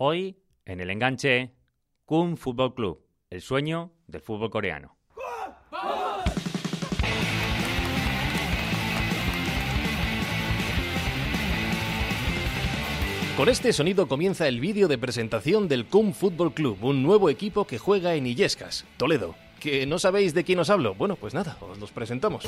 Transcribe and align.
Hoy, 0.00 0.38
en 0.64 0.78
el 0.78 0.90
enganche, 0.90 1.56
Kung 2.04 2.36
Football 2.36 2.72
Club, 2.72 3.04
el 3.30 3.40
sueño 3.40 3.90
del 4.06 4.20
fútbol 4.20 4.48
coreano. 4.48 4.96
Con 13.36 13.48
este 13.48 13.72
sonido 13.72 14.06
comienza 14.06 14.46
el 14.46 14.60
vídeo 14.60 14.86
de 14.86 14.98
presentación 14.98 15.66
del 15.66 15.86
Kung 15.86 16.14
Football 16.14 16.54
Club, 16.54 16.78
un 16.84 17.02
nuevo 17.02 17.28
equipo 17.28 17.66
que 17.66 17.78
juega 17.78 18.14
en 18.14 18.28
Illescas, 18.28 18.84
Toledo. 18.98 19.34
¿Que 19.58 19.84
no 19.84 19.98
sabéis 19.98 20.32
de 20.32 20.44
quién 20.44 20.60
os 20.60 20.70
hablo? 20.70 20.94
Bueno, 20.94 21.16
pues 21.16 21.34
nada, 21.34 21.58
os 21.60 21.76
los 21.78 21.90
presentamos. 21.90 22.44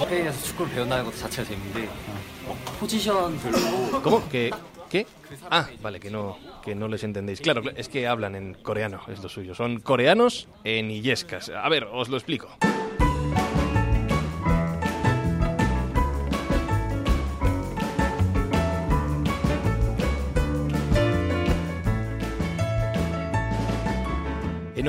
¿Cómo? 4.04 4.28
¿Que 4.28 4.52
qué? 4.90 5.06
Ah, 5.50 5.68
vale, 5.80 6.00
que 6.00 6.10
no, 6.10 6.36
que 6.62 6.74
no 6.74 6.88
les 6.88 7.02
entendéis. 7.04 7.40
Claro, 7.40 7.62
es 7.74 7.88
que 7.88 8.06
hablan 8.06 8.34
en 8.34 8.54
coreano, 8.54 9.00
es 9.08 9.22
lo 9.22 9.28
suyo. 9.30 9.54
Son 9.54 9.80
coreanos 9.80 10.48
en 10.64 10.90
Illescas. 10.90 11.48
A 11.48 11.68
ver, 11.70 11.84
os 11.84 12.10
lo 12.10 12.16
explico. 12.18 12.50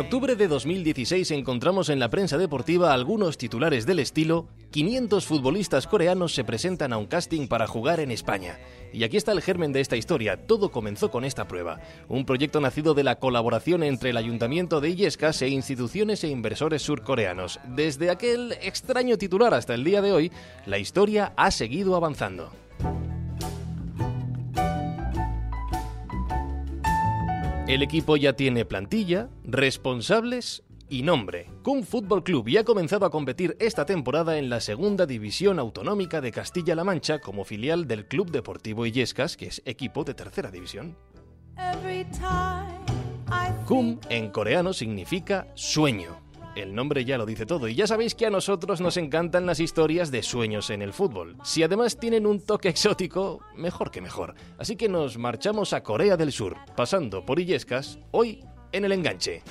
Octubre 0.02 0.36
de 0.36 0.48
2016 0.48 1.30
encontramos 1.32 1.90
en 1.90 2.00
la 2.00 2.10
prensa 2.10 2.38
deportiva 2.38 2.91
algunos 2.91 3.38
titulares 3.38 3.86
del 3.86 4.00
estilo 4.00 4.48
500 4.72 5.26
futbolistas 5.26 5.86
coreanos 5.86 6.34
se 6.34 6.44
presentan 6.44 6.91
a 6.91 6.98
un 6.98 7.05
casting 7.05 7.48
para 7.48 7.68
jugar 7.68 8.00
en 8.00 8.10
España. 8.10 8.58
Y 8.94 9.04
aquí 9.04 9.18
está 9.18 9.32
el 9.32 9.41
germen 9.41 9.74
de 9.74 9.82
esta 9.82 9.98
historia. 9.98 10.48
Todo 10.48 10.72
comenzó 10.72 11.12
con 11.12 11.24
esta 11.24 11.48
prueba. 11.48 11.82
Un 12.08 12.26
proyecto 12.26 12.62
nacido 12.62 12.94
de 12.94 13.04
la 13.04 13.20
colaboración 13.20 13.84
entre 13.84 14.10
el 14.10 14.18
Ayuntamiento 14.18 14.82
de 14.82 14.90
Illescas 14.90 15.41
e 15.41 15.50
instituciones 15.50 16.24
e 16.24 16.30
inversores 16.30 16.82
surcoreanos. 16.82 17.60
Desde 17.76 18.10
aquel 18.10 18.54
extraño 18.62 19.18
titular 19.18 19.54
hasta 19.54 19.76
el 19.76 19.84
día 19.84 20.02
de 20.02 20.13
hoy, 20.13 20.32
la 20.66 20.79
historia 20.79 21.34
ha 21.35 21.52
seguido 21.52 21.96
avanzando. 21.96 22.60
El 27.72 27.84
equipo 27.84 28.18
ya 28.18 28.34
tiene 28.34 28.66
plantilla, 28.66 29.30
responsables 29.46 30.62
y 30.90 31.04
nombre. 31.04 31.48
Kung 31.64 31.86
Fútbol 31.86 32.22
Club 32.22 32.50
ya 32.50 32.60
ha 32.60 32.63
comenzado 32.66 33.05
a 33.05 33.10
competir 33.10 33.55
esta 33.62 33.86
temporada 33.86 34.38
en 34.38 34.50
la 34.50 34.60
segunda 34.60 35.05
división 35.05 35.58
autonómica 35.58 36.20
de 36.20 36.34
Castilla-La 36.34 36.84
Mancha 36.84 37.20
como 37.20 37.46
filial 37.46 37.88
del 37.88 38.10
Club 38.10 38.30
Deportivo 38.30 38.86
Illescas, 38.86 39.38
que 39.38 39.46
es 39.46 39.62
equipo 39.63 40.04
de 40.04 40.13
tercera 40.13 40.52
división. 40.52 40.98
Kum 43.66 44.00
en 44.10 44.32
coreano 44.32 44.74
significa 44.74 45.48
sueño. 45.56 46.21
El 46.55 46.76
nombre 46.76 47.05
ya 47.05 47.18
lo 47.18 47.26
dice 47.26 47.46
todo 47.46 47.68
y 47.68 47.76
ya 47.76 47.88
sabéis 47.88 48.13
que 48.13 48.26
a 48.26 48.30
nosotros 48.30 48.82
nos 48.82 48.98
encantan 48.98 49.46
las 49.46 49.60
historias 49.60 50.12
de 50.12 50.21
sueños 50.21 50.70
en 50.70 50.82
el 50.82 50.91
fútbol. 50.91 51.38
Si 51.44 51.63
además 51.63 51.98
tienen 51.98 52.26
un 52.26 52.41
toque 52.41 52.70
exótico, 52.70 53.40
mejor 53.55 53.90
que 53.90 54.02
mejor. 54.02 54.35
Así 54.57 54.76
que 54.76 54.90
nos 54.90 55.18
marchamos 55.18 55.72
a 55.72 55.82
Corea 55.82 56.18
del 56.18 56.32
Sur, 56.32 56.57
pasando 56.76 57.26
por 57.26 57.40
Illescas, 57.40 57.99
hoy 58.12 58.44
en 58.74 58.85
el 58.85 58.91
enganche. 58.91 59.44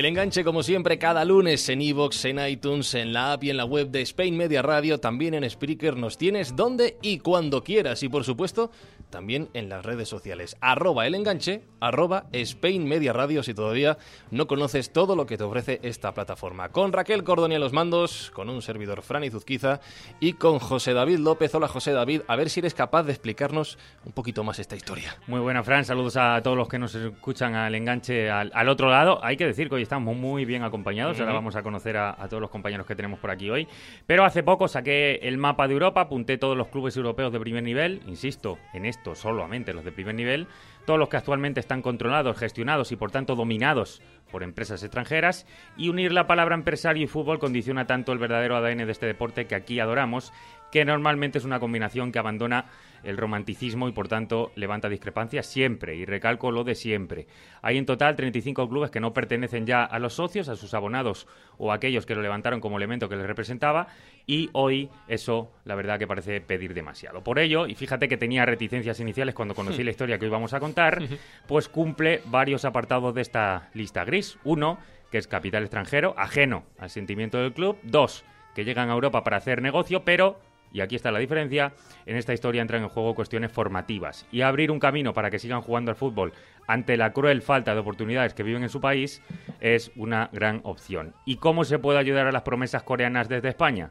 El 0.00 0.06
enganche, 0.06 0.44
como 0.44 0.62
siempre, 0.62 0.98
cada 0.98 1.26
lunes 1.26 1.68
en 1.68 1.82
iVoox, 1.82 2.24
en 2.24 2.38
iTunes, 2.48 2.94
en 2.94 3.12
la 3.12 3.34
app 3.34 3.44
y 3.44 3.50
en 3.50 3.58
la 3.58 3.66
web 3.66 3.90
de 3.90 4.00
Spain 4.00 4.34
Media 4.34 4.62
Radio, 4.62 4.98
también 4.98 5.34
en 5.34 5.50
Spreaker 5.50 5.94
nos 5.94 6.16
tienes 6.16 6.56
donde 6.56 6.96
y 7.02 7.18
cuando 7.18 7.62
quieras. 7.62 8.02
Y 8.02 8.08
por 8.08 8.24
supuesto, 8.24 8.70
también 9.10 9.48
en 9.54 9.68
las 9.68 9.84
redes 9.84 10.08
sociales. 10.08 10.56
Arroba 10.60 11.06
el 11.06 11.14
enganche, 11.14 11.62
arroba 11.80 12.26
Spain 12.32 12.86
Media 12.86 13.12
Radio 13.12 13.42
si 13.42 13.54
todavía 13.54 13.98
no 14.30 14.46
conoces 14.46 14.92
todo 14.92 15.16
lo 15.16 15.26
que 15.26 15.36
te 15.36 15.44
ofrece 15.44 15.80
esta 15.82 16.14
plataforma. 16.14 16.70
Con 16.70 16.92
Raquel 16.92 17.24
Cordoni 17.24 17.56
a 17.56 17.58
los 17.58 17.72
mandos, 17.72 18.30
con 18.32 18.48
un 18.48 18.62
servidor 18.62 19.02
Fran 19.02 19.30
Zuzquiza 19.30 19.80
y 20.20 20.34
con 20.34 20.58
José 20.58 20.94
David 20.94 21.18
López. 21.18 21.54
Hola 21.54 21.68
José 21.68 21.92
David, 21.92 22.22
a 22.26 22.36
ver 22.36 22.48
si 22.50 22.60
eres 22.60 22.74
capaz 22.74 23.02
de 23.02 23.12
explicarnos 23.12 23.78
un 24.04 24.12
poquito 24.12 24.44
más 24.44 24.58
esta 24.58 24.76
historia. 24.76 25.16
Muy 25.26 25.40
buena 25.40 25.62
Fran, 25.62 25.84
saludos 25.84 26.16
a 26.16 26.40
todos 26.42 26.56
los 26.56 26.68
que 26.68 26.78
nos 26.78 26.94
escuchan 26.94 27.54
al 27.54 27.74
enganche 27.74 28.30
al, 28.30 28.50
al 28.54 28.68
otro 28.68 28.88
lado. 28.88 29.22
Hay 29.22 29.36
que 29.36 29.46
decir 29.46 29.68
que 29.68 29.74
hoy 29.74 29.82
estamos 29.82 30.16
muy 30.16 30.44
bien 30.44 30.62
acompañados. 30.62 31.18
Ahora 31.20 31.32
vamos 31.32 31.56
a 31.56 31.62
conocer 31.62 31.96
a, 31.96 32.10
a, 32.10 32.28
todos 32.28 32.40
los 32.40 32.50
compañeros 32.50 32.86
que 32.86 32.94
tenemos 32.94 33.18
por 33.18 33.30
aquí 33.30 33.50
hoy. 33.50 33.68
Pero 34.06 34.24
hace 34.24 34.42
poco 34.42 34.68
saqué 34.68 35.20
el 35.22 35.38
mapa 35.38 35.66
de 35.66 35.74
Europa, 35.74 36.02
apunté 36.02 36.38
todos 36.38 36.56
los 36.56 36.68
clubes 36.68 36.96
europeos 36.96 37.32
de 37.32 37.40
primer 37.40 37.62
nivel. 37.62 38.02
Insisto, 38.06 38.58
en 38.72 38.86
solamente 39.14 39.72
los 39.72 39.84
de 39.84 39.92
primer 39.92 40.14
nivel. 40.14 40.46
Todos 40.86 40.98
los 40.98 41.08
que 41.08 41.16
actualmente 41.16 41.60
están 41.60 41.82
controlados, 41.82 42.38
gestionados 42.38 42.92
y 42.92 42.96
por 42.96 43.10
tanto 43.10 43.36
dominados 43.36 44.02
por 44.30 44.42
empresas 44.42 44.82
extranjeras. 44.82 45.46
Y 45.76 45.88
unir 45.88 46.12
la 46.12 46.26
palabra 46.26 46.54
empresario 46.54 47.04
y 47.04 47.06
fútbol 47.06 47.38
condiciona 47.38 47.86
tanto 47.86 48.12
el 48.12 48.18
verdadero 48.18 48.56
ADN 48.56 48.86
de 48.86 48.92
este 48.92 49.06
deporte 49.06 49.46
que 49.46 49.54
aquí 49.54 49.80
adoramos, 49.80 50.32
que 50.70 50.84
normalmente 50.84 51.38
es 51.38 51.44
una 51.44 51.60
combinación 51.60 52.12
que 52.12 52.18
abandona 52.18 52.66
el 53.02 53.16
romanticismo 53.16 53.88
y 53.88 53.92
por 53.92 54.08
tanto 54.08 54.52
levanta 54.56 54.88
discrepancias 54.88 55.46
siempre, 55.46 55.96
y 55.96 56.04
recalco 56.04 56.50
lo 56.50 56.64
de 56.64 56.74
siempre. 56.74 57.26
Hay 57.62 57.78
en 57.78 57.86
total 57.86 58.16
35 58.16 58.68
clubes 58.68 58.90
que 58.90 59.00
no 59.00 59.12
pertenecen 59.12 59.66
ya 59.66 59.84
a 59.84 59.98
los 59.98 60.14
socios, 60.14 60.48
a 60.48 60.56
sus 60.56 60.74
abonados 60.74 61.26
o 61.58 61.72
a 61.72 61.76
aquellos 61.76 62.06
que 62.06 62.14
lo 62.14 62.22
levantaron 62.22 62.60
como 62.60 62.76
elemento 62.76 63.08
que 63.08 63.16
les 63.16 63.26
representaba, 63.26 63.88
y 64.26 64.50
hoy 64.52 64.90
eso 65.08 65.50
la 65.64 65.74
verdad 65.74 65.98
que 65.98 66.06
parece 66.06 66.40
pedir 66.40 66.74
demasiado. 66.74 67.22
Por 67.22 67.38
ello, 67.38 67.66
y 67.66 67.74
fíjate 67.74 68.08
que 68.08 68.16
tenía 68.16 68.44
reticencias 68.46 69.00
iniciales 69.00 69.34
cuando 69.34 69.54
conocí 69.54 69.82
la 69.84 69.90
historia 69.90 70.18
que 70.18 70.26
hoy 70.26 70.30
vamos 70.30 70.54
a 70.54 70.60
contar, 70.60 71.02
pues 71.46 71.68
cumple 71.68 72.22
varios 72.26 72.64
apartados 72.64 73.14
de 73.14 73.22
esta 73.22 73.70
lista 73.74 74.04
gris. 74.04 74.38
Uno, 74.44 74.78
que 75.10 75.18
es 75.18 75.26
capital 75.26 75.62
extranjero, 75.62 76.14
ajeno 76.16 76.64
al 76.78 76.90
sentimiento 76.90 77.38
del 77.38 77.52
club. 77.52 77.78
Dos, 77.82 78.24
que 78.54 78.64
llegan 78.64 78.90
a 78.90 78.92
Europa 78.92 79.24
para 79.24 79.38
hacer 79.38 79.62
negocio, 79.62 80.04
pero 80.04 80.38
y 80.72 80.80
aquí 80.80 80.96
está 80.96 81.10
la 81.10 81.18
diferencia, 81.18 81.72
en 82.06 82.16
esta 82.16 82.32
historia 82.32 82.62
entran 82.62 82.82
en 82.82 82.88
juego 82.88 83.14
cuestiones 83.14 83.52
formativas 83.52 84.26
y 84.30 84.42
abrir 84.42 84.70
un 84.70 84.78
camino 84.78 85.12
para 85.12 85.30
que 85.30 85.38
sigan 85.38 85.62
jugando 85.62 85.90
al 85.90 85.96
fútbol 85.96 86.32
ante 86.66 86.96
la 86.96 87.12
cruel 87.12 87.42
falta 87.42 87.74
de 87.74 87.80
oportunidades 87.80 88.34
que 88.34 88.42
viven 88.42 88.62
en 88.62 88.68
su 88.68 88.80
país 88.80 89.22
es 89.60 89.90
una 89.96 90.30
gran 90.32 90.60
opción. 90.64 91.14
¿Y 91.24 91.36
cómo 91.36 91.64
se 91.64 91.78
puede 91.78 91.98
ayudar 91.98 92.26
a 92.26 92.32
las 92.32 92.42
promesas 92.42 92.82
coreanas 92.82 93.28
desde 93.28 93.48
España? 93.48 93.90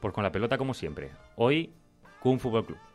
Pues 0.00 0.14
con 0.14 0.22
la 0.24 0.32
pelota 0.32 0.58
como 0.58 0.74
siempre. 0.74 1.10
Hoy, 1.36 1.72
Kung 2.20 2.38
Fútbol 2.38 2.66
Club. 2.66 2.91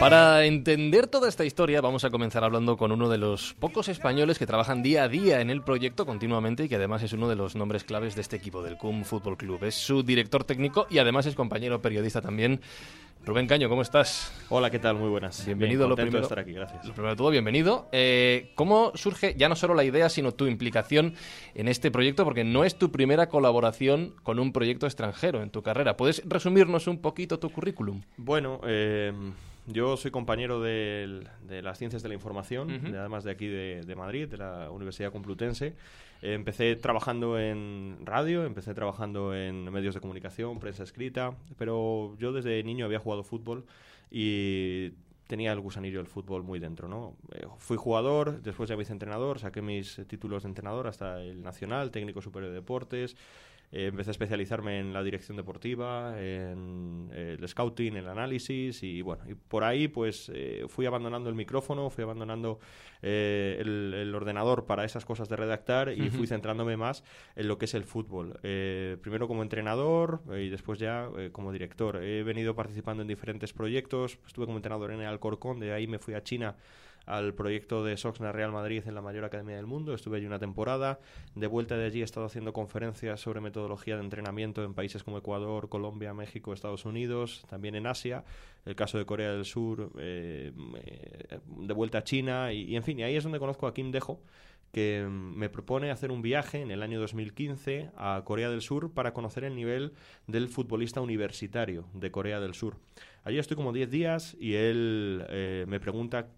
Para 0.00 0.46
entender 0.46 1.08
toda 1.08 1.28
esta 1.28 1.44
historia 1.44 1.82
vamos 1.82 2.04
a 2.04 2.10
comenzar 2.10 2.42
hablando 2.42 2.78
con 2.78 2.90
uno 2.90 3.10
de 3.10 3.18
los 3.18 3.52
pocos 3.52 3.86
españoles 3.90 4.38
que 4.38 4.46
trabajan 4.46 4.82
día 4.82 5.02
a 5.02 5.08
día 5.08 5.42
en 5.42 5.50
el 5.50 5.60
proyecto 5.60 6.06
continuamente 6.06 6.64
y 6.64 6.68
que 6.70 6.76
además 6.76 7.02
es 7.02 7.12
uno 7.12 7.28
de 7.28 7.36
los 7.36 7.54
nombres 7.54 7.84
claves 7.84 8.14
de 8.14 8.22
este 8.22 8.36
equipo, 8.36 8.62
del 8.62 8.78
CUM 8.78 9.04
Fútbol 9.04 9.36
Club. 9.36 9.62
Es 9.64 9.74
su 9.74 10.02
director 10.02 10.44
técnico 10.44 10.86
y 10.88 11.00
además 11.00 11.26
es 11.26 11.34
compañero 11.34 11.82
periodista 11.82 12.22
también. 12.22 12.62
Rubén 13.26 13.46
Caño, 13.46 13.68
¿cómo 13.68 13.82
estás? 13.82 14.32
Hola, 14.48 14.70
¿qué 14.70 14.78
tal? 14.78 14.96
Muy 14.96 15.10
buenas. 15.10 15.44
Bienvenido. 15.44 15.80
Bien, 15.80 15.90
lo 15.90 15.96
primero 15.96 16.16
de 16.20 16.22
estar 16.22 16.38
aquí, 16.38 16.54
gracias. 16.54 16.86
Lo 16.86 16.94
primero 16.94 17.10
de 17.10 17.16
todo, 17.18 17.28
bienvenido. 17.28 17.86
Eh, 17.92 18.52
¿Cómo 18.54 18.92
surge 18.94 19.34
ya 19.36 19.50
no 19.50 19.56
solo 19.56 19.74
la 19.74 19.84
idea, 19.84 20.08
sino 20.08 20.32
tu 20.32 20.46
implicación 20.46 21.12
en 21.54 21.68
este 21.68 21.90
proyecto? 21.90 22.24
Porque 22.24 22.44
no 22.44 22.64
es 22.64 22.78
tu 22.78 22.90
primera 22.90 23.28
colaboración 23.28 24.14
con 24.22 24.38
un 24.38 24.54
proyecto 24.54 24.86
extranjero 24.86 25.42
en 25.42 25.50
tu 25.50 25.62
carrera. 25.62 25.98
¿Puedes 25.98 26.22
resumirnos 26.26 26.86
un 26.86 27.02
poquito 27.02 27.38
tu 27.38 27.50
currículum? 27.50 28.00
Bueno, 28.16 28.62
eh, 28.64 29.12
yo 29.72 29.96
soy 29.96 30.10
compañero 30.10 30.60
de, 30.60 31.24
de, 31.42 31.62
las 31.62 31.78
ciencias 31.78 32.02
de 32.02 32.08
la 32.08 32.14
información, 32.14 32.70
uh 32.70 32.74
-huh. 32.74 32.90
de, 32.90 32.98
además 32.98 33.24
de 33.24 33.30
aquí 33.30 33.46
de, 33.46 33.82
de, 33.86 33.94
Madrid, 33.96 34.28
de 34.28 34.38
la 34.38 34.70
Universidad 34.70 35.12
Complutense. 35.12 35.74
Eh, 36.22 36.34
empecé 36.34 36.76
trabajando 36.76 37.38
en 37.38 37.98
radio, 38.04 38.44
empecé 38.44 38.74
trabajando 38.74 39.34
en 39.34 39.70
medios 39.72 39.94
de 39.94 40.00
comunicación, 40.00 40.58
prensa 40.58 40.82
escrita, 40.82 41.34
pero 41.56 42.16
yo 42.18 42.32
desde 42.32 42.62
niño 42.62 42.84
había 42.84 42.98
jugado 42.98 43.22
fútbol 43.22 43.64
y 44.10 44.90
tenía 45.26 45.52
el 45.52 45.60
gusanillo 45.60 45.98
del 45.98 46.08
fútbol 46.08 46.42
muy 46.42 46.58
dentro, 46.58 46.88
¿no? 46.88 47.14
Eh, 47.32 47.46
fui 47.58 47.76
jugador, 47.76 48.42
después 48.42 48.68
ya 48.68 48.74
viceentrenador, 48.74 49.38
saqué 49.38 49.62
mis 49.62 50.00
títulos 50.08 50.42
de 50.42 50.48
entrenador 50.48 50.88
hasta 50.88 51.22
el 51.22 51.42
nacional, 51.42 51.92
técnico 51.92 52.20
superior 52.20 52.50
de 52.50 52.56
deportes, 52.56 53.16
eh, 53.72 53.86
empecé 53.86 54.10
a 54.10 54.12
especializarme 54.12 54.78
en 54.78 54.92
la 54.92 55.02
dirección 55.02 55.36
deportiva, 55.36 56.20
en 56.20 57.10
el 57.12 57.46
scouting, 57.48 57.96
el 57.96 58.08
análisis 58.08 58.82
y 58.82 59.02
bueno, 59.02 59.24
y 59.28 59.34
por 59.34 59.64
ahí 59.64 59.88
pues 59.88 60.30
fui 60.68 60.86
abandonando 60.86 61.28
el 61.28 61.34
micrófono, 61.34 61.90
fui 61.90 62.04
abandonando 62.04 62.58
el, 63.02 64.12
ordenador 64.14 64.66
para 64.66 64.84
esas 64.84 65.04
cosas 65.04 65.28
de 65.28 65.36
redactar 65.36 65.92
y 65.92 66.10
fui 66.10 66.26
centrándome 66.26 66.76
más 66.76 67.04
en 67.36 67.48
lo 67.48 67.58
que 67.58 67.64
es 67.64 67.74
el 67.74 67.84
fútbol. 67.84 68.38
primero 69.02 69.28
como 69.28 69.42
entrenador 69.42 70.22
y 70.36 70.48
después 70.48 70.78
ya 70.78 71.08
como 71.32 71.52
director. 71.52 72.02
He 72.02 72.22
venido 72.22 72.54
participando 72.54 73.02
en 73.02 73.08
diferentes 73.08 73.52
proyectos, 73.52 74.18
estuve 74.26 74.46
como 74.46 74.58
entrenador 74.58 74.92
en 74.92 75.00
el 75.00 75.06
Alcorcón, 75.06 75.60
de 75.60 75.72
ahí 75.72 75.86
me 75.86 75.98
fui 75.98 76.14
a 76.14 76.22
China 76.22 76.56
al 77.06 77.34
proyecto 77.34 77.84
de 77.84 77.96
Soxna 77.96 78.32
Real 78.32 78.52
Madrid 78.52 78.82
en 78.86 78.94
la 78.94 79.02
mayor 79.02 79.24
academia 79.24 79.56
del 79.56 79.66
mundo. 79.66 79.94
Estuve 79.94 80.18
allí 80.18 80.26
una 80.26 80.38
temporada. 80.38 81.00
De 81.34 81.46
vuelta 81.46 81.76
de 81.76 81.86
allí 81.86 82.00
he 82.00 82.04
estado 82.04 82.26
haciendo 82.26 82.52
conferencias 82.52 83.20
sobre 83.20 83.40
metodología 83.40 83.96
de 83.96 84.02
entrenamiento 84.02 84.64
en 84.64 84.74
países 84.74 85.02
como 85.02 85.18
Ecuador, 85.18 85.68
Colombia, 85.68 86.14
México, 86.14 86.52
Estados 86.52 86.84
Unidos, 86.84 87.44
también 87.48 87.74
en 87.74 87.86
Asia. 87.86 88.24
El 88.64 88.76
caso 88.76 88.98
de 88.98 89.06
Corea 89.06 89.32
del 89.32 89.44
Sur, 89.44 89.90
eh, 89.98 90.52
de 91.46 91.74
vuelta 91.74 91.98
a 91.98 92.04
China 92.04 92.52
y, 92.52 92.76
en 92.76 92.82
fin, 92.82 92.98
y 92.98 93.02
ahí 93.02 93.16
es 93.16 93.24
donde 93.24 93.38
conozco 93.38 93.66
a 93.66 93.74
Kim 93.74 93.90
Dejo 93.90 94.20
que 94.72 95.06
me 95.10 95.48
propone 95.48 95.90
hacer 95.90 96.12
un 96.12 96.22
viaje 96.22 96.60
en 96.60 96.70
el 96.70 96.82
año 96.82 97.00
2015 97.00 97.90
a 97.96 98.22
Corea 98.24 98.50
del 98.50 98.60
Sur 98.60 98.92
para 98.92 99.12
conocer 99.12 99.44
el 99.44 99.56
nivel 99.56 99.94
del 100.26 100.48
futbolista 100.48 101.00
universitario 101.00 101.86
de 101.92 102.10
Corea 102.10 102.40
del 102.40 102.54
Sur. 102.54 102.76
Allí 103.24 103.38
estoy 103.38 103.56
como 103.56 103.72
10 103.72 103.90
días 103.90 104.36
y 104.38 104.54
él 104.54 105.24
eh, 105.28 105.64
me 105.66 105.80
pregunta 105.80 106.28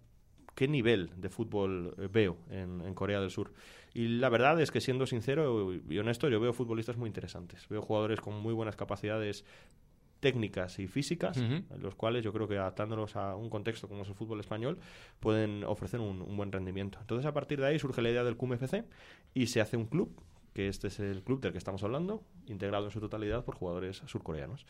qué 0.54 0.68
nivel 0.68 1.10
de 1.16 1.28
fútbol 1.28 1.94
eh, 1.98 2.08
veo 2.10 2.36
en, 2.50 2.94
Corea 2.94 3.20
del 3.20 3.30
Sur. 3.30 3.52
Y 3.94 4.08
la 4.08 4.28
verdad 4.28 4.60
es 4.60 4.70
que 4.70 4.80
siendo 4.80 5.06
sincero 5.06 5.72
y 5.88 5.98
honesto, 5.98 6.28
yo 6.28 6.40
veo 6.40 6.52
futbolistas 6.52 6.96
muy 6.96 7.08
interesantes. 7.08 7.68
Veo 7.68 7.82
jugadores 7.82 8.20
con 8.20 8.34
muy 8.34 8.54
buenas 8.54 8.76
capacidades 8.76 9.44
técnicas 10.20 10.78
y 10.78 10.86
físicas, 10.86 11.36
los 11.80 11.96
cuales 11.96 12.22
yo 12.22 12.32
creo 12.32 12.46
que 12.46 12.56
adaptándolos 12.56 13.16
a 13.16 13.34
un 13.34 13.50
contexto 13.50 13.88
como 13.88 14.02
es 14.02 14.08
el 14.08 14.14
fútbol 14.14 14.38
español, 14.38 14.78
pueden 15.18 15.64
ofrecer 15.64 15.98
un, 15.98 16.36
buen 16.36 16.52
rendimiento. 16.52 16.98
Entonces, 17.00 17.26
a 17.26 17.34
partir 17.34 17.60
de 17.60 17.66
ahí 17.66 17.78
surge 17.80 18.00
la 18.02 18.10
idea 18.10 18.22
del 18.22 18.36
QMFC 18.36 18.84
y 19.34 19.48
se 19.48 19.60
hace 19.60 19.76
un 19.76 19.86
club, 19.86 20.14
que 20.54 20.68
este 20.68 20.86
es 20.86 21.00
el 21.00 21.24
club 21.24 21.40
del 21.40 21.50
que 21.50 21.58
estamos 21.58 21.82
hablando, 21.82 22.22
integrado 22.46 22.84
en 22.84 22.92
su 22.92 23.00
totalidad 23.00 23.44
por 23.44 23.56
jugadores 23.56 24.00
surcoreanos. 24.06 24.64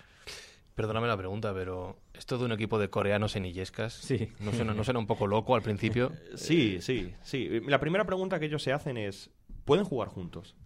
Perdóname 0.74 1.06
la 1.06 1.16
pregunta, 1.16 1.52
pero 1.52 1.98
esto 2.14 2.38
de 2.38 2.46
un 2.46 2.52
equipo 2.52 2.78
de 2.78 2.88
coreanos 2.88 3.36
en 3.36 3.44
Illescas, 3.44 3.92
sí. 3.92 4.30
¿no 4.40 4.52
suena, 4.52 4.72
¿no 4.72 4.84
suena 4.84 5.00
un 5.00 5.06
poco 5.06 5.26
loco 5.26 5.54
al 5.54 5.62
principio? 5.62 6.12
Sí, 6.34 6.80
sí, 6.80 7.12
sí. 7.22 7.60
La 7.66 7.78
primera 7.78 8.04
pregunta 8.04 8.38
que 8.40 8.46
ellos 8.46 8.62
se 8.62 8.72
hacen 8.72 8.96
es, 8.96 9.30
¿pueden 9.64 9.84
jugar 9.84 10.08
juntos? 10.08 10.56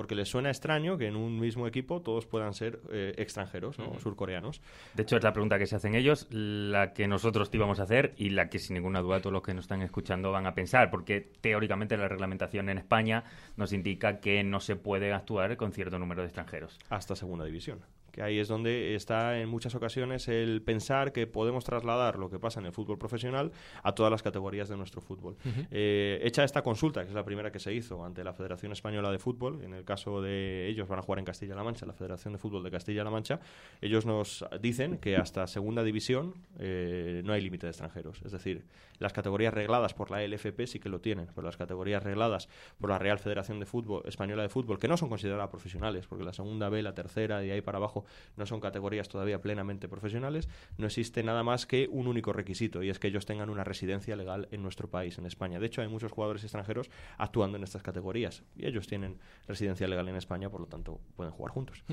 porque 0.00 0.14
les 0.14 0.30
suena 0.30 0.48
extraño 0.48 0.96
que 0.96 1.08
en 1.08 1.14
un 1.14 1.38
mismo 1.38 1.66
equipo 1.66 2.00
todos 2.00 2.24
puedan 2.24 2.54
ser 2.54 2.80
eh, 2.90 3.12
extranjeros, 3.18 3.78
¿no? 3.78 3.98
surcoreanos. 3.98 4.62
De 4.94 5.02
hecho, 5.02 5.18
es 5.18 5.22
la 5.22 5.34
pregunta 5.34 5.58
que 5.58 5.66
se 5.66 5.76
hacen 5.76 5.94
ellos, 5.94 6.26
la 6.30 6.94
que 6.94 7.06
nosotros 7.06 7.50
te 7.50 7.58
íbamos 7.58 7.80
a 7.80 7.82
hacer 7.82 8.14
y 8.16 8.30
la 8.30 8.48
que 8.48 8.58
sin 8.58 8.76
ninguna 8.76 9.02
duda 9.02 9.20
todos 9.20 9.34
los 9.34 9.42
que 9.42 9.52
nos 9.52 9.64
están 9.64 9.82
escuchando 9.82 10.32
van 10.32 10.46
a 10.46 10.54
pensar, 10.54 10.90
porque 10.90 11.20
teóricamente 11.42 11.98
la 11.98 12.08
reglamentación 12.08 12.70
en 12.70 12.78
España 12.78 13.24
nos 13.58 13.74
indica 13.74 14.20
que 14.20 14.42
no 14.42 14.60
se 14.60 14.74
puede 14.74 15.12
actuar 15.12 15.58
con 15.58 15.72
cierto 15.72 15.98
número 15.98 16.22
de 16.22 16.28
extranjeros. 16.28 16.78
Hasta 16.88 17.14
segunda 17.14 17.44
división 17.44 17.80
que 18.10 18.22
ahí 18.22 18.38
es 18.38 18.48
donde 18.48 18.94
está 18.94 19.38
en 19.40 19.48
muchas 19.48 19.74
ocasiones 19.74 20.28
el 20.28 20.62
pensar 20.62 21.12
que 21.12 21.26
podemos 21.26 21.64
trasladar 21.64 22.18
lo 22.18 22.30
que 22.30 22.38
pasa 22.38 22.60
en 22.60 22.66
el 22.66 22.72
fútbol 22.72 22.98
profesional 22.98 23.52
a 23.82 23.94
todas 23.94 24.10
las 24.10 24.22
categorías 24.22 24.68
de 24.68 24.76
nuestro 24.76 25.00
fútbol. 25.00 25.36
Eh, 25.70 26.20
hecha 26.22 26.44
esta 26.44 26.62
consulta, 26.62 27.02
que 27.02 27.08
es 27.08 27.14
la 27.14 27.24
primera 27.24 27.50
que 27.50 27.58
se 27.58 27.72
hizo 27.72 28.04
ante 28.04 28.24
la 28.24 28.32
Federación 28.32 28.72
Española 28.72 29.10
de 29.10 29.18
Fútbol, 29.18 29.62
en 29.62 29.74
el 29.74 29.84
caso 29.84 30.22
de 30.22 30.68
ellos 30.68 30.88
van 30.88 30.98
a 30.98 31.02
jugar 31.02 31.18
en 31.18 31.24
Castilla-La 31.24 31.62
Mancha, 31.62 31.86
la 31.86 31.92
Federación 31.92 32.32
de 32.32 32.38
Fútbol 32.38 32.62
de 32.62 32.70
Castilla-La 32.70 33.10
Mancha, 33.10 33.40
ellos 33.80 34.06
nos 34.06 34.44
dicen 34.60 34.98
que 34.98 35.16
hasta 35.16 35.46
segunda 35.46 35.82
división 35.82 36.34
eh, 36.58 37.22
no 37.24 37.32
hay 37.32 37.40
límite 37.40 37.66
de 37.66 37.70
extranjeros. 37.70 38.20
Es 38.24 38.32
decir, 38.32 38.64
las 38.98 39.12
categorías 39.12 39.54
regladas 39.54 39.94
por 39.94 40.10
la 40.10 40.26
LFP 40.26 40.66
sí 40.66 40.78
que 40.78 40.88
lo 40.88 41.00
tienen, 41.00 41.28
pero 41.34 41.46
las 41.46 41.56
categorías 41.56 42.02
regladas 42.02 42.48
por 42.78 42.90
la 42.90 42.98
Real 42.98 43.18
Federación 43.18 43.60
de 43.60 43.66
Fútbol 43.66 44.02
Española 44.04 44.42
de 44.42 44.48
Fútbol, 44.48 44.78
que 44.78 44.88
no 44.88 44.96
son 44.96 45.08
consideradas 45.08 45.48
profesionales, 45.48 46.06
porque 46.06 46.24
la 46.24 46.32
segunda 46.32 46.68
B, 46.68 46.82
la 46.82 46.94
tercera 46.94 47.44
y 47.44 47.50
ahí 47.50 47.60
para 47.60 47.78
abajo 47.78 47.99
no 48.36 48.46
son 48.46 48.60
categorías 48.60 49.08
todavía 49.08 49.40
plenamente 49.40 49.88
profesionales, 49.88 50.48
no 50.78 50.86
existe 50.86 51.22
nada 51.22 51.42
más 51.42 51.66
que 51.66 51.88
un 51.90 52.06
único 52.06 52.32
requisito 52.32 52.82
y 52.82 52.90
es 52.90 52.98
que 52.98 53.08
ellos 53.08 53.26
tengan 53.26 53.50
una 53.50 53.64
residencia 53.64 54.16
legal 54.16 54.48
en 54.50 54.62
nuestro 54.62 54.88
país, 54.88 55.18
en 55.18 55.26
España. 55.26 55.58
De 55.58 55.66
hecho, 55.66 55.82
hay 55.82 55.88
muchos 55.88 56.12
jugadores 56.12 56.42
extranjeros 56.42 56.90
actuando 57.18 57.56
en 57.56 57.64
estas 57.64 57.82
categorías 57.82 58.44
y 58.56 58.66
ellos 58.66 58.86
tienen 58.86 59.18
residencia 59.46 59.86
legal 59.88 60.08
en 60.08 60.16
España, 60.16 60.50
por 60.50 60.60
lo 60.60 60.66
tanto 60.66 61.00
pueden 61.16 61.32
jugar 61.32 61.52
juntos. 61.52 61.84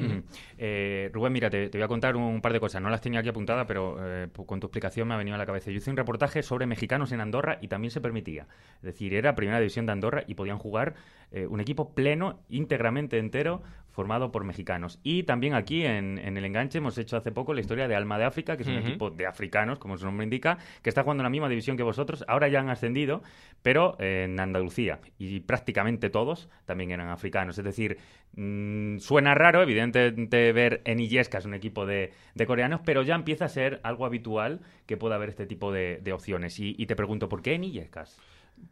Eh, 0.57 1.09
Rubén, 1.13 1.33
mira, 1.33 1.49
te, 1.49 1.69
voy 1.69 1.81
a 1.81 1.87
contar 1.87 2.15
un 2.15 2.41
par 2.41 2.53
de 2.53 2.59
cosas. 2.59 2.81
No 2.81 2.89
las 2.89 3.01
tenía 3.01 3.19
aquí 3.19 3.29
apuntadas, 3.29 3.65
pero 3.67 3.97
eh, 3.99 4.29
con 4.45 4.59
tu 4.59 4.67
explicación 4.67 5.07
me 5.07 5.13
ha 5.13 5.17
venido 5.17 5.35
a 5.35 5.37
la 5.37 5.45
cabeza. 5.45 5.71
Yo 5.71 5.77
hice 5.77 5.89
un 5.89 5.97
reportaje 5.97 6.43
sobre 6.43 6.65
mexicanos 6.65 7.11
en 7.11 7.21
Andorra 7.21 7.57
y 7.61 7.67
también 7.67 7.91
se 7.91 8.01
permitía. 8.01 8.47
Es 8.77 8.83
decir, 8.83 9.13
era 9.13 9.35
primera 9.35 9.59
división 9.59 9.85
de 9.85 9.91
Andorra 9.91 10.23
y 10.27 10.35
podían 10.35 10.57
jugar 10.57 10.95
eh, 11.31 11.45
un 11.47 11.59
equipo 11.59 11.93
pleno, 11.93 12.39
íntegramente 12.49 13.17
entero, 13.17 13.61
formado 13.97 14.31
por 14.31 14.43
mexicanos. 14.43 14.99
Y 15.01 15.23
también 15.23 15.55
aquí 15.55 15.83
en, 15.83 16.19
el 16.19 16.45
enganche 16.45 16.77
hemos 16.77 16.99
hecho 16.99 17.17
hace 17.17 17.31
poco 17.31 17.55
la 17.55 17.61
historia 17.61 17.87
de 17.87 17.95
Alma 17.95 18.19
de 18.19 18.25
África, 18.25 18.55
que 18.55 18.61
es 18.61 18.69
un 18.69 18.77
equipo 18.77 19.09
de 19.09 19.25
africanos, 19.25 19.79
como 19.79 19.97
su 19.97 20.05
nombre 20.05 20.23
indica, 20.23 20.59
que 20.83 20.89
está 20.89 21.01
jugando 21.01 21.21
en 21.21 21.23
la 21.23 21.31
misma 21.31 21.49
división 21.49 21.77
que 21.77 21.81
vosotros. 21.81 22.23
Ahora 22.27 22.47
ya 22.47 22.59
han 22.59 22.69
ascendido, 22.69 23.23
pero 23.63 23.99
en 23.99 24.39
Andalucía. 24.39 24.99
Y 25.17 25.39
prácticamente 25.39 26.11
todos 26.11 26.47
también 26.65 26.91
eran 26.91 27.09
africanos. 27.09 27.57
Es 27.57 27.65
decir, 27.65 27.97
mm, 28.35 28.99
suena 28.99 29.33
raro, 29.33 29.63
evidentemente, 29.63 30.51
ver 30.51 30.83
en 30.85 30.99
Illescas 30.99 31.45
un 31.45 31.55
equipo 31.55 31.87
de, 31.87 32.11
coreanos, 32.45 32.81
pero 32.85 33.01
ya 33.01 33.15
empieza 33.15 33.45
a 33.45 33.49
ser 33.49 33.79
algo 33.81 34.05
habitual 34.05 34.59
que 34.85 34.95
pueda 34.95 35.15
haber 35.15 35.29
este 35.29 35.47
tipo 35.47 35.71
de, 35.71 36.13
opciones. 36.13 36.59
Y, 36.59 36.75
y, 36.77 36.85
te 36.85 36.95
pregunto, 36.95 37.29
¿por 37.29 37.41
qué 37.41 37.55
en 37.55 37.63
Illescas? 37.63 38.19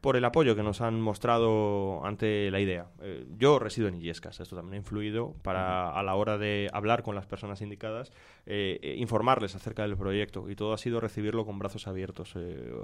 Por 0.01 0.15
el 0.15 0.25
apoyo 0.25 0.55
que 0.55 0.63
nos 0.63 0.81
han 0.81 1.01
mostrado 1.01 2.05
ante 2.05 2.51
la 2.51 2.59
idea. 2.59 2.87
Eh, 3.01 3.25
yo 3.37 3.59
resido 3.59 3.87
en 3.87 3.95
Illescas, 3.95 4.39
esto 4.39 4.55
también 4.55 4.75
ha 4.75 4.77
influido 4.77 5.35
para 5.41 5.89
a 5.89 6.03
la 6.03 6.15
hora 6.15 6.37
de 6.37 6.69
hablar 6.73 7.03
con 7.03 7.15
las 7.15 7.25
personas 7.25 7.61
indicadas, 7.61 8.11
eh, 8.47 8.79
eh, 8.81 8.95
informarles 8.97 9.55
acerca 9.55 9.83
del 9.83 9.97
proyecto 9.97 10.49
y 10.49 10.55
todo 10.55 10.73
ha 10.73 10.77
sido 10.77 10.99
recibirlo 10.99 11.45
con 11.45 11.57
brazos 11.57 11.87
abiertos. 11.87 12.33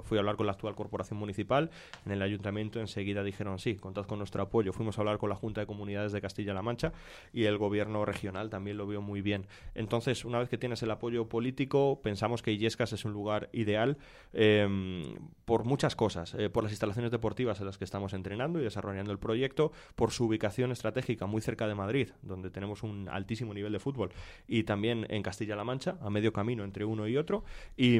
fui 0.02 0.18
a 0.18 0.20
hablar 0.20 0.36
con 0.36 0.46
la 0.46 0.52
actual 0.52 0.74
corporación 0.74 1.18
municipal, 1.18 1.70
en 2.04 2.12
el 2.12 2.22
ayuntamiento 2.22 2.80
enseguida 2.80 3.22
dijeron 3.22 3.58
sí, 3.58 3.76
contad 3.76 4.06
con 4.06 4.18
nuestro 4.18 4.42
apoyo. 4.42 4.72
Fuimos 4.72 4.98
a 4.98 5.02
hablar 5.02 5.18
con 5.18 5.28
la 5.28 5.36
Junta 5.36 5.60
de 5.60 5.66
Comunidades 5.66 6.12
de 6.12 6.20
Castilla-La 6.20 6.62
Mancha 6.62 6.92
y 7.32 7.44
el 7.44 7.58
gobierno 7.58 8.04
regional 8.04 8.50
también 8.50 8.76
lo 8.76 8.86
vio 8.86 9.00
muy 9.00 9.22
bien. 9.22 9.46
Entonces, 9.74 10.24
una 10.24 10.38
vez 10.38 10.48
que 10.48 10.58
tienes 10.58 10.82
el 10.82 10.90
apoyo 10.90 11.28
político, 11.28 12.00
pensamos 12.02 12.42
que 12.42 12.52
Illescas 12.52 12.92
es 12.92 13.04
un 13.04 13.12
lugar 13.12 13.48
ideal 13.52 13.98
por 15.44 15.64
muchas 15.64 15.94
cosas, 15.96 16.36
por 16.52 16.64
las 16.64 16.72
instalaciones 16.72 17.10
deportivas 17.10 17.60
en 17.60 17.66
las 17.66 17.78
que 17.78 17.84
estamos 17.84 18.12
entrenando 18.14 18.60
y 18.60 18.62
desarrollando 18.62 19.12
el 19.12 19.18
proyecto, 19.18 19.72
por 19.94 20.10
su 20.10 20.26
ubicación 20.26 20.72
estratégica 20.72 21.26
muy 21.26 21.40
cerca 21.40 21.66
de 21.66 21.74
Madrid, 21.74 22.08
donde 22.22 22.50
tenemos 22.50 22.82
un 22.82 23.08
altísimo 23.08 23.54
nivel 23.54 23.72
de 23.72 23.78
fútbol, 23.78 24.10
y 24.46 24.64
también 24.64 25.06
en 25.08 25.22
Castilla-La 25.52 25.64
Mancha, 25.64 25.96
a 26.00 26.10
medio 26.10 26.32
camino 26.32 26.64
entre 26.64 26.84
uno 26.84 27.06
y 27.06 27.16
otro, 27.16 27.44
y, 27.76 27.98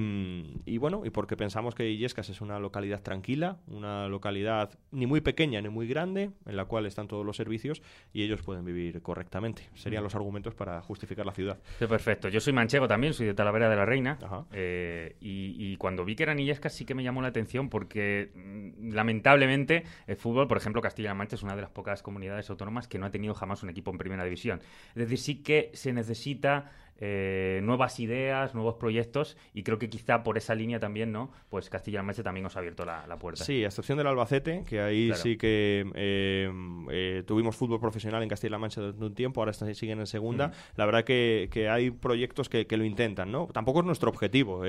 bueno, 0.78 1.02
y 1.04 1.10
porque 1.10 1.36
pensamos 1.36 1.74
que 1.74 1.88
Illescas 1.88 2.28
es 2.28 2.40
una 2.40 2.58
localidad 2.58 3.02
tranquila, 3.02 3.58
una 3.66 4.08
localidad 4.08 4.78
ni 4.90 5.06
muy 5.06 5.20
pequeña 5.20 5.60
ni 5.60 5.68
muy 5.68 5.86
grande, 5.86 6.30
en 6.46 6.56
la 6.56 6.64
cual 6.64 6.86
están 6.86 7.08
todos 7.08 7.24
los 7.24 7.36
servicios 7.36 7.82
y 8.12 8.22
ellos 8.22 8.42
pueden 8.42 8.64
vivir 8.64 9.02
correctamente. 9.02 9.68
Serían 9.74 10.02
mm. 10.02 10.04
los 10.04 10.14
argumentos 10.14 10.54
para 10.54 10.80
justificar 10.80 11.26
la 11.26 11.32
ciudad. 11.32 11.58
perfecto. 11.78 12.28
Yo 12.28 12.40
soy 12.40 12.52
manchego 12.52 12.88
también, 12.88 13.12
soy 13.12 13.26
de 13.26 13.34
Talavera 13.34 13.68
de 13.68 13.76
la 13.76 13.84
Reina, 13.84 14.18
eh, 14.52 15.16
y, 15.20 15.72
y, 15.72 15.76
cuando 15.76 16.04
vi 16.04 16.16
que 16.16 16.22
eran 16.22 16.38
Illescas 16.38 16.72
sí 16.72 16.84
que 16.84 16.94
me 16.94 17.02
llamó 17.02 17.22
la 17.22 17.28
atención 17.28 17.68
porque 17.68 18.30
mm, 18.34 18.92
lamentablemente, 18.92 19.84
el 20.06 20.16
fútbol, 20.16 20.48
por 20.48 20.56
ejemplo, 20.56 20.80
Castilla-La 20.80 21.14
Mancha 21.14 21.36
es 21.36 21.42
una 21.42 21.54
de 21.54 21.62
las 21.62 21.70
pocas 21.70 22.02
comunidades 22.02 22.48
autónomas 22.50 22.88
que 22.88 22.98
no 22.98 23.06
ha 23.06 23.10
tenido 23.10 23.34
jamás 23.34 23.62
un 23.62 23.70
equipo 23.70 23.90
en 23.90 23.98
primera 23.98 24.24
división. 24.24 24.60
Es 24.90 24.96
decir, 24.96 25.18
sí 25.18 25.42
que 25.42 25.70
se 25.74 25.92
necesita 25.92 26.70
eh, 27.04 27.58
nuevas 27.64 27.98
ideas, 27.98 28.54
nuevos 28.54 28.76
proyectos 28.76 29.36
y 29.52 29.64
creo 29.64 29.76
que 29.76 29.90
quizá 29.90 30.22
por 30.22 30.38
esa 30.38 30.54
línea 30.54 30.78
también, 30.78 31.10
¿no? 31.10 31.32
Pues 31.48 31.68
Castilla-La 31.68 32.04
Mancha 32.04 32.22
también 32.22 32.44
nos 32.44 32.54
ha 32.54 32.60
abierto 32.60 32.84
la, 32.84 33.04
puerta. 33.18 33.42
Sí, 33.42 33.64
a 33.64 33.66
excepción 33.66 33.98
del 33.98 34.06
Albacete, 34.06 34.62
que 34.64 34.80
ahí 34.80 35.10
sí 35.16 35.36
que 35.36 35.84
eh, 35.96 36.48
eh, 36.92 37.24
tuvimos 37.26 37.56
fútbol 37.56 37.80
profesional 37.80 38.22
en 38.22 38.28
Castilla-La 38.28 38.58
Mancha 38.58 38.80
durante 38.80 39.04
un 39.04 39.14
tiempo, 39.16 39.40
ahora 39.40 39.52
siguen 39.52 39.98
en 39.98 40.06
segunda. 40.06 40.52
La 40.76 40.86
verdad 40.86 41.02
que, 41.02 41.48
hay 41.68 41.90
proyectos 41.90 42.48
que, 42.48 42.66
lo 42.70 42.84
intentan, 42.84 43.32
¿no? 43.32 43.48
Tampoco 43.52 43.80
es 43.80 43.86
nuestro 43.86 44.08
objetivo, 44.08 44.62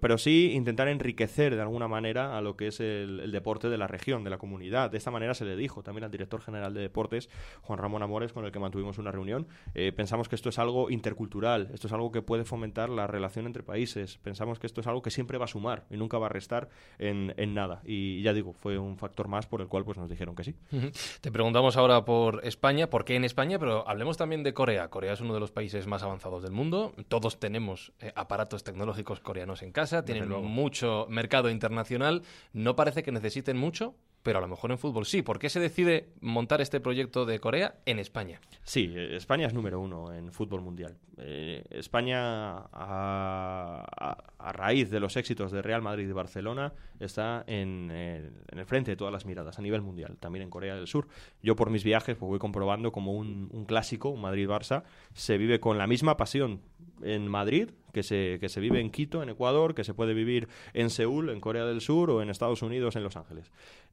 pero 0.00 0.18
sí 0.18 0.52
intentar 0.52 0.86
enriquecer 0.86 1.56
de 1.56 1.62
alguna 1.62 1.88
manera 1.88 2.38
a 2.38 2.42
lo 2.42 2.56
que 2.56 2.68
es 2.68 2.78
el, 2.78 3.28
deporte 3.32 3.68
de 3.68 3.76
la 3.76 3.88
región, 3.88 4.22
de 4.22 4.30
la 4.30 4.38
comunidad. 4.38 4.92
De 4.92 4.98
esta 4.98 5.10
manera 5.10 5.34
se 5.34 5.44
le 5.44 5.56
dijo 5.56 5.82
también 5.82 6.04
al 6.04 6.12
director 6.12 6.40
general 6.40 6.74
de 6.74 6.80
deportes, 6.80 7.28
Juan 7.62 7.80
Ramón 7.80 8.04
Amores, 8.04 8.32
con 8.32 8.44
el 8.44 8.52
que 8.52 8.60
mantuvimos 8.60 8.98
una 8.98 9.10
reunión. 9.10 9.48
pensamos 9.96 10.28
que 10.28 10.36
esto 10.36 10.50
es 10.50 10.58
algo 10.60 10.90
intercultural 10.90 11.39
cultural, 11.40 11.70
esto 11.72 11.86
es 11.86 11.92
algo 11.94 12.12
que 12.12 12.20
puede 12.20 12.44
fomentar 12.44 12.90
la 12.90 13.06
relación 13.06 13.46
entre 13.46 13.62
países. 13.62 14.18
Pensamos 14.18 14.58
que 14.58 14.66
esto 14.66 14.82
es 14.82 14.86
algo 14.86 15.00
que 15.00 15.10
siempre 15.10 15.38
va 15.38 15.46
a 15.46 15.48
sumar 15.48 15.86
y 15.90 15.96
nunca 15.96 16.18
va 16.18 16.26
a 16.26 16.28
restar 16.28 16.68
en, 16.98 17.32
en 17.38 17.54
nada. 17.54 17.80
Y 17.84 18.20
ya 18.20 18.34
digo, 18.34 18.52
fue 18.52 18.78
un 18.78 18.98
factor 18.98 19.26
más 19.26 19.46
por 19.46 19.62
el 19.62 19.68
cual 19.68 19.84
pues 19.84 19.96
nos 19.96 20.10
dijeron 20.10 20.34
que 20.34 20.44
sí. 20.44 20.54
Te 21.22 21.32
preguntamos 21.32 21.78
ahora 21.78 22.04
por 22.04 22.44
España, 22.44 22.90
¿por 22.90 23.06
qué 23.06 23.16
en 23.16 23.24
España? 23.24 23.58
Pero 23.58 23.88
hablemos 23.88 24.18
también 24.18 24.42
de 24.42 24.52
Corea. 24.52 24.88
Corea 24.88 25.14
es 25.14 25.20
uno 25.22 25.32
de 25.32 25.40
los 25.40 25.50
países 25.50 25.86
más 25.86 26.02
avanzados 26.02 26.42
del 26.42 26.52
mundo. 26.52 26.92
Todos 27.08 27.40
tenemos 27.40 27.92
eh, 28.00 28.12
aparatos 28.14 28.62
tecnológicos 28.62 29.20
coreanos 29.20 29.62
en 29.62 29.72
casa, 29.72 30.04
tienen 30.04 30.28
mucho 30.28 31.06
mercado 31.08 31.48
internacional. 31.48 32.22
No 32.52 32.76
parece 32.76 33.02
que 33.02 33.12
necesiten 33.12 33.56
mucho, 33.56 33.94
pero 34.22 34.38
a 34.38 34.40
lo 34.40 34.48
mejor 34.48 34.70
en 34.70 34.78
fútbol 34.78 35.06
sí. 35.06 35.22
¿Por 35.22 35.38
qué 35.38 35.48
se 35.48 35.60
decide 35.60 36.08
montar 36.20 36.60
este 36.60 36.80
proyecto 36.80 37.24
de 37.26 37.38
Corea 37.40 37.76
en 37.86 37.98
España? 37.98 38.40
Sí, 38.62 38.92
eh, 38.94 39.16
España 39.16 39.46
es 39.46 39.54
número 39.54 39.80
uno 39.80 40.12
en 40.12 40.32
fútbol 40.32 40.60
mundial. 40.60 40.96
Eh, 41.16 41.64
España, 41.70 42.58
a, 42.72 44.16
raíz 44.52 44.90
de 44.90 45.00
los 45.00 45.16
éxitos 45.16 45.52
de 45.52 45.62
Real 45.62 45.82
Madrid 45.82 46.08
y 46.08 46.12
Barcelona, 46.12 46.72
está 46.98 47.44
en, 47.46 47.90
el 47.90 48.66
frente 48.66 48.90
de 48.90 48.96
todas 48.96 49.12
las 49.12 49.26
miradas 49.26 49.58
a 49.58 49.62
nivel 49.62 49.82
mundial, 49.82 50.16
también 50.18 50.42
en 50.42 50.50
Corea 50.50 50.74
del 50.74 50.86
Sur. 50.86 51.08
Yo 51.42 51.56
por 51.56 51.70
mis 51.70 51.84
viajes 51.84 52.16
pues, 52.16 52.28
voy 52.28 52.38
comprobando 52.38 52.92
como 52.92 53.12
un, 53.12 53.48
un 53.52 53.64
clásico, 53.64 54.10
un 54.10 54.20
Madrid-Barça, 54.22 54.84
se 55.14 55.38
vive 55.38 55.60
con 55.60 55.78
la 55.78 55.86
misma 55.86 56.16
pasión 56.16 56.60
en 57.02 57.28
Madrid 57.28 57.70
que 57.92 58.02
se, 58.02 58.38
que 58.40 58.48
se 58.48 58.60
vive 58.60 58.80
en 58.80 58.90
Quito, 58.90 59.22
en 59.22 59.28
Ecuador, 59.28 59.74
que 59.74 59.84
se 59.84 59.94
puede 59.94 60.14
vivir 60.14 60.48
en 60.72 60.90
Seúl, 60.90 61.30
en 61.30 61.40
Corea 61.40 61.64
del 61.64 61.80
Sur 61.80 62.10
o 62.10 62.22
en 62.22 62.30
Estados 62.30 62.62
Unidos, 62.62 62.96
en 62.96 63.02
Los 63.02 63.16
Ángeles. 63.16 63.50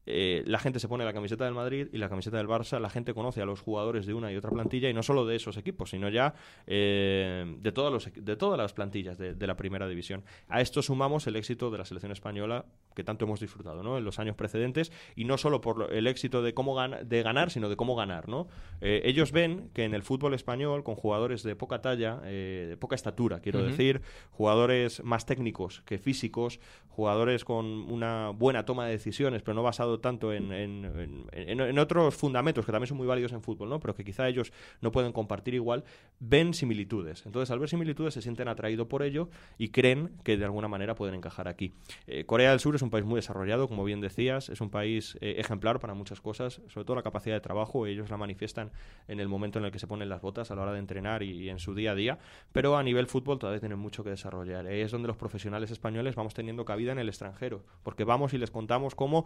Eh, 0.10 0.44
la 0.48 0.58
gente 0.58 0.80
se 0.80 0.88
pone 0.88 1.04
la 1.04 1.12
camiseta 1.12 1.44
del 1.44 1.54
Madrid 1.54 1.88
y 1.92 1.98
la 1.98 2.08
camiseta 2.08 2.38
del 2.38 2.48
Barça, 2.48 2.80
la 2.80 2.90
gente 2.90 3.14
conoce 3.14 3.42
a 3.42 3.46
los 3.46 3.60
jugadores 3.60 4.06
de 4.06 4.14
una 4.14 4.32
y 4.32 4.38
otra 4.38 4.50
plantilla 4.50 4.90
y 4.90 4.94
no 4.94 5.04
solo 5.04 5.26
de 5.26 5.36
esos 5.36 5.58
equipos, 5.58 5.90
sino 5.90 6.08
ya 6.08 6.34
eh, 6.66 7.58
de, 7.60 7.72
todos 7.74 7.92
los, 7.92 8.10
de 8.16 8.36
todas 8.38 8.58
las 8.58 8.72
plantillas 8.72 9.18
de, 9.18 9.48
la 9.48 9.58
primera 9.58 9.88
división. 9.88 10.24
A 10.48 10.62
esto 10.62 10.82
sumamos 10.82 11.28
el 11.28 11.36
éxito 11.36 11.70
de 11.72 11.78
la 11.78 11.86
selección 11.86 12.12
española 12.12 12.66
que 12.96 13.04
tanto 13.04 13.26
hemos 13.26 13.40
disfrutado 13.40 13.84
¿no? 13.84 13.98
en 13.98 14.04
los 14.04 14.18
años 14.18 14.36
precedentes 14.36 14.92
y 15.16 15.26
no 15.26 15.38
solo 15.38 15.62
por 15.62 15.94
el 15.94 16.08
éxito 16.08 16.42
de, 16.42 16.54
cómo 16.54 16.78
de 16.82 17.24
ganar, 17.24 17.52
sino 17.52 17.70
de 17.70 17.76
cómo 17.76 17.96
ganar. 17.96 18.30
¿no? 18.30 18.48
Eh, 18.82 19.02
ellos 19.04 19.32
ven 19.34 19.70
que 19.74 19.84
en 19.84 19.94
el 19.94 20.04
fútbol 20.04 20.34
español, 20.34 20.84
con 20.84 20.96
jugadores 20.96 21.44
de 21.44 21.56
poca 21.56 21.82
talla, 21.82 22.18
de 22.22 22.78
poca 22.80 22.96
estatura, 22.96 23.42
quiero 23.42 23.62
decir, 23.64 24.02
jugadores 24.32 25.04
más 25.04 25.26
técnicos 25.26 25.82
que 25.86 25.98
físicos, 25.98 26.60
jugadores 26.90 27.46
con 27.46 27.66
una 27.66 28.30
buena 28.30 28.66
toma 28.66 28.86
de 28.86 28.92
decisiones, 28.92 29.42
pero 29.44 29.54
no 29.54 29.64
basado 29.64 29.97
tanto 30.00 30.34
en, 30.34 30.52
en, 30.52 31.80
otros 31.80 32.16
fundamentos 32.16 32.66
que 32.66 32.72
también 32.72 32.88
son 32.88 32.98
muy 32.98 33.08
válidos 33.08 33.32
en 33.34 33.42
fútbol, 33.42 33.70
¿no? 33.70 33.80
pero 33.80 33.96
que 33.96 34.04
quizá 34.04 34.28
ellos 34.28 34.52
no 34.82 34.92
pueden 34.92 35.12
compartir 35.12 35.54
igual, 35.54 35.84
ven 36.20 36.54
similitudes. 36.54 37.26
Entonces, 37.26 37.52
al 37.52 37.60
ver 37.60 37.70
similitudes, 37.70 38.14
se 38.14 38.22
sienten 38.22 38.48
atraídos 38.48 38.88
por 38.88 39.04
ello 39.04 39.30
y 39.58 39.70
creen 39.70 40.12
que 40.24 40.38
de 40.38 40.46
alguna 40.46 40.68
manera 40.68 40.96
pueden 40.96 41.16
encajar 41.16 41.48
aquí. 41.48 41.74
Eh, 42.08 42.26
Corea 42.26 42.52
del 42.52 42.60
Sur 42.60 42.76
es 42.76 42.82
un 42.82 42.90
país 42.90 43.06
muy 43.06 43.18
desarrollado, 43.18 43.68
como 43.68 43.84
bien 43.84 44.02
decías, 44.02 44.50
es 44.50 44.62
un 44.62 44.70
país 44.70 45.18
eh, 45.22 45.36
ejemplar 45.38 45.80
para 45.80 45.94
muchas 45.94 46.22
cosas, 46.22 46.62
sobre 46.68 46.86
todo 46.86 46.96
la 46.96 47.04
capacidad 47.04 47.36
de 47.36 47.42
trabajo, 47.42 47.86
ellos 47.86 48.10
la 48.10 48.18
manifiestan 48.18 48.72
en 49.08 49.20
el 49.20 49.28
momento 49.28 49.60
en 49.60 49.66
el 49.66 49.72
que 49.72 49.80
se 49.80 49.88
ponen 49.88 50.10
las 50.10 50.22
botas 50.22 50.52
a 50.52 50.56
la 50.56 50.64
hora 50.64 50.74
de 50.74 50.80
entrenar 50.80 51.24
y, 51.24 51.50
en 51.50 51.60
su 51.60 51.74
día 51.74 51.92
a 51.92 51.96
día, 51.96 52.20
pero 52.52 52.78
a 52.78 52.84
nivel 52.84 53.08
fútbol 53.08 53.40
todavía 53.40 53.60
tienen 53.60 53.80
mucho 53.80 54.04
que 54.04 54.10
desarrollar. 54.10 54.68
es 54.68 54.92
donde 54.92 55.08
los 55.08 55.18
profesionales 55.18 55.72
españoles 55.72 56.16
vamos 56.16 56.34
teniendo 56.34 56.66
cabida 56.66 56.92
en 56.92 57.00
el 57.00 57.10
extranjero, 57.10 57.64
porque 57.84 58.04
vamos 58.04 58.34
y 58.34 58.38
les 58.38 58.52
contamos 58.52 58.96
cómo 58.96 59.26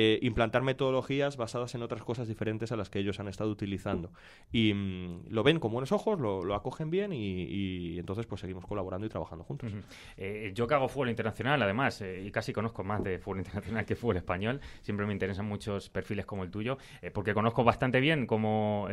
eh, 0.00 0.20
implantar 0.22 0.62
metodologías 0.62 1.36
basadas 1.36 1.74
en 1.74 1.82
otras 1.82 2.04
cosas 2.04 2.28
diferentes 2.28 2.70
a 2.70 2.76
las 2.76 2.88
que 2.88 3.00
ellos 3.00 3.18
han 3.18 3.26
estado 3.26 3.50
utilizando. 3.50 4.12
Y 4.52 4.72
mm, 4.72 5.24
lo 5.30 5.42
ven 5.42 5.58
con 5.58 5.72
buenos 5.72 5.90
ojos, 5.90 6.20
lo, 6.20 6.54
acogen 6.54 6.88
bien 6.88 7.12
y, 7.12 7.98
entonces 7.98 8.24
pues 8.26 8.40
seguimos 8.40 8.64
colaborando 8.64 9.08
y 9.08 9.10
trabajando 9.10 9.42
juntos. 9.42 9.72
Eh, 10.16 10.52
yo 10.54 10.68
que 10.68 10.74
hago 10.74 10.86
fútbol 10.86 11.10
internacional, 11.10 11.60
además, 11.60 12.00
eh, 12.00 12.22
y 12.24 12.30
casi 12.30 12.52
conozco 12.52 12.84
más 12.84 13.02
de 13.02 13.18
fútbol 13.18 13.38
internacional 13.38 13.84
que 13.84 13.96
fútbol 13.96 14.18
español, 14.18 14.60
siempre 14.82 15.04
me 15.04 15.12
interesan 15.12 15.46
muchos 15.46 15.90
perfiles 15.90 16.26
como 16.26 16.44
el 16.44 16.50
tuyo, 16.52 16.78
porque 17.12 17.34
conozco 17.34 17.64
bastante 17.64 17.98
bien 17.98 18.26
como, 18.26 18.86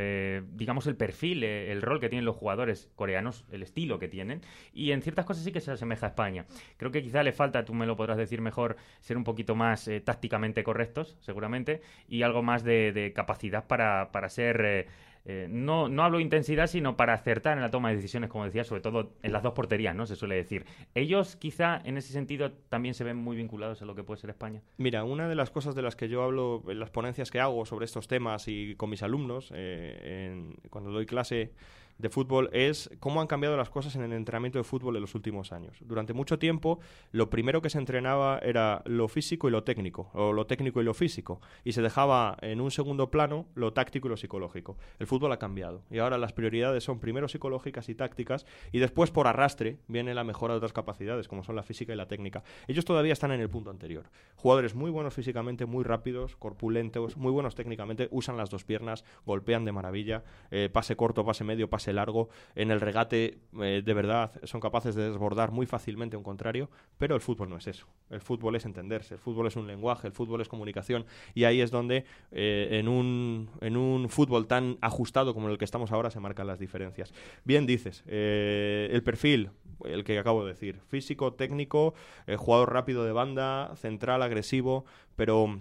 digamos, 0.53 0.87
el 0.87 0.95
perfil, 0.95 1.43
el 1.43 1.83
rol 1.83 1.99
que 1.99 2.09
tienen 2.09 2.25
los 2.25 2.35
jugadores 2.35 2.89
coreanos, 2.95 3.45
el 3.51 3.61
estilo 3.61 3.99
que 3.99 4.07
tienen, 4.07 4.41
y 4.73 4.89
en 4.89 5.03
ciertas 5.03 5.25
cosas 5.25 5.43
sí 5.43 5.51
que 5.51 5.61
se 5.61 5.71
asemeja 5.71 6.07
a 6.07 6.09
España. 6.09 6.47
Creo 6.77 6.91
que 6.91 7.03
quizá 7.03 7.21
le 7.21 7.31
falta, 7.31 7.63
tú 7.63 7.75
me 7.75 7.85
lo 7.85 7.95
podrás 7.95 8.17
decir 8.17 8.41
mejor, 8.41 8.75
ser 9.01 9.17
un 9.17 9.23
poquito 9.23 9.53
más 9.53 9.87
tácticamente 10.03 10.63
seguramente, 11.03 11.81
y 12.07 12.21
algo 12.23 12.41
más 12.41 12.63
de, 12.63 13.11
capacidad 13.15 13.67
para, 13.67 14.11
para 14.11 14.29
ser... 14.29 14.61
Eh, 14.65 14.87
eh, 15.27 15.47
no, 15.49 15.89
no 15.89 16.03
hablo 16.03 16.17
de 16.17 16.23
intensidad, 16.23 16.67
sino 16.67 16.95
para 16.95 17.13
acertar 17.13 17.57
en 17.57 17.63
la 17.63 17.71
toma 17.71 17.89
de 17.89 17.95
decisiones, 17.95 18.29
como 18.29 18.45
decía, 18.45 18.63
sobre 18.63 18.81
todo 18.81 19.13
en 19.23 19.33
las 19.33 19.41
dos 19.41 19.53
porterías, 19.53 19.95
¿no? 19.95 20.05
Se 20.05 20.15
suele 20.15 20.35
decir. 20.35 20.65
Ellos 20.93 21.35
quizá 21.35 21.81
en 21.83 21.97
ese 21.97 22.13
sentido 22.13 22.51
también 22.69 22.93
se 22.93 23.03
ven 23.03 23.17
muy 23.17 23.35
vinculados 23.35 23.81
a 23.81 23.85
lo 23.85 23.95
que 23.95 24.03
puede 24.03 24.21
ser 24.21 24.29
España. 24.29 24.61
Mira, 24.77 25.03
una 25.03 25.27
de 25.27 25.33
las 25.33 25.49
cosas 25.49 25.73
de 25.73 25.81
las 25.81 25.95
que 25.95 26.09
yo 26.09 26.21
hablo 26.21 26.63
en 26.67 26.79
las 26.79 26.91
ponencias 26.91 27.31
que 27.31 27.39
hago 27.39 27.65
sobre 27.65 27.85
estos 27.85 28.07
temas 28.07 28.47
y 28.47 28.75
con 28.75 28.91
mis 28.91 29.01
alumnos, 29.01 29.51
eh, 29.55 30.53
cuando 30.69 30.91
doy 30.91 31.07
clase 31.07 31.53
de 31.97 32.09
fútbol 32.09 32.49
es 32.51 32.89
cómo 32.99 33.21
han 33.21 33.27
cambiado 33.27 33.55
las 33.57 33.69
cosas 33.69 33.95
en 33.95 34.03
el 34.03 34.13
entrenamiento 34.13 34.57
de 34.57 34.63
fútbol 34.63 34.95
en 34.95 35.01
los 35.01 35.15
últimos 35.15 35.51
años. 35.51 35.77
Durante 35.81 36.13
mucho 36.13 36.37
tiempo, 36.39 36.79
lo 37.11 37.29
primero 37.29 37.61
que 37.61 37.69
se 37.69 37.77
entrenaba 37.77 38.39
era 38.39 38.81
lo 38.85 39.07
físico 39.07 39.47
y 39.47 39.51
lo 39.51 39.63
técnico, 39.63 40.09
o 40.13 40.33
lo 40.33 40.45
técnico 40.45 40.81
y 40.81 40.83
lo 40.83 40.93
físico, 40.93 41.41
y 41.63 41.71
se 41.71 41.81
dejaba 41.81 42.37
en 42.41 42.61
un 42.61 42.71
segundo 42.71 43.09
plano 43.09 43.45
lo 43.55 43.73
táctico 43.73 44.07
y 44.07 44.11
lo 44.11 44.17
psicológico. 44.17 44.77
El 44.99 45.07
fútbol 45.07 45.31
ha 45.31 45.39
cambiado, 45.39 45.83
y 45.89 45.99
ahora 45.99 46.17
las 46.17 46.33
prioridades 46.33 46.83
son 46.83 46.99
primero 46.99 47.27
psicológicas 47.27 47.89
y 47.89 47.95
tácticas, 47.95 48.45
y 48.71 48.79
después 48.79 49.11
por 49.11 49.27
arrastre 49.27 49.77
viene 49.87 50.13
la 50.13 50.23
mejora 50.23 50.53
de 50.53 50.57
otras 50.57 50.73
capacidades, 50.73 51.27
como 51.27 51.43
son 51.43 51.55
la 51.55 51.63
física 51.63 51.93
y 51.93 51.95
la 51.95 52.07
técnica. 52.07 52.43
Ellos 52.67 52.85
todavía 52.85 53.13
están 53.13 53.31
en 53.31 53.41
el 53.41 53.49
punto 53.49 53.69
anterior. 53.69 54.09
Jugadores 54.35 54.75
muy 54.75 54.91
buenos 54.91 55.13
físicamente, 55.13 55.65
muy 55.65 55.83
rápidos, 55.83 56.35
corpulentos, 56.35 57.17
muy 57.17 57.31
buenos 57.31 57.55
técnicamente, 57.55 58.07
usan 58.11 58.37
las 58.37 58.49
dos 58.49 58.63
piernas, 58.63 59.05
golpean 59.25 59.65
de 59.65 59.71
maravilla, 59.71 60.23
eh, 60.51 60.69
pase 60.71 60.95
corto, 60.95 61.25
pase 61.25 61.43
medio, 61.43 61.69
pase 61.69 61.84
largo, 61.93 62.29
en 62.55 62.71
el 62.71 62.81
regate 62.81 63.37
eh, 63.61 63.81
de 63.83 63.93
verdad 63.93 64.31
son 64.43 64.61
capaces 64.61 64.95
de 64.95 65.09
desbordar 65.09 65.51
muy 65.51 65.65
fácilmente 65.65 66.17
un 66.17 66.23
contrario, 66.23 66.69
pero 66.97 67.15
el 67.15 67.21
fútbol 67.21 67.49
no 67.49 67.57
es 67.57 67.67
eso. 67.67 67.87
El 68.09 68.21
fútbol 68.21 68.55
es 68.55 68.65
entenderse, 68.65 69.15
el 69.15 69.19
fútbol 69.19 69.47
es 69.47 69.55
un 69.55 69.67
lenguaje, 69.67 70.07
el 70.07 70.13
fútbol 70.13 70.41
es 70.41 70.47
comunicación 70.47 71.05
y 71.33 71.43
ahí 71.45 71.61
es 71.61 71.71
donde 71.71 72.05
eh, 72.31 72.69
en, 72.71 72.87
un, 72.87 73.49
en 73.61 73.77
un 73.77 74.09
fútbol 74.09 74.47
tan 74.47 74.77
ajustado 74.81 75.33
como 75.33 75.49
el 75.49 75.57
que 75.57 75.65
estamos 75.65 75.91
ahora 75.91 76.11
se 76.11 76.19
marcan 76.19 76.47
las 76.47 76.59
diferencias. 76.59 77.13
Bien 77.43 77.65
dices, 77.65 78.03
eh, 78.07 78.89
el 78.91 79.03
perfil, 79.03 79.51
el 79.83 80.03
que 80.03 80.17
acabo 80.19 80.45
de 80.45 80.53
decir, 80.53 80.79
físico, 80.87 81.33
técnico, 81.33 81.93
jugador 82.37 82.73
rápido 82.73 83.03
de 83.03 83.11
banda, 83.11 83.75
central, 83.75 84.21
agresivo, 84.21 84.85
pero 85.15 85.59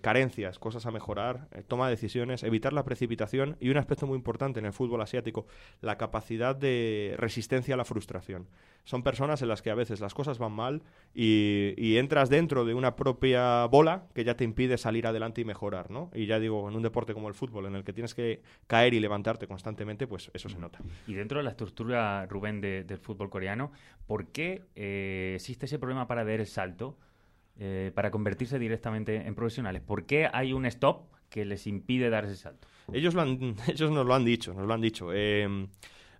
carencias, 0.00 0.58
cosas 0.58 0.86
a 0.86 0.90
mejorar, 0.90 1.48
toma 1.68 1.86
de 1.86 1.92
decisiones, 1.92 2.42
evitar 2.42 2.72
la 2.72 2.84
precipitación 2.84 3.56
y 3.60 3.70
un 3.70 3.76
aspecto 3.76 4.06
muy 4.06 4.16
importante 4.16 4.60
en 4.60 4.66
el 4.66 4.72
fútbol 4.72 5.02
asiático, 5.02 5.43
la 5.80 5.98
capacidad 5.98 6.56
de 6.56 7.14
resistencia 7.18 7.74
a 7.74 7.76
la 7.76 7.84
frustración. 7.84 8.48
Son 8.84 9.02
personas 9.02 9.40
en 9.40 9.48
las 9.48 9.62
que 9.62 9.70
a 9.70 9.74
veces 9.74 10.00
las 10.00 10.12
cosas 10.12 10.38
van 10.38 10.52
mal 10.52 10.82
y, 11.14 11.96
entras 11.96 12.28
dentro 12.28 12.66
de 12.66 12.74
una 12.74 12.96
propia 12.96 13.64
bola 13.66 14.08
que 14.14 14.24
ya 14.24 14.36
te 14.36 14.44
impide 14.44 14.76
salir 14.76 15.06
adelante 15.06 15.40
y 15.40 15.44
mejorar, 15.44 15.90
¿no? 15.90 16.10
Y 16.12 16.26
ya 16.26 16.38
digo, 16.38 16.68
en 16.68 16.76
un 16.76 16.82
deporte 16.82 17.14
como 17.14 17.28
el 17.28 17.34
fútbol, 17.34 17.64
en 17.64 17.76
el 17.76 17.84
que 17.84 17.94
tienes 17.94 18.14
que 18.14 18.42
caer 18.66 18.92
y 18.92 19.00
levantarte 19.00 19.46
constantemente, 19.46 20.06
pues 20.06 20.30
eso 20.34 20.50
se 20.50 20.58
nota. 20.58 20.80
Y 21.06 21.14
dentro 21.14 21.38
de 21.38 21.44
la 21.44 21.50
estructura, 21.50 22.26
Rubén, 22.26 22.60
del 22.60 22.98
fútbol 22.98 23.30
coreano, 23.30 23.72
¿por 24.06 24.26
qué 24.26 24.62
eh, 24.74 25.32
existe 25.36 25.64
ese 25.64 25.78
problema 25.78 26.06
para 26.06 26.24
dar 26.24 26.40
el 26.40 26.46
salto? 26.46 26.98
Eh, 27.56 27.92
para 27.94 28.10
convertirse 28.10 28.58
directamente 28.58 29.28
en 29.28 29.34
profesionales? 29.36 29.80
¿Por 29.80 30.06
qué 30.06 30.28
hay 30.32 30.52
un 30.52 30.66
stop 30.66 31.06
que 31.30 31.44
les 31.44 31.68
impide 31.68 32.10
dar 32.10 32.24
ese 32.24 32.34
salto? 32.34 32.66
Ellos, 32.92 33.14
ellos 33.68 33.90
nos 33.90 34.06
lo 34.06 34.14
han 34.14 34.24
dicho, 34.24 34.54
nos 34.54 34.66
lo 34.66 34.74
han 34.74 34.80
dicho. 34.80 35.12
Eh, 35.12 35.68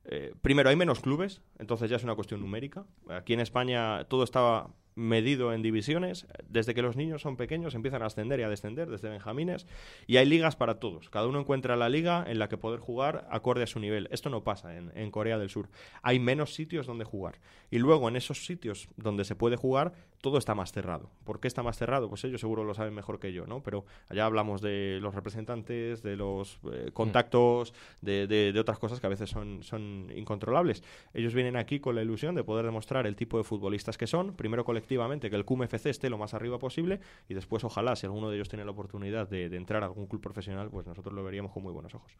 eh, 0.06 0.34
primero, 0.42 0.68
hay 0.68 0.76
menos 0.76 1.00
clubes, 1.00 1.40
entonces 1.58 1.88
ya 1.90 1.96
es 1.96 2.04
una 2.04 2.14
cuestión 2.14 2.40
numérica. 2.40 2.84
Aquí 3.08 3.32
en 3.32 3.40
España 3.40 4.04
todo 4.04 4.24
estaba 4.24 4.70
medido 4.94 5.52
en 5.52 5.62
divisiones. 5.62 6.26
Desde 6.48 6.74
que 6.74 6.82
los 6.82 6.96
niños 6.96 7.22
son 7.22 7.36
pequeños 7.36 7.74
empiezan 7.74 8.02
a 8.02 8.06
ascender 8.06 8.40
y 8.40 8.42
a 8.42 8.48
descender 8.48 8.88
desde 8.88 9.08
benjamines 9.08 9.66
y 10.06 10.16
hay 10.16 10.26
ligas 10.26 10.56
para 10.56 10.78
todos. 10.78 11.10
Cada 11.10 11.26
uno 11.26 11.40
encuentra 11.40 11.76
la 11.76 11.88
liga 11.88 12.24
en 12.26 12.38
la 12.38 12.48
que 12.48 12.56
poder 12.56 12.80
jugar 12.80 13.26
acorde 13.30 13.64
a 13.64 13.66
su 13.66 13.80
nivel. 13.80 14.08
Esto 14.10 14.30
no 14.30 14.44
pasa 14.44 14.76
en, 14.76 14.92
en 14.94 15.10
Corea 15.10 15.38
del 15.38 15.50
Sur. 15.50 15.68
Hay 16.02 16.18
menos 16.18 16.54
sitios 16.54 16.86
donde 16.86 17.04
jugar. 17.04 17.38
Y 17.70 17.78
luego 17.78 18.08
en 18.08 18.16
esos 18.16 18.46
sitios 18.46 18.88
donde 18.96 19.24
se 19.24 19.34
puede 19.34 19.56
jugar 19.56 19.92
todo 20.24 20.38
está 20.38 20.54
más 20.54 20.72
cerrado. 20.72 21.10
¿Por 21.24 21.38
qué 21.38 21.48
está 21.48 21.62
más 21.62 21.76
cerrado? 21.76 22.08
Pues 22.08 22.24
ellos 22.24 22.40
seguro 22.40 22.64
lo 22.64 22.72
saben 22.72 22.94
mejor 22.94 23.20
que 23.20 23.34
yo, 23.34 23.46
¿no? 23.46 23.62
Pero 23.62 23.84
allá 24.08 24.24
hablamos 24.24 24.62
de 24.62 24.98
los 25.02 25.14
representantes, 25.14 26.02
de 26.02 26.16
los 26.16 26.60
eh, 26.72 26.92
contactos, 26.94 27.74
de, 28.00 28.26
de, 28.26 28.58
otras 28.58 28.78
cosas 28.78 29.00
que 29.00 29.06
a 29.06 29.10
veces 29.10 29.28
son, 29.28 29.62
son 29.62 30.10
incontrolables. 30.16 30.82
Ellos 31.12 31.34
vienen 31.34 31.56
aquí 31.56 31.78
con 31.78 31.94
la 31.94 32.00
ilusión 32.00 32.34
de 32.34 32.42
poder 32.42 32.64
demostrar 32.64 33.06
el 33.06 33.16
tipo 33.16 33.36
de 33.36 33.44
futbolistas 33.44 33.98
que 33.98 34.06
son, 34.06 34.32
primero 34.34 34.64
colectivamente 34.64 34.83
colectivamente 34.84 35.30
que 35.30 35.36
el 35.36 35.46
CUM 35.46 35.62
FC 35.62 35.88
esté 35.88 36.10
lo 36.10 36.18
más 36.18 36.34
arriba 36.34 36.58
posible 36.58 37.00
y 37.26 37.32
después 37.32 37.64
ojalá 37.64 37.96
si 37.96 38.04
alguno 38.04 38.28
de 38.28 38.36
ellos 38.36 38.50
tiene 38.50 38.66
la 38.66 38.72
oportunidad 38.72 39.26
de, 39.28 39.46
entrar 39.56 39.82
a 39.82 39.86
algún 39.86 40.06
club 40.06 40.20
profesional, 40.20 40.68
pues 40.70 40.86
nosotros 40.86 41.14
lo 41.14 41.24
veríamos 41.24 41.52
con 41.52 41.62
muy 41.62 41.72
buenos 41.72 41.94
ojos. 41.94 42.12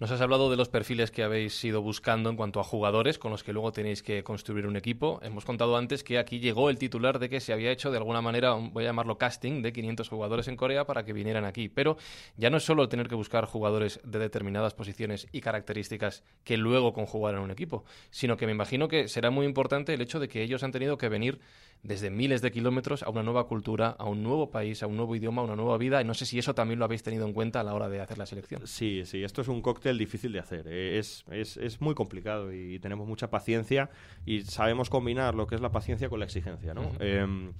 Nos 0.00 0.10
has 0.10 0.20
hablado 0.20 0.50
de 0.50 0.56
los 0.56 0.68
perfiles 0.68 1.12
que 1.12 1.22
habéis 1.22 1.64
ido 1.64 1.80
buscando 1.80 2.28
en 2.28 2.36
cuanto 2.36 2.58
a 2.58 2.64
jugadores 2.64 3.18
con 3.18 3.30
los 3.30 3.44
que 3.44 3.52
luego 3.52 3.70
tenéis 3.70 4.02
que 4.02 4.24
construir 4.24 4.66
un 4.66 4.76
equipo. 4.76 5.20
Hemos 5.22 5.44
contado 5.44 5.76
antes 5.76 6.02
que 6.02 6.18
aquí 6.18 6.40
llegó 6.40 6.70
el 6.70 6.78
titular 6.78 7.20
de 7.20 7.28
que 7.28 7.38
se 7.38 7.52
había 7.52 7.70
hecho 7.70 7.92
de 7.92 7.98
alguna 7.98 8.20
manera, 8.20 8.54
voy 8.54 8.82
a 8.82 8.88
llamarlo 8.88 9.16
casting, 9.16 9.62
de 9.62 9.72
500 9.72 10.08
jugadores 10.08 10.48
en 10.48 10.56
Corea 10.56 10.84
para 10.84 11.04
que 11.04 11.12
vinieran 11.12 11.44
aquí. 11.44 11.68
Pero 11.68 11.98
ya 12.36 12.50
no 12.50 12.56
es 12.56 12.64
solo 12.64 12.88
tener 12.88 13.06
que 13.06 13.14
buscar 13.14 13.44
jugadores 13.44 14.00
de 14.02 14.18
determinadas 14.18 14.74
posiciones 14.74 15.28
y 15.30 15.40
características 15.40 16.24
que 16.42 16.56
luego 16.56 16.92
conjugar 16.92 17.34
en 17.34 17.40
un 17.42 17.52
equipo, 17.52 17.84
sino 18.10 18.36
que 18.36 18.46
me 18.46 18.52
imagino 18.52 18.88
que 18.88 19.06
será 19.06 19.30
muy 19.30 19.46
importante 19.46 19.94
el 19.94 20.00
hecho 20.00 20.18
de 20.18 20.28
que 20.28 20.42
ellos 20.42 20.64
han 20.64 20.72
tenido 20.72 20.98
que 20.98 21.08
venir 21.08 21.38
desde 21.82 22.07
miles 22.10 22.42
de 22.42 22.50
kilómetros 22.50 23.02
a 23.02 23.10
una 23.10 23.22
nueva 23.22 23.46
cultura, 23.46 23.96
a 23.98 24.04
un 24.04 24.22
nuevo 24.22 24.50
país, 24.50 24.82
a 24.82 24.86
un 24.86 24.96
nuevo 24.96 25.14
idioma, 25.16 25.42
a 25.42 25.44
una 25.44 25.56
nueva 25.56 25.78
vida. 25.78 26.00
Y 26.00 26.04
no 26.04 26.14
sé 26.14 26.26
si 26.26 26.38
eso 26.38 26.54
también 26.54 26.78
lo 26.78 26.84
habéis 26.84 27.02
tenido 27.02 27.26
en 27.26 27.32
cuenta 27.32 27.60
a 27.60 27.64
la 27.64 27.74
hora 27.74 27.88
de 27.88 28.00
hacer 28.00 28.18
la 28.18 28.26
selección. 28.26 28.66
Sí, 28.66 29.02
sí, 29.04 29.22
esto 29.22 29.42
es 29.42 29.48
un 29.48 29.62
cóctel 29.62 29.98
difícil 29.98 30.32
de 30.32 30.38
hacer. 30.38 30.66
Eh, 30.68 30.98
es, 30.98 31.24
es, 31.30 31.56
es 31.56 31.80
muy 31.80 31.94
complicado 31.94 32.52
y 32.52 32.78
tenemos 32.78 33.06
mucha 33.06 33.30
paciencia 33.30 33.90
y 34.26 34.42
sabemos 34.42 34.90
combinar 34.90 35.34
lo 35.34 35.46
que 35.46 35.54
es 35.54 35.60
la 35.60 35.70
paciencia 35.70 36.08
con 36.08 36.18
la 36.18 36.24
exigencia. 36.24 36.74
¿no? 36.74 36.92
Em, 37.00 37.52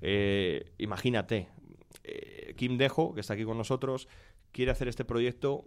eh, 0.00 0.72
imagínate, 0.78 1.48
eh, 2.04 2.54
Kim 2.56 2.78
Dejo, 2.78 3.14
que 3.14 3.20
está 3.20 3.34
aquí 3.34 3.44
con 3.44 3.56
nosotros, 3.56 4.08
quiere 4.52 4.70
hacer 4.70 4.88
este 4.88 5.04
proyecto 5.04 5.64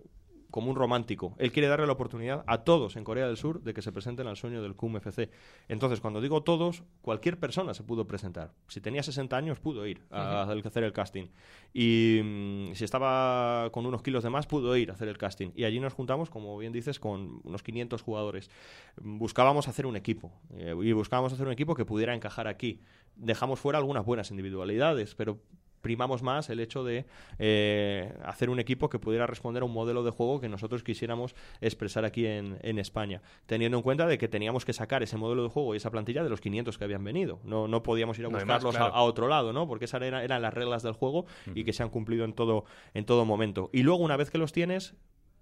como 0.55 0.71
un 0.71 0.77
romántico. 0.77 1.35
Él 1.37 1.51
quiere 1.51 1.67
darle 1.67 1.85
la 1.85 1.91
oportunidad 1.91 2.45
a 2.47 2.59
todos 2.59 2.95
en 2.95 3.03
Corea 3.03 3.27
del 3.27 3.35
Sur 3.35 3.61
de 3.61 3.73
que 3.73 3.81
se 3.81 3.91
presenten 3.91 4.25
al 4.25 4.37
sueño 4.37 4.63
del 4.63 4.73
CUM 4.73 4.95
FC. 4.95 5.29
Entonces, 5.67 5.99
cuando 5.99 6.21
digo 6.21 6.43
todos, 6.43 6.83
cualquier 7.01 7.37
persona 7.37 7.73
se 7.73 7.83
pudo 7.83 8.07
presentar. 8.07 8.53
Si 8.69 8.79
tenía 8.79 9.03
60 9.03 9.35
años, 9.35 9.59
pudo 9.59 9.85
ir 9.85 10.03
a, 10.11 10.43
hacer 10.43 10.85
el 10.85 10.93
casting. 10.93 11.25
Y 11.73 12.21
mm, 12.23 12.73
si 12.73 12.85
estaba 12.85 13.69
con 13.73 13.85
unos 13.85 14.01
kilos 14.01 14.23
de 14.23 14.29
más, 14.29 14.47
pudo 14.47 14.77
ir 14.77 14.91
a 14.91 14.93
hacer 14.93 15.09
el 15.09 15.17
casting. 15.17 15.51
Y 15.57 15.65
allí 15.65 15.81
nos 15.81 15.91
juntamos, 15.91 16.29
como 16.29 16.57
bien 16.57 16.71
dices, 16.71 17.01
con 17.01 17.41
unos 17.43 17.61
500 17.61 18.01
jugadores. 18.01 18.49
Buscábamos 18.95 19.67
hacer 19.67 19.85
un 19.85 19.97
equipo. 19.97 20.31
Eh, 20.57 20.73
y 20.83 20.93
buscábamos 20.93 21.33
hacer 21.33 21.47
un 21.47 21.51
equipo 21.51 21.75
que 21.75 21.83
pudiera 21.83 22.15
encajar 22.15 22.47
aquí. 22.47 22.79
Dejamos 23.17 23.59
fuera 23.59 23.77
algunas 23.77 24.05
buenas 24.05 24.31
individualidades, 24.31 25.15
pero 25.15 25.41
primamos 25.85 26.23
más 26.23 26.49
el 26.49 26.59
hecho 26.61 26.83
de 26.83 27.05
eh, 27.37 28.11
hacer 28.23 28.49
un 28.49 28.59
equipo 28.59 28.89
que 28.89 28.97
pudiera 28.97 29.27
responder 29.27 29.61
a 29.61 29.67
un 29.67 29.71
modelo 29.71 30.01
de 30.01 30.09
juego 30.09 30.41
que 30.41 30.49
nosotros 30.49 30.81
quisiéramos 30.81 31.35
expresar 31.61 32.05
aquí 32.05 32.25
en, 32.25 32.79
España, 32.79 33.21
teniendo 33.45 33.77
en 33.77 33.83
cuenta 33.83 34.07
de 34.07 34.17
que 34.17 34.27
teníamos 34.27 34.65
que 34.65 34.73
sacar 34.73 35.03
ese 35.03 35.15
modelo 35.15 35.43
de 35.43 35.49
juego 35.49 35.75
y 35.75 35.77
esa 35.77 35.91
plantilla 35.91 36.23
de 36.23 36.29
los 36.31 36.41
500 36.41 36.79
que 36.79 36.83
habían 36.83 37.03
venido. 37.03 37.39
No, 37.43 37.67
no 37.67 37.83
podíamos 37.83 38.17
ir 38.17 38.25
a 38.25 38.29
buscarlos 38.29 38.75
a, 38.75 38.99
otro 39.03 39.27
lado, 39.27 39.53
¿no? 39.53 39.67
Porque 39.67 39.85
esas 39.85 40.01
eran, 40.01 40.23
eran 40.23 40.41
las 40.41 40.55
reglas 40.55 40.81
del 40.81 40.93
juego 40.93 41.27
y 41.53 41.63
que 41.63 41.71
se 41.71 41.83
han 41.83 41.89
cumplido 41.89 42.25
en 42.25 42.33
todo, 42.33 42.65
en 42.95 43.05
todo 43.05 43.23
momento. 43.23 43.69
Y 43.71 43.83
luego, 43.83 44.03
una 44.03 44.17
vez 44.17 44.31
que 44.31 44.39
los 44.39 44.51
tienes, 44.53 44.95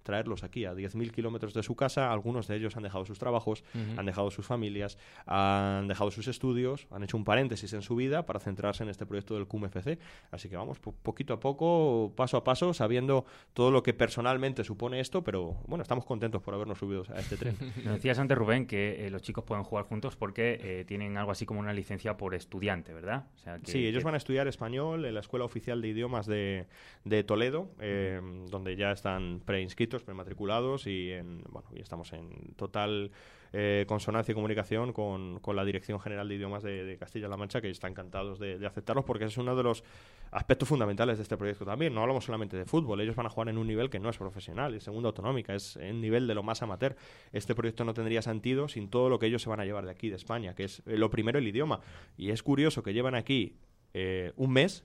traerlos 0.04 0.44
aquí 0.44 0.64
a 0.64 0.74
10.000 0.74 1.10
kilómetros 1.10 1.54
de 1.54 1.62
su 1.62 1.74
casa. 1.74 2.12
Algunos 2.12 2.46
de 2.46 2.56
ellos 2.56 2.76
han 2.76 2.84
dejado 2.84 3.04
sus 3.04 3.18
trabajos, 3.18 3.64
han 3.96 4.06
dejado 4.06 4.30
sus 4.30 4.46
familias, 4.46 4.98
han 5.26 5.88
dejado 5.88 6.10
sus 6.12 6.28
estudios, 6.28 6.86
han 6.90 7.02
hecho 7.02 7.16
un 7.16 7.24
paréntesis 7.24 7.72
en 7.72 7.82
su 7.82 7.96
vida 7.96 8.26
para 8.26 8.38
centrarse 8.38 8.84
en 8.84 8.90
este 8.90 9.06
proyecto 9.06 9.34
del 9.34 9.46
CUMFC. 9.46 9.98
Así 10.30 10.48
que 10.48 10.56
vamos 10.56 10.78
poquito 10.78 11.34
a 11.34 11.40
poco, 11.40 12.12
paso 12.14 12.36
a 12.36 12.44
paso, 12.44 12.72
sabiendo 12.74 13.24
todo 13.52 13.70
lo 13.70 13.82
que 13.82 13.94
personalmente 13.94 14.62
supone 14.62 15.00
esto, 15.00 15.24
pero 15.24 15.56
bueno, 15.66 15.82
estamos 15.82 16.04
contentos 16.04 16.42
por 16.42 16.54
habernos 16.54 16.78
subido 16.78 17.04
a 17.14 17.18
este 17.18 17.36
tren. 17.36 17.56
decías 17.84 18.18
antes, 18.18 18.36
Rubén, 18.36 18.66
que 18.66 19.06
eh, 19.06 19.10
los 19.10 19.22
chicos 19.22 19.44
pueden 19.44 19.64
jugar 19.64 19.84
juntos 19.86 20.16
porque 20.16 20.60
eh, 20.62 20.84
tienen 20.86 21.16
algo 21.16 21.32
así 21.32 21.46
como 21.46 21.60
una 21.60 21.72
licencia 21.72 22.16
por 22.16 22.34
estudiante, 22.34 22.92
¿verdad? 22.92 23.24
sí, 23.64 23.86
ellos 23.86 24.04
van 24.04 24.14
a 24.14 24.18
estudiar 24.18 24.46
español 24.48 25.04
en 25.04 25.14
la 25.14 25.20
Escuela 25.20 25.44
Oficial 25.44 25.80
de 25.80 25.88
Idiomas 25.88 26.26
de, 26.26 26.66
de 27.04 27.24
Toledo, 27.24 27.70
eh, 27.80 28.20
donde 28.50 28.76
ya 28.76 28.92
están 28.92 29.40
preinscritos 29.44 29.93
prematriculados 30.02 30.86
y, 30.86 31.12
en, 31.12 31.42
bueno, 31.50 31.68
y 31.74 31.80
estamos 31.80 32.12
en 32.12 32.54
total 32.56 33.10
eh, 33.52 33.84
consonancia 33.86 34.32
y 34.32 34.34
comunicación 34.34 34.92
con, 34.92 35.38
con, 35.38 35.54
la 35.54 35.64
Dirección 35.64 36.00
General 36.00 36.28
de 36.28 36.34
Idiomas 36.34 36.64
de, 36.64 36.96
Castilla-La 36.98 37.36
Mancha, 37.36 37.60
que 37.60 37.70
están 37.70 37.92
encantados 37.92 38.40
de, 38.40 38.66
aceptarlos 38.66 39.04
porque 39.04 39.26
es 39.26 39.36
uno 39.36 39.54
de 39.54 39.62
los 39.62 39.84
aspectos 40.32 40.68
fundamentales 40.68 41.18
de 41.18 41.22
este 41.22 41.36
proyecto 41.36 41.64
también. 41.64 41.94
No 41.94 42.00
hablamos 42.00 42.24
solamente 42.24 42.56
de 42.56 42.64
fútbol, 42.64 43.00
ellos 43.00 43.14
van 43.14 43.26
a 43.26 43.30
jugar 43.30 43.50
en 43.50 43.58
un 43.58 43.68
nivel 43.68 43.90
que 43.90 44.00
no 44.00 44.10
es 44.10 44.18
profesional, 44.18 44.74
es 44.74 44.82
segunda 44.82 45.10
autonómica, 45.10 45.54
es 45.54 45.76
en 45.76 46.00
nivel 46.00 46.26
de 46.26 46.34
lo 46.34 46.42
más 46.42 46.62
amateur. 46.62 46.96
Este 47.32 47.54
proyecto 47.54 47.84
no 47.84 47.94
tendría 47.94 48.22
sentido 48.22 48.66
sin 48.66 48.90
todo 48.90 49.08
lo 49.08 49.20
que 49.20 49.26
ellos 49.26 49.42
se 49.42 49.48
van 49.48 49.60
a 49.60 49.64
llevar 49.64 49.84
de 49.84 49.92
aquí, 49.92 50.10
de 50.10 50.16
España, 50.16 50.56
que 50.56 50.64
es 50.64 50.82
eh, 50.86 50.96
lo 50.96 51.10
primero 51.10 51.38
el 51.38 51.46
idioma. 51.46 51.78
Y 52.16 52.30
es 52.30 52.42
curioso 52.42 52.82
que 52.82 52.92
llevan 52.92 53.14
aquí 53.14 53.56
eh, 53.92 54.32
un 54.34 54.52
mes 54.52 54.84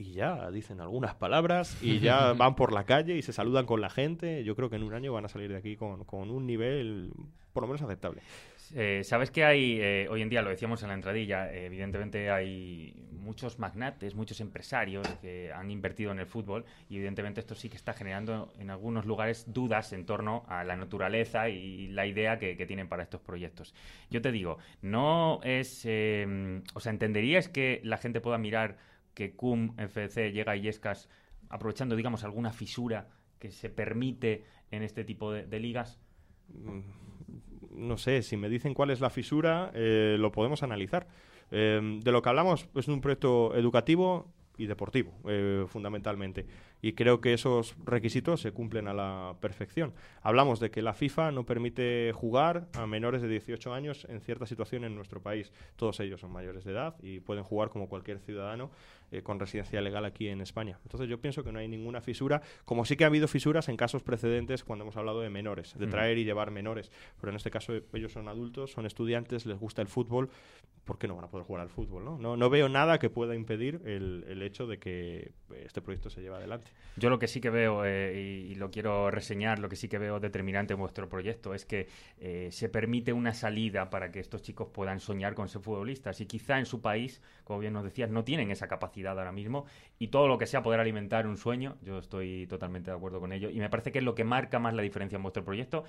y 0.00 0.12
ya 0.12 0.50
dicen 0.50 0.80
algunas 0.80 1.14
palabras 1.14 1.76
y 1.82 1.98
ya 2.00 2.32
van 2.32 2.56
por 2.56 2.72
la 2.72 2.84
calle 2.84 3.16
y 3.16 3.22
se 3.22 3.32
saludan 3.32 3.66
con 3.66 3.80
la 3.80 3.90
gente. 3.90 4.42
Yo 4.44 4.56
creo 4.56 4.70
que 4.70 4.76
en 4.76 4.82
un 4.82 4.94
año 4.94 5.12
van 5.12 5.26
a 5.26 5.28
salir 5.28 5.50
de 5.50 5.56
aquí 5.56 5.76
con, 5.76 6.04
con 6.04 6.30
un 6.30 6.46
nivel 6.46 7.12
por 7.52 7.64
lo 7.64 7.68
menos 7.68 7.82
aceptable. 7.82 8.22
Eh, 8.74 9.02
Sabes 9.04 9.30
que 9.30 9.44
hay, 9.44 9.78
eh, 9.80 10.06
hoy 10.08 10.22
en 10.22 10.28
día, 10.28 10.42
lo 10.42 10.50
decíamos 10.50 10.82
en 10.82 10.88
la 10.88 10.94
entradilla, 10.94 11.52
eh, 11.52 11.66
evidentemente 11.66 12.30
hay 12.30 12.94
muchos 13.10 13.58
magnates, 13.58 14.14
muchos 14.14 14.40
empresarios 14.40 15.06
que 15.20 15.52
han 15.52 15.70
invertido 15.70 16.12
en 16.12 16.20
el 16.20 16.26
fútbol 16.26 16.64
y 16.88 16.96
evidentemente 16.96 17.40
esto 17.40 17.54
sí 17.54 17.68
que 17.68 17.76
está 17.76 17.92
generando 17.92 18.52
en 18.58 18.70
algunos 18.70 19.04
lugares 19.04 19.52
dudas 19.52 19.92
en 19.92 20.06
torno 20.06 20.44
a 20.48 20.62
la 20.62 20.76
naturaleza 20.76 21.48
y 21.48 21.88
la 21.88 22.06
idea 22.06 22.38
que, 22.38 22.56
que 22.56 22.64
tienen 22.64 22.88
para 22.88 23.02
estos 23.02 23.20
proyectos. 23.20 23.74
Yo 24.08 24.22
te 24.22 24.30
digo, 24.30 24.58
no 24.82 25.40
es, 25.42 25.80
o 26.74 26.80
sea, 26.80 26.92
¿entenderías 26.92 27.48
que 27.48 27.80
la 27.82 27.98
gente 27.98 28.20
pueda 28.20 28.38
mirar 28.38 28.78
que 29.20 29.36
CUM 29.36 29.74
FC 29.76 30.32
llega 30.32 30.52
a 30.52 30.56
Illescas 30.56 31.10
aprovechando, 31.50 31.94
digamos, 31.94 32.24
alguna 32.24 32.52
fisura 32.52 33.10
que 33.38 33.50
se 33.50 33.68
permite 33.68 34.44
en 34.70 34.82
este 34.82 35.04
tipo 35.04 35.30
de, 35.30 35.60
ligas? 35.60 36.00
Mm, 36.48 36.80
no 37.72 37.98
sé, 37.98 38.22
si 38.22 38.38
me 38.38 38.48
dicen 38.48 38.72
cuál 38.72 38.88
es 38.88 39.02
la 39.02 39.10
fisura, 39.10 39.72
eh, 39.74 40.16
lo 40.18 40.32
podemos 40.32 40.62
analizar. 40.62 41.06
Eh, 41.50 41.98
de 42.02 42.12
lo 42.12 42.22
que 42.22 42.30
hablamos 42.30 42.66
es 42.74 42.88
un 42.88 43.02
proyecto 43.02 43.54
educativo 43.54 44.32
y 44.56 44.64
deportivo, 44.64 45.12
eh, 45.28 45.66
fundamentalmente. 45.68 46.46
Y 46.82 46.92
creo 46.94 47.20
que 47.20 47.32
esos 47.32 47.74
requisitos 47.84 48.40
se 48.40 48.52
cumplen 48.52 48.88
a 48.88 48.94
la 48.94 49.36
perfección. 49.40 49.92
Hablamos 50.22 50.60
de 50.60 50.70
que 50.70 50.82
la 50.82 50.94
FIFA 50.94 51.32
no 51.32 51.44
permite 51.44 52.12
jugar 52.14 52.68
a 52.74 52.86
menores 52.86 53.22
de 53.22 53.28
18 53.28 53.72
años 53.74 54.06
en 54.08 54.20
cierta 54.20 54.46
situación 54.46 54.84
en 54.84 54.94
nuestro 54.94 55.22
país. 55.22 55.52
Todos 55.76 56.00
ellos 56.00 56.20
son 56.20 56.32
mayores 56.32 56.64
de 56.64 56.72
edad 56.72 56.96
y 57.02 57.20
pueden 57.20 57.44
jugar 57.44 57.70
como 57.70 57.88
cualquier 57.88 58.18
ciudadano 58.20 58.70
eh, 59.12 59.22
con 59.22 59.40
residencia 59.40 59.80
legal 59.80 60.04
aquí 60.04 60.28
en 60.28 60.40
España. 60.40 60.78
Entonces 60.84 61.08
yo 61.08 61.20
pienso 61.20 61.42
que 61.42 61.50
no 61.50 61.58
hay 61.58 61.66
ninguna 61.66 62.00
fisura, 62.00 62.42
como 62.64 62.84
sí 62.84 62.96
que 62.96 63.02
ha 63.02 63.08
habido 63.08 63.26
fisuras 63.26 63.68
en 63.68 63.76
casos 63.76 64.04
precedentes 64.04 64.62
cuando 64.62 64.84
hemos 64.84 64.96
hablado 64.96 65.20
de 65.20 65.30
menores, 65.30 65.76
de 65.76 65.88
traer 65.88 66.18
y 66.18 66.24
llevar 66.24 66.52
menores. 66.52 66.92
Pero 67.20 67.30
en 67.30 67.36
este 67.36 67.50
caso 67.50 67.72
ellos 67.92 68.12
son 68.12 68.28
adultos, 68.28 68.70
son 68.70 68.86
estudiantes, 68.86 69.46
les 69.46 69.58
gusta 69.58 69.82
el 69.82 69.88
fútbol, 69.88 70.30
¿por 70.84 70.98
qué 70.98 71.08
no 71.08 71.16
van 71.16 71.24
a 71.24 71.28
poder 71.28 71.44
jugar 71.44 71.62
al 71.62 71.70
fútbol? 71.70 72.04
No, 72.04 72.36
no, 72.36 72.50
veo 72.50 72.68
nada 72.68 72.98
que 72.98 73.10
pueda 73.10 73.34
impedir 73.34 73.80
el, 73.84 74.24
el 74.28 74.42
hecho 74.42 74.68
de 74.68 74.78
que 74.78 75.32
este 75.64 75.82
proyecto 75.82 76.08
se 76.08 76.20
lleve 76.20 76.36
adelante. 76.36 76.69
Yo 76.96 77.08
lo 77.08 77.18
que 77.18 77.28
sí 77.28 77.40
que 77.40 77.50
veo, 77.50 77.84
eh, 77.86 78.46
y, 78.50 78.54
lo 78.56 78.70
quiero 78.70 79.10
reseñar, 79.10 79.58
lo 79.58 79.68
que 79.68 79.76
sí 79.76 79.88
que 79.88 79.98
veo 79.98 80.20
determinante 80.20 80.74
en 80.74 80.80
vuestro 80.80 81.08
proyecto 81.08 81.54
es 81.54 81.64
que 81.64 81.88
eh, 82.18 82.48
se 82.50 82.68
permite 82.68 83.12
una 83.12 83.32
salida 83.32 83.88
para 83.88 84.10
que 84.12 84.20
estos 84.20 84.42
chicos 84.42 84.68
puedan 84.72 85.00
soñar 85.00 85.34
con 85.34 85.48
ser 85.48 85.62
futbolistas. 85.62 86.20
Y 86.20 86.26
quizá 86.26 86.58
en 86.58 86.66
su 86.66 86.82
país, 86.82 87.22
como 87.44 87.60
bien 87.60 87.72
nos 87.72 87.84
decías, 87.84 88.10
no 88.10 88.24
tienen 88.24 88.50
esa 88.50 88.68
capacidad 88.68 89.18
ahora 89.18 89.32
mismo. 89.32 89.64
Y 89.98 90.08
todo 90.08 90.28
lo 90.28 90.36
que 90.36 90.46
sea 90.46 90.62
poder 90.62 90.80
alimentar 90.80 91.26
un 91.26 91.38
sueño, 91.38 91.78
yo 91.82 91.98
estoy 91.98 92.46
totalmente 92.48 92.90
de 92.90 92.96
acuerdo 92.98 93.20
con 93.20 93.32
ello. 93.32 93.48
Y 93.48 93.60
me 93.60 93.70
parece 93.70 93.92
que 93.92 94.00
es 94.00 94.04
lo 94.04 94.14
que 94.14 94.24
marca 94.24 94.58
más 94.58 94.74
la 94.74 94.82
diferencia 94.82 95.16
en 95.16 95.22
vuestro 95.22 95.44
proyecto. 95.44 95.84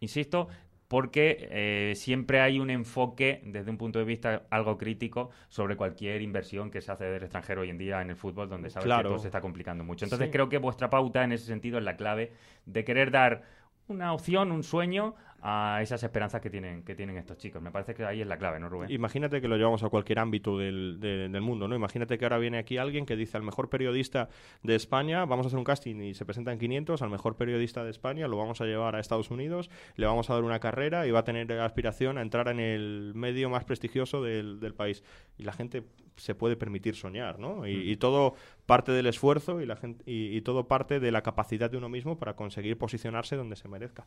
Insisto, 0.00 0.48
porque 0.92 1.48
eh, 1.50 1.94
siempre 1.96 2.42
hay 2.42 2.60
un 2.60 2.68
enfoque 2.68 3.40
desde 3.46 3.70
un 3.70 3.78
punto 3.78 3.98
de 3.98 4.04
vista 4.04 4.42
algo 4.50 4.76
crítico 4.76 5.30
sobre 5.48 5.74
cualquier 5.74 6.20
inversión 6.20 6.70
que 6.70 6.82
se 6.82 6.92
hace 6.92 7.06
del 7.06 7.22
extranjero 7.22 7.62
hoy 7.62 7.70
en 7.70 7.78
día 7.78 8.02
en 8.02 8.10
el 8.10 8.16
fútbol, 8.16 8.50
donde 8.50 8.68
sabes 8.68 8.94
que 8.94 9.02
todo 9.02 9.18
se 9.18 9.28
está 9.28 9.40
complicando 9.40 9.84
mucho. 9.84 10.04
Entonces 10.04 10.28
creo 10.30 10.50
que 10.50 10.58
vuestra 10.58 10.90
pauta 10.90 11.24
en 11.24 11.32
ese 11.32 11.46
sentido 11.46 11.78
es 11.78 11.84
la 11.84 11.96
clave 11.96 12.32
de 12.66 12.84
querer 12.84 13.10
dar 13.10 13.40
una 13.88 14.12
opción, 14.12 14.52
un 14.52 14.62
sueño 14.62 15.14
a 15.44 15.80
esas 15.82 16.02
esperanzas 16.04 16.40
que 16.40 16.50
tienen, 16.50 16.84
que 16.84 16.94
tienen 16.94 17.16
estos 17.16 17.36
chicos. 17.36 17.60
Me 17.60 17.72
parece 17.72 17.94
que 17.94 18.04
ahí 18.04 18.20
es 18.20 18.26
la 18.26 18.38
clave, 18.38 18.60
¿no, 18.60 18.68
Rubén? 18.68 18.90
Imagínate 18.92 19.40
que 19.40 19.48
lo 19.48 19.56
llevamos 19.56 19.82
a 19.82 19.88
cualquier 19.88 20.20
ámbito 20.20 20.56
del, 20.56 20.98
del 21.00 21.40
mundo, 21.40 21.66
¿no? 21.66 21.74
Imagínate 21.74 22.16
que 22.16 22.24
ahora 22.24 22.38
viene 22.38 22.58
aquí 22.58 22.78
alguien 22.78 23.04
que 23.04 23.16
dice 23.16 23.36
al 23.36 23.42
mejor 23.42 23.68
periodista 23.68 24.28
de 24.62 24.76
España, 24.76 25.24
vamos 25.24 25.46
a 25.46 25.48
hacer 25.48 25.58
un 25.58 25.64
casting 25.64 25.96
y 25.96 26.14
se 26.14 26.24
presentan 26.24 26.58
500, 26.58 27.02
al 27.02 27.10
mejor 27.10 27.36
periodista 27.36 27.82
de 27.82 27.90
España 27.90 28.28
lo 28.28 28.36
vamos 28.36 28.60
a 28.60 28.66
llevar 28.66 28.94
a 28.94 29.00
Estados 29.00 29.32
Unidos, 29.32 29.68
le 29.96 30.06
vamos 30.06 30.30
a 30.30 30.34
dar 30.34 30.44
una 30.44 30.60
carrera 30.60 31.08
y 31.08 31.10
va 31.10 31.20
a 31.20 31.24
tener 31.24 31.52
aspiración 31.60 32.18
a 32.18 32.22
entrar 32.22 32.46
en 32.46 32.60
el 32.60 33.12
medio 33.16 33.50
más 33.50 33.64
prestigioso 33.64 34.22
del, 34.22 34.60
del 34.60 34.74
país. 34.74 35.02
Y 35.38 35.42
la 35.42 35.52
gente 35.52 35.82
se 36.16 36.34
puede 36.34 36.56
permitir 36.56 36.94
soñar, 36.94 37.38
¿no? 37.38 37.66
Y, 37.66 37.96
todo 37.96 38.34
parte 38.66 38.92
del 38.92 39.06
esfuerzo 39.06 39.60
y, 39.60 39.66
la 39.66 39.76
gente, 39.76 40.02
y, 40.06 40.40
todo 40.42 40.66
parte 40.66 41.00
de 41.00 41.12
la 41.12 41.22
capacidad 41.22 41.70
de 41.70 41.76
uno 41.76 41.88
mismo 41.88 42.18
para 42.18 42.34
conseguir 42.34 42.78
posicionarse 42.78 43.36
donde 43.36 43.56
se 43.56 43.68
merezca. 43.68 44.06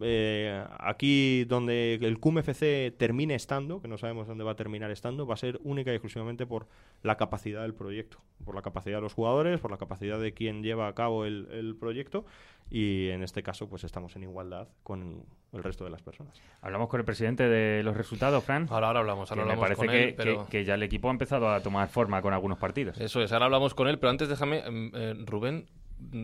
Eh, 0.00 0.64
aquí 0.78 1.44
donde 1.44 1.94
el 1.94 2.18
QMFC 2.18 2.96
termine 2.96 3.34
estando, 3.34 3.80
que 3.80 3.88
no 3.88 3.98
sabemos 3.98 4.26
dónde 4.26 4.44
va 4.44 4.52
a 4.52 4.56
terminar 4.56 4.90
estando, 4.90 5.26
va 5.26 5.34
a 5.34 5.38
ser 5.38 5.60
única 5.64 5.90
y 5.92 5.94
exclusivamente 5.94 6.46
por 6.46 6.68
la 7.02 7.16
capacidad 7.16 7.62
del 7.62 7.74
proyecto, 7.74 8.18
por 8.44 8.54
la 8.54 8.62
capacidad 8.62 8.98
de 8.98 9.02
los 9.02 9.14
jugadores, 9.14 9.60
por 9.60 9.70
la 9.70 9.78
capacidad 9.78 10.20
de 10.20 10.32
quien 10.32 10.62
lleva 10.62 10.88
a 10.88 10.94
cabo 10.94 11.24
el, 11.24 11.48
el 11.50 11.76
proyecto 11.76 12.24
y 12.70 13.08
en 13.10 13.22
este 13.22 13.42
caso 13.42 13.68
pues 13.68 13.84
estamos 13.84 14.16
en 14.16 14.22
igualdad 14.22 14.68
con 14.82 15.24
el 15.54 15.62
resto 15.62 15.84
de 15.84 15.90
las 15.90 16.02
personas. 16.02 16.40
Hablamos 16.60 16.88
con 16.88 17.00
el 17.00 17.04
presidente 17.06 17.48
de 17.48 17.82
los 17.82 17.96
resultados, 17.96 18.42
Fran. 18.44 18.66
Ahora, 18.70 18.88
ahora 18.88 19.00
hablamos, 19.00 19.30
ahora 19.30 19.44
que 19.44 19.50
hablamos 19.52 19.62
me 19.62 19.66
parece 19.76 19.86
con 19.86 19.88
que, 19.94 20.04
él, 20.08 20.14
pero... 20.16 20.44
que- 20.44 20.50
que 20.50 20.64
ya 20.64 20.74
el 20.74 20.82
equipo 20.82 21.08
ha 21.08 21.12
empezado 21.12 21.48
a 21.48 21.60
tomar 21.60 21.88
forma 21.88 22.20
con 22.22 22.34
algunos 22.34 22.58
partidos. 22.58 22.98
Eso 23.00 23.22
es, 23.22 23.32
ahora 23.32 23.46
hablamos 23.46 23.74
con 23.74 23.88
él, 23.88 23.98
pero 23.98 24.10
antes 24.10 24.28
déjame, 24.28 24.58
em, 24.66 24.90
eh, 24.94 25.14
Rubén, 25.26 25.66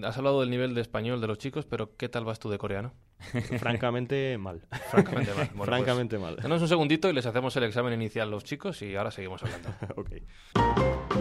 has 0.04 0.18
hablado 0.18 0.40
del 0.40 0.50
nivel 0.50 0.74
de 0.74 0.80
español 0.80 1.20
de 1.20 1.26
los 1.28 1.38
chicos, 1.38 1.64
pero 1.64 1.96
¿qué 1.96 2.08
tal 2.08 2.24
vas 2.24 2.38
tú 2.40 2.50
de 2.50 2.58
coreano? 2.58 2.92
Francamente 3.58 4.36
mal. 4.38 4.62
Francamente 4.90 5.30
mal. 5.32 5.36
Bueno, 5.46 5.56
pues, 5.56 5.68
Francamente 5.68 6.18
mal. 6.18 6.36
danos 6.36 6.60
un 6.62 6.68
segundito 6.68 7.08
y 7.08 7.12
les 7.12 7.24
hacemos 7.26 7.54
el 7.56 7.64
examen 7.64 7.92
inicial 7.94 8.30
los 8.30 8.44
chicos 8.44 8.82
y 8.82 8.96
ahora 8.96 9.10
seguimos 9.10 9.42
hablando. 9.42 9.68
ok. 9.96 11.19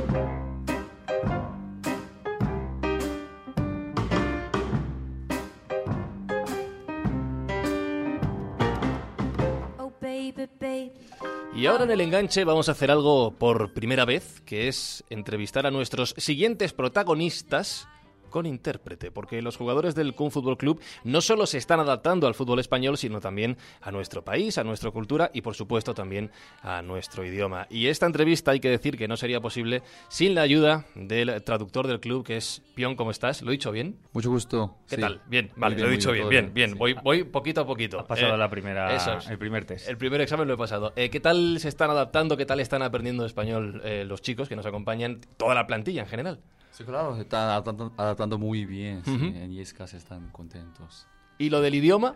Y 11.60 11.65
ahora 11.65 11.84
en 11.84 11.91
el 11.91 12.00
enganche 12.00 12.45
vamos 12.45 12.69
a 12.69 12.72
hacer 12.72 12.89
algo 12.89 13.32
por 13.32 13.74
primera 13.74 14.06
vez, 14.06 14.39
que 14.45 14.69
es 14.69 15.04
entrevistar 15.10 15.67
a 15.67 15.72
nuestros 15.72 16.15
siguientes 16.17 16.72
protagonistas 16.72 17.86
con 18.29 18.45
intérprete, 18.45 19.11
porque 19.11 19.41
los 19.41 19.57
jugadores 19.57 19.95
del 19.95 20.13
Kung 20.15 20.31
Fútbol 20.31 20.57
Club 20.57 20.81
no 21.03 21.21
solo 21.21 21.45
se 21.45 21.57
están 21.57 21.79
adaptando 21.79 22.27
al 22.27 22.35
fútbol 22.35 22.59
español, 22.59 22.97
sino 22.97 23.19
también 23.21 23.57
a 23.81 23.91
nuestro 23.91 24.23
país, 24.23 24.57
a 24.57 24.63
nuestra 24.63 24.91
cultura 24.91 25.31
y 25.33 25.41
por 25.41 25.55
supuesto 25.55 25.93
también 25.93 26.31
a 26.61 26.81
nuestro 26.81 27.25
idioma. 27.25 27.67
Y 27.69 27.87
esta 27.87 28.05
entrevista 28.05 28.51
hay 28.51 28.59
que 28.59 28.69
decir 28.69 28.97
que 28.97 29.07
no 29.07 29.17
sería 29.17 29.39
posible 29.41 29.81
sin 30.07 30.35
la 30.35 30.41
ayuda 30.41 30.85
del 30.95 31.43
traductor 31.43 31.87
del 31.87 31.99
club, 31.99 32.25
que 32.25 32.37
es 32.37 32.61
Pion, 32.75 32.95
¿cómo 32.95 33.11
estás? 33.11 33.41
¿Lo 33.41 33.49
he 33.49 33.53
dicho 33.53 33.71
bien? 33.71 33.97
Mucho 34.13 34.29
gusto. 34.29 34.75
¿Qué 34.87 34.95
sí. 34.95 35.01
tal? 35.01 35.21
Bien, 35.27 35.51
vale, 35.55 35.77
lo 35.77 35.87
he 35.87 35.91
dicho 35.91 36.11
bien, 36.11 36.29
bien, 36.29 36.53
bien. 36.53 36.71
sí. 36.71 36.75
Voy, 36.77 36.93
voy 36.93 37.23
poquito 37.23 37.61
a 37.61 37.65
poquito. 37.65 37.99
Has 37.99 38.05
pasado 38.05 38.35
Eh, 38.35 38.37
la 38.37 38.49
primera, 38.49 38.95
es. 38.95 39.29
el 39.29 39.37
primer 39.37 39.65
test. 39.65 39.87
El 39.89 39.97
primer 39.97 40.21
examen 40.21 40.47
lo 40.47 40.53
he 40.53 40.57
pasado. 40.57 40.93
Eh, 40.95 41.09
¿Qué 41.09 41.19
tal 41.19 41.59
se 41.59 41.67
están 41.69 41.89
adaptando? 41.89 42.37
¿Qué 42.37 42.45
tal 42.45 42.59
están 42.59 42.81
aprendiendo 42.81 43.25
español 43.25 43.81
eh, 43.83 44.05
los 44.07 44.21
chicos 44.21 44.47
que 44.47 44.55
nos 44.55 44.65
acompañan? 44.65 45.21
Toda 45.37 45.55
la 45.55 45.67
plantilla 45.67 46.01
en 46.03 46.07
general. 46.07 46.39
Sí, 46.79 46.85
claro, 46.85 47.13
se 47.15 47.21
están 47.23 47.41
adaptando, 47.49 47.91
adaptando 47.97 48.37
muy 48.37 48.63
bien. 48.63 49.03
sí, 49.03 49.11
Ujú. 49.13 49.25
En 49.25 49.51
Yescas 49.51 49.93
están 49.93 50.29
contentos. 50.31 51.07
¿Y 51.37 51.49
lo 51.49 51.59
del 51.59 51.75
idioma? 51.75 52.15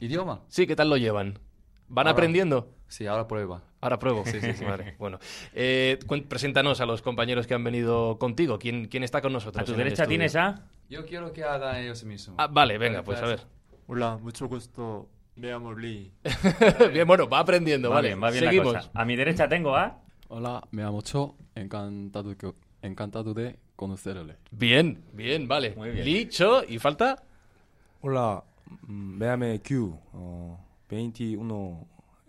¿Idioma? 0.00 0.40
Sí, 0.48 0.66
¿qué 0.66 0.74
tal 0.74 0.90
lo 0.90 0.96
llevan? 0.96 1.38
¿Van 1.88 2.08
Ahora- 2.08 2.10
aprendiendo? 2.10 2.68
Sí, 2.88 3.06
ahora 3.06 3.28
prueba. 3.28 3.62
Ahora 3.80 3.98
pruebo. 4.00 4.24
Sí, 4.26 4.40
sí, 4.40 4.52
sí. 4.54 4.64
Vale, 4.64 4.96
bueno. 4.98 5.20
Eh, 5.54 6.00
preséntanos 6.28 6.80
a 6.80 6.86
los 6.86 7.00
compañeros 7.00 7.46
que 7.46 7.54
han 7.54 7.62
venido 7.62 8.18
contigo. 8.18 8.58
¿Quién, 8.58 8.86
quién 8.88 9.04
está 9.04 9.22
con 9.22 9.32
nosotros? 9.32 9.62
A 9.62 9.64
tu 9.64 9.78
derecha 9.78 10.04
tienes 10.06 10.34
a... 10.34 10.66
Yo 10.90 11.06
quiero 11.06 11.32
que 11.32 11.44
hagan 11.44 11.76
ellos 11.76 12.02
mismos. 12.04 12.36
Ah, 12.40 12.48
vale, 12.48 12.78
venga, 12.78 13.02
pues 13.04 13.22
a 13.22 13.26
ver. 13.26 13.46
Hola, 13.86 14.18
mucho 14.20 14.48
gusto. 14.48 15.08
Me 15.36 15.48
llamo 15.48 15.72
Lee. 15.74 16.12
bien, 16.92 17.06
bueno, 17.06 17.28
va 17.28 17.38
aprendiendo, 17.38 17.88
Va 17.88 17.96
vale. 17.96 18.08
bien, 18.08 18.22
va 18.22 18.30
bien 18.30 18.44
Seguimos. 18.44 18.72
la 18.72 18.80
cosa. 18.80 18.90
A 18.94 19.04
mi 19.04 19.14
derecha 19.16 19.48
tengo 19.48 19.76
a... 19.76 20.00
Hola, 20.28 20.62
me 20.72 20.82
llamo 20.82 21.00
Cho. 21.02 21.36
Encantado, 21.54 22.36
que- 22.36 22.52
encantado 22.82 23.32
de 23.34 23.58
conocerle. 23.76 24.36
Bien, 24.50 25.02
bien, 25.12 25.48
vale. 25.48 25.74
Muy 25.76 25.90
bien. 25.90 26.04
Licho, 26.04 26.62
¿y 26.68 26.78
falta? 26.78 27.22
Hola, 28.00 28.42
mm, 28.86 29.16
me 29.18 29.26
llamo 29.26 29.46
Q, 29.66 29.98
oh, 30.14 30.58
21 30.88 31.86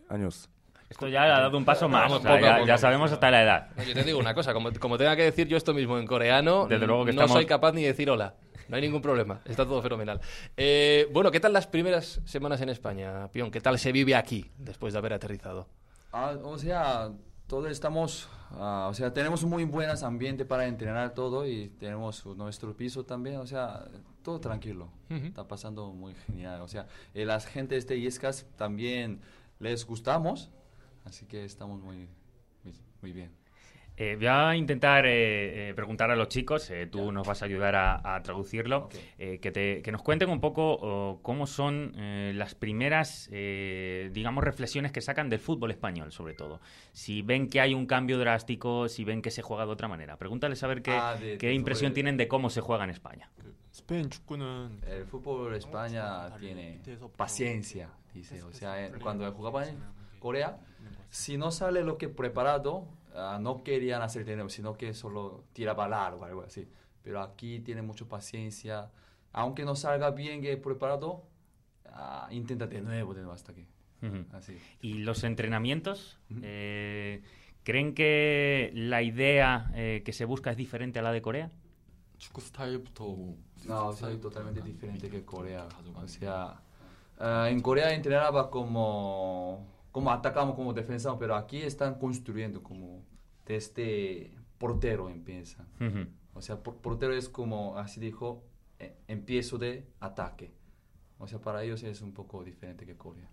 años. 0.09 0.49
Esto 0.89 1.07
ya 1.07 1.23
ha 1.23 1.27
dado 1.41 1.57
un 1.57 1.65
paso 1.65 1.89
más. 1.89 2.03
Vamos, 2.03 2.19
o 2.19 2.21
sea, 2.21 2.33
poco 2.35 2.45
a 2.45 2.49
ya, 2.49 2.55
poco. 2.57 2.67
ya 2.67 2.77
sabemos 2.77 3.11
hasta 3.11 3.31
la 3.31 3.41
edad. 3.41 3.67
No, 3.75 3.83
Yo 3.83 3.93
te 3.95 4.03
digo 4.03 4.19
una 4.19 4.35
cosa, 4.35 4.53
como, 4.53 4.71
como 4.73 4.97
tenga 4.97 5.15
que 5.15 5.23
decir 5.23 5.47
yo 5.47 5.57
esto 5.57 5.73
mismo 5.73 5.97
en 5.97 6.05
coreano, 6.05 6.67
Desde 6.67 6.85
luego 6.85 7.03
que 7.05 7.13
no 7.13 7.21
estamos- 7.21 7.31
soy 7.37 7.45
capaz 7.47 7.71
ni 7.73 7.81
de 7.81 7.87
decir 7.87 8.09
hola. 8.11 8.35
No 8.69 8.75
hay 8.77 8.81
ningún 8.83 9.01
problema, 9.01 9.41
está 9.45 9.65
todo 9.65 9.81
fenomenal. 9.81 10.21
Eh, 10.55 11.07
bueno, 11.11 11.31
¿qué 11.31 11.39
tal 11.39 11.51
las 11.51 11.67
primeras 11.67 12.21
semanas 12.25 12.61
en 12.61 12.69
España, 12.69 13.27
Pion? 13.31 13.51
¿Qué 13.51 13.59
tal 13.59 13.77
se 13.77 13.91
vive 13.91 14.15
aquí 14.15 14.49
después 14.57 14.93
de 14.93 14.99
haber 14.99 15.13
aterrizado? 15.13 15.67
Ah, 16.13 16.33
o 16.43 16.57
sea, 16.57 17.09
todos 17.53 17.69
estamos, 17.69 18.27
ah, 18.53 18.87
o 18.89 18.95
sea, 18.95 19.13
tenemos 19.13 19.43
muy 19.43 19.63
buen 19.63 19.87
ambiente 20.03 20.43
para 20.43 20.65
entrenar 20.65 21.13
todo 21.13 21.45
y 21.47 21.69
tenemos 21.79 22.25
nuestro 22.25 22.75
piso 22.75 23.05
también, 23.05 23.35
o 23.35 23.45
sea, 23.45 23.87
todo 24.23 24.39
tranquilo. 24.39 24.89
Está 25.07 25.47
pasando 25.47 25.93
muy 25.93 26.15
genial, 26.15 26.61
o 26.61 26.67
sea, 26.67 26.87
eh, 27.13 27.25
las 27.25 27.45
gentes 27.45 27.85
de 27.85 28.01
Yescas 28.01 28.47
también 28.55 29.21
les 29.59 29.85
gustamos, 29.85 30.49
así 31.05 31.27
que 31.27 31.45
estamos 31.45 31.79
muy, 31.79 32.09
muy, 32.63 32.73
muy 33.03 33.13
bien. 33.13 33.42
Voy 33.97 34.27
a 34.27 34.55
intentar 34.55 35.03
preguntar 35.75 36.09
a 36.09 36.15
los 36.15 36.27
chicos, 36.27 36.71
tú 36.91 37.11
nos 37.11 37.27
vas 37.27 37.41
a 37.43 37.45
ayudar 37.45 37.75
a, 37.75 38.21
traducirlo, 38.23 38.89
que, 39.17 39.51
te, 39.83 39.91
nos 39.91 40.01
cuenten 40.01 40.29
un 40.29 40.39
poco 40.39 41.19
cómo 41.21 41.45
son 41.45 41.93
las 42.37 42.55
primeras, 42.55 43.29
digamos, 43.29 44.43
reflexiones 44.43 44.91
que 44.91 45.01
sacan 45.01 45.29
del 45.29 45.39
fútbol 45.39 45.71
español, 45.71 46.11
sobre 46.11 46.33
todo. 46.33 46.59
Si 46.91 47.21
ven 47.21 47.47
que 47.49 47.61
hay 47.61 47.73
un 47.73 47.85
cambio 47.85 48.17
drástico, 48.17 48.89
si 48.89 49.03
ven 49.03 49.21
que 49.21 49.31
se 49.31 49.41
juega 49.41 49.65
de 49.65 49.71
otra 49.71 49.87
manera. 49.87 50.17
Pregúntales 50.17 50.63
a 50.63 50.67
ver 50.67 50.81
qué, 50.81 51.53
impresión 51.53 51.93
tienen 51.93 52.17
de 52.17 52.27
cómo 52.27 52.49
se 52.49 52.61
juega 52.61 52.83
en 52.83 52.89
España. 52.89 53.29
El 54.87 55.05
fútbol 55.05 55.55
España 55.55 56.35
tiene 56.37 56.79
paciencia, 57.15 57.89
dice. 58.13 58.41
O 58.43 58.53
sea, 58.53 58.91
cuando 59.01 59.31
jugaba 59.31 59.67
en 59.67 59.77
Corea, 60.19 60.57
si 61.09 61.37
no 61.37 61.51
sale 61.51 61.83
lo 61.83 61.97
que 61.97 62.09
preparado, 62.09 62.87
uh, 63.13 63.39
no 63.39 63.63
querían 63.63 64.01
hacer 64.01 64.25
dinero, 64.25 64.49
sino 64.49 64.73
que 64.73 64.93
solo 64.93 65.45
tiraba 65.53 65.87
largo, 65.87 66.25
algo 66.25 66.43
así. 66.43 66.67
Pero 67.01 67.21
aquí 67.21 67.59
tiene 67.59 67.81
mucha 67.81 68.05
paciencia. 68.05 68.91
Aunque 69.31 69.65
no 69.65 69.75
salga 69.75 70.11
bien 70.11 70.41
que 70.41 70.55
preparado, 70.57 71.27
uh, 71.85 72.31
intenta 72.31 72.67
de 72.67 72.81
nuevo, 72.81 73.13
de 73.13 73.21
nuevo 73.21 73.33
hasta 73.33 73.53
que. 73.53 73.61
Uh 74.01 74.05
-huh. 74.07 74.25
así. 74.33 74.57
¿Y 74.81 74.99
los 74.99 75.23
entrenamientos? 75.23 76.17
-huh. 76.29 76.39
Eh, 76.43 77.23
¿Creen 77.63 77.93
que 77.93 78.71
la 78.73 79.01
idea 79.01 79.71
eh, 79.73 80.01
que 80.03 80.11
se 80.11 80.25
busca 80.25 80.51
es 80.51 80.57
diferente 80.57 80.99
a 80.99 81.01
la 81.01 81.13
de 81.13 81.21
Corea? 81.21 81.49
No, 83.65 83.91
es 83.91 84.21
totalmente 84.21 84.61
diferente 84.61 85.09
que 85.09 85.23
Corea. 85.23 85.67
O 85.95 86.07
sea, 86.07 86.61
eh, 87.19 87.47
en 87.49 87.61
Corea 87.61 87.93
entrenaba 87.93 88.49
como 88.49 89.65
como 89.93 90.11
atacamos, 90.11 90.55
como 90.55 90.73
defensa, 90.73 91.17
pero 91.17 91.35
aquí 91.35 91.61
están 91.61 91.95
construyendo 91.99 92.61
como 92.61 93.05
desde 93.45 94.31
portero 94.57 95.09
empieza. 95.09 95.65
O 96.33 96.41
sea, 96.41 96.61
por- 96.61 96.77
portero 96.81 97.13
es 97.13 97.29
como, 97.29 97.77
así 97.77 98.01
dijo, 98.01 98.43
eh, 98.79 98.97
empiezo 99.07 99.57
de 99.57 99.87
ataque. 100.01 100.51
O 101.19 101.27
sea, 101.27 101.39
para 101.39 101.63
ellos 101.63 101.81
es 101.83 102.01
un 102.01 102.11
poco 102.13 102.43
diferente 102.43 102.85
que 102.85 102.97
Corea. 102.97 103.29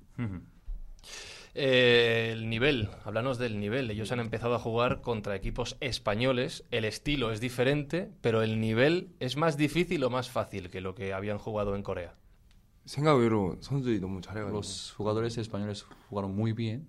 Eh, 1.55 2.31
el 2.33 2.49
nivel, 2.49 2.89
háblanos 3.05 3.39
del 3.39 3.59
nivel. 3.59 3.91
Ellos 3.91 4.13
han 4.13 4.21
empezado 4.21 4.55
a 4.55 4.59
jugar 4.61 5.01
contra 5.01 5.35
equipos 5.35 5.77
españoles. 5.81 6.65
El 6.71 6.85
estilo 6.85 7.33
es 7.33 7.41
diferente, 7.41 8.11
pero 8.21 8.43
el 8.43 8.61
nivel 8.61 9.09
es 9.19 9.37
más 9.37 9.57
difícil 9.57 10.05
o 10.05 10.11
más 10.11 10.31
fácil 10.31 10.71
que 10.71 10.81
lo 10.81 10.95
que 10.95 11.13
habían 11.13 11.39
jugado 11.39 11.75
en 11.75 11.83
Corea. 11.83 12.15
생각 12.85 13.15
외로 13.19 13.57
선수들이 13.61 14.01
너무 14.01 14.21
잘해가지고 14.21 14.57
Los 14.57 14.93
jugadores 14.97 15.39
españoles 15.39 15.85
jugaron 16.09 16.35
muy 16.35 16.53
bien, 16.53 16.89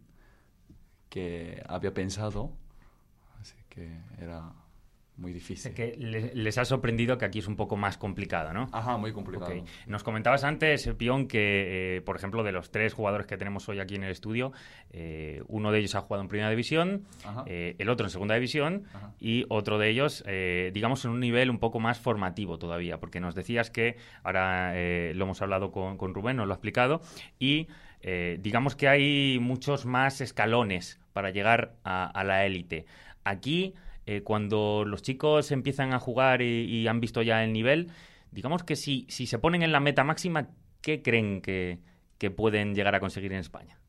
que 1.10 1.62
había 1.68 1.94
pensado, 1.94 2.52
así 3.40 3.56
que 3.70 4.02
era 4.18 4.54
muy 5.22 5.32
difícil. 5.34 5.74
Que 5.74 5.96
le- 5.98 6.34
les 6.36 6.58
ha 6.58 6.66
sorprendido 6.66 7.18
que 7.18 7.26
aquí 7.26 7.40
es 7.40 7.48
un 7.48 7.56
poco 7.56 7.78
más 7.78 7.98
complicado, 7.98 8.52
¿no? 8.54 8.68
Ajá, 8.74 8.98
muy 8.98 9.14
complicado. 9.14 9.52
Ok. 9.54 9.68
Nos 9.88 10.04
comentabas 10.04 10.44
antes, 10.44 10.90
Pion, 10.98 11.28
que, 11.28 11.98
eh, 11.98 12.02
por 12.02 12.16
ejemplo, 12.18 12.44
de 12.44 12.52
los 12.52 12.72
tres 12.72 12.94
jugadores 12.94 13.28
que 13.28 13.38
tenemos 13.38 13.70
hoy 13.70 13.80
aquí 13.80 13.96
en 13.96 14.04
el 14.04 14.12
estudio, 14.12 14.52
eh, 14.92 15.44
uno 15.48 15.72
de 15.72 15.80
ellos 15.80 15.96
ha 15.96 16.02
jugado 16.02 16.24
en 16.24 16.28
Primera 16.28 16.50
División, 16.50 17.06
eh, 17.46 17.76
el 17.78 17.88
otro 17.90 18.08
en 18.08 18.10
Segunda 18.10 18.36
División 18.36 18.84
Ajá. 18.94 19.14
y 19.20 19.46
otro 19.50 19.78
de 19.78 19.90
ellos, 19.90 20.24
digamos, 20.74 21.06
en 21.06 21.12
un 21.12 21.20
nivel 21.20 21.50
un 21.50 21.60
poco 21.60 21.80
más 21.80 22.00
formativo 22.00 22.58
todavía, 22.58 23.00
porque 23.00 23.20
nos 23.20 23.36
decías 23.36 23.70
que, 23.70 23.98
ahora 24.24 24.74
lo 25.14 25.24
hemos 25.26 25.42
hablado 25.42 25.72
con, 25.72 25.98
con 25.98 26.14
Rubén, 26.14 26.38
nos 26.38 26.48
lo 26.48 26.54
ha 26.54 26.56
explicado, 26.56 27.02
y 27.40 27.68
digamos 28.40 28.76
que 28.76 28.88
hay 28.88 29.38
muchos 29.40 29.86
más 29.86 30.22
escalones 30.22 31.00
para 31.14 31.30
llegar 31.30 31.76
a, 31.84 32.06
a 32.08 32.24
la 32.24 32.46
élite. 32.46 32.86
Aquí, 33.24 33.76
eh, 34.12 34.24
cuando 34.24 34.84
los 34.86 35.02
chicos 35.02 35.54
empiezan 35.54 35.94
a 35.94 36.00
jugar 36.00 36.42
y, 36.42 36.86
han 36.86 37.00
visto 37.00 37.22
ya 37.22 37.46
el 37.46 37.54
nivel, 37.54 37.90
digamos 38.32 38.66
que 38.66 38.76
si, 38.76 39.06
se 39.08 39.40
ponen 39.40 39.64
en 39.64 39.72
la 39.72 39.80
meta 39.80 40.04
máxima, 40.04 40.50
¿qué 40.82 41.02
creen 41.02 41.42
que, 41.42 41.80
pueden 42.36 42.76
llegar 42.76 42.94
a 42.94 43.00
conseguir 43.00 43.32
en 43.32 43.40
España? 43.40 43.80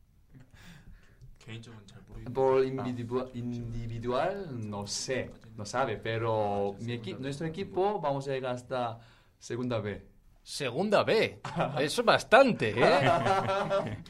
Por 2.33 2.65
individual, 2.65 4.71
no 4.71 4.87
sé, 4.87 5.33
no 5.57 5.67
sabe, 5.67 5.97
pero 5.97 6.77
mi 6.79 6.93
equi 6.93 7.15
nuestro 7.15 7.49
equipo 7.49 8.01
vamos 8.01 8.29
a 8.29 8.31
llegar 8.31 8.55
hasta 8.55 9.01
segunda 9.41 9.81
B. 9.81 10.07
Segunda 10.43 11.05
B. 11.05 11.39
Eso 11.81 12.01
es 12.03 12.05
bastante, 12.07 12.71
¿eh? 12.77 12.85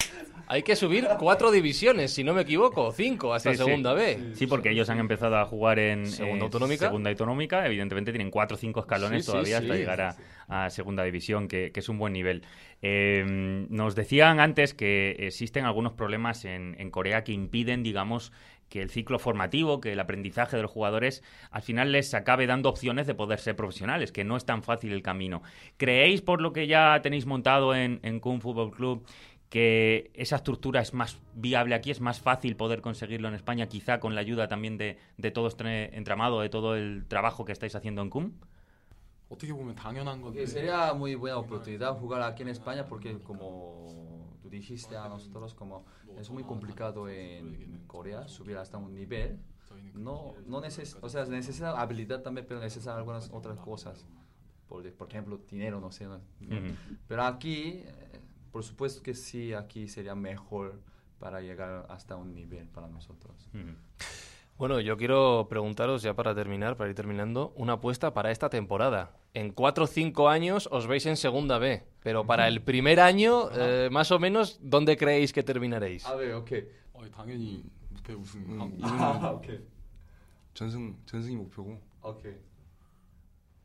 Hay 0.49 0.63
que 0.65 0.77
subir 0.77 1.09
cuatro 1.19 1.51
divisiones, 1.51 2.13
si 2.13 2.25
no 2.25 2.35
me 2.35 2.43
equivoco, 2.43 2.85
o 2.87 2.93
cinco 2.93 3.33
hasta 3.33 3.53
Sí, 3.53 3.57
sí. 3.57 3.65
segunda 3.65 3.95
B. 3.95 4.33
Sí, 4.35 4.47
porque 4.47 4.71
ellos 4.71 4.91
han 4.91 4.99
empezado 4.99 5.39
a 5.39 5.47
jugar 5.47 5.79
en 5.79 6.05
Segunda 6.07 6.41
eh, 6.41 6.43
autonómica. 6.45 6.87
segunda 6.87 7.09
autonómica. 7.11 7.65
Evidentemente 7.65 8.13
tienen 8.13 8.31
cuatro 8.31 8.57
o 8.57 8.59
cinco 8.61 8.81
escalones 8.81 9.25
Sí, 9.25 9.31
sí, 9.31 9.33
todavía 9.33 9.59
hasta 9.59 9.73
sí. 9.73 9.79
llegar 9.79 10.01
a, 10.03 10.17
a 10.53 10.71
segunda 10.71 11.03
división, 11.03 11.49
que, 11.49 11.73
es 11.75 11.89
un 11.89 11.99
buen 11.99 12.13
nivel. 12.13 12.43
Eh, 12.83 13.25
nos 13.71 13.95
decían 13.95 14.39
antes 14.39 14.75
que 14.75 15.17
existen 15.19 15.65
algunos 15.65 15.95
problemas 15.95 16.45
en, 16.45 16.91
Corea 16.91 17.25
que 17.25 17.33
impiden, 17.33 17.83
digamos, 17.83 18.33
que 18.69 18.83
el 18.83 18.91
ciclo 18.91 19.19
formativo, 19.19 19.81
que 19.81 19.93
el 19.93 20.01
aprendizaje 20.01 20.57
de 20.57 20.63
los 20.63 20.71
jugadores 20.71 21.23
al 21.51 21.63
final 21.63 21.93
les 21.93 22.13
acabe 22.13 22.47
dando 22.47 22.69
opciones 22.69 23.07
de 23.07 23.15
poder 23.15 23.39
ser 23.39 23.57
profesionales, 23.57 24.13
que 24.13 24.25
no 24.25 24.37
es 24.37 24.45
tan 24.45 24.63
fácil 24.63 24.93
el 24.93 25.03
camino. 25.03 25.43
¿Creéis, 25.79 26.21
por 26.21 26.43
lo 26.43 26.53
que 26.53 26.67
ya 26.67 27.01
tenéis 27.03 27.25
montado 27.25 27.75
en, 27.75 28.01
en 28.03 28.21
Fútbol 28.21 28.71
Club, 28.71 29.07
que 29.49 30.11
esa 30.15 30.37
estructura 30.37 30.81
es 30.81 30.95
más 30.95 31.21
viable 31.35 31.75
aquí, 31.75 31.91
es 31.91 32.01
más 32.01 32.21
fácil 32.21 32.57
poder 32.57 32.81
conseguirlo 32.81 33.29
en 33.29 33.35
España, 33.35 33.69
quizá 33.69 34.01
con 34.01 34.15
la 34.15 34.23
ayuda 34.23 34.49
también 34.49 34.79
de, 34.79 34.97
de 35.17 35.31
todo 35.31 35.49
este 35.49 35.97
entramado, 35.97 36.41
de 36.41 36.49
todo 36.49 36.77
el 36.77 37.05
trabajo 37.07 37.45
que 37.45 37.53
estáis 37.53 37.75
haciendo 37.75 38.03
en 38.03 38.11
CUM? 38.11 38.33
어떻게 39.32 39.54
보면 39.54 39.76
당연한 39.76 40.22
건데 40.22 40.40
Que 40.42 40.48
sería 40.48 40.94
muy 40.94 41.16
buena 41.16 41.38
oportunidad 41.38 41.98
jugar 41.98 42.22
aquí 42.22 42.44
en 42.44 42.50
España 42.50 42.88
porque 42.88 43.20
como 43.20 44.38
tú 44.42 44.50
dijiste 44.50 44.96
a 44.96 45.08
nosotros 45.10 45.54
como 45.54 45.86
es 46.18 46.30
muy 46.30 46.44
complicado 46.44 47.10
en 47.10 47.84
Corea 47.88 48.28
subir 48.28 48.58
hasta 48.58 48.78
un 48.78 48.94
nivel 48.94 49.40
no 49.94 50.36
no 50.46 50.62
neces 50.62 50.98
o 51.02 51.10
sea 51.10 51.26
necesita 51.26 51.80
habilidad 51.80 52.22
también 52.22 52.46
pero 52.48 52.60
necesita 52.60 52.96
algunas 52.96 53.30
otras 53.34 53.60
cosas 53.60 54.06
por, 54.68 54.90
por 54.94 55.10
ejemplo 55.10 55.38
dinero 55.50 55.82
no 55.82 55.92
sé 55.92 56.06
¿no? 56.06 56.16
Ujú. 56.42 56.74
pero 57.08 57.24
aquí 57.24 57.84
eh, 57.84 58.22
por 58.52 58.64
supuesto 58.64 59.02
que 59.04 59.14
sí 59.14 59.54
aquí 59.54 59.88
sería 59.90 60.16
mejor 60.16 60.80
para 61.20 61.42
llegar 61.42 61.86
hasta 61.90 62.16
un 62.16 62.34
nivel 62.34 62.68
para 62.70 62.88
nosotros 62.88 63.50
Ujú. 63.54 63.76
Bueno, 64.58 64.80
yo 64.80 64.98
quiero 64.98 65.46
preguntaros 65.50 66.02
ya 66.02 66.16
para 66.16 66.34
terminar, 66.34 66.78
para 66.78 66.90
ir 66.90 66.96
terminando, 66.96 67.54
una 67.56 67.74
apuesta 67.74 68.16
para 68.16 68.32
esta 68.32 68.50
temporada. 68.50 69.12
En 69.34 69.52
cuatro 69.52 69.84
o 69.84 69.88
cinco 69.88 70.30
años 70.30 70.68
os 70.72 70.88
veis 70.88 71.06
en 71.06 71.16
segunda 71.16 71.60
B, 71.60 71.84
pero 72.02 72.26
para 72.26 72.48
el 72.48 72.62
primer 72.62 73.00
año, 73.00 73.50
eh, 73.54 73.90
más 73.92 74.12
o 74.12 74.18
menos, 74.20 74.58
¿dónde 74.62 74.98
creéis 74.98 75.32
que 75.32 75.44
terminaréis? 75.44 76.06
a 76.06 76.16
ver 76.16 76.34
ok 76.34 76.52
어, 76.94 77.02
당연히 77.16 77.62
무패 77.94 78.14
우승하고 78.14 78.72
ah, 78.82 79.36
ok 79.38 79.48
전승 80.56 80.96
전승이 81.06 81.36
목표고 81.36 81.78
Ok. 82.02 82.24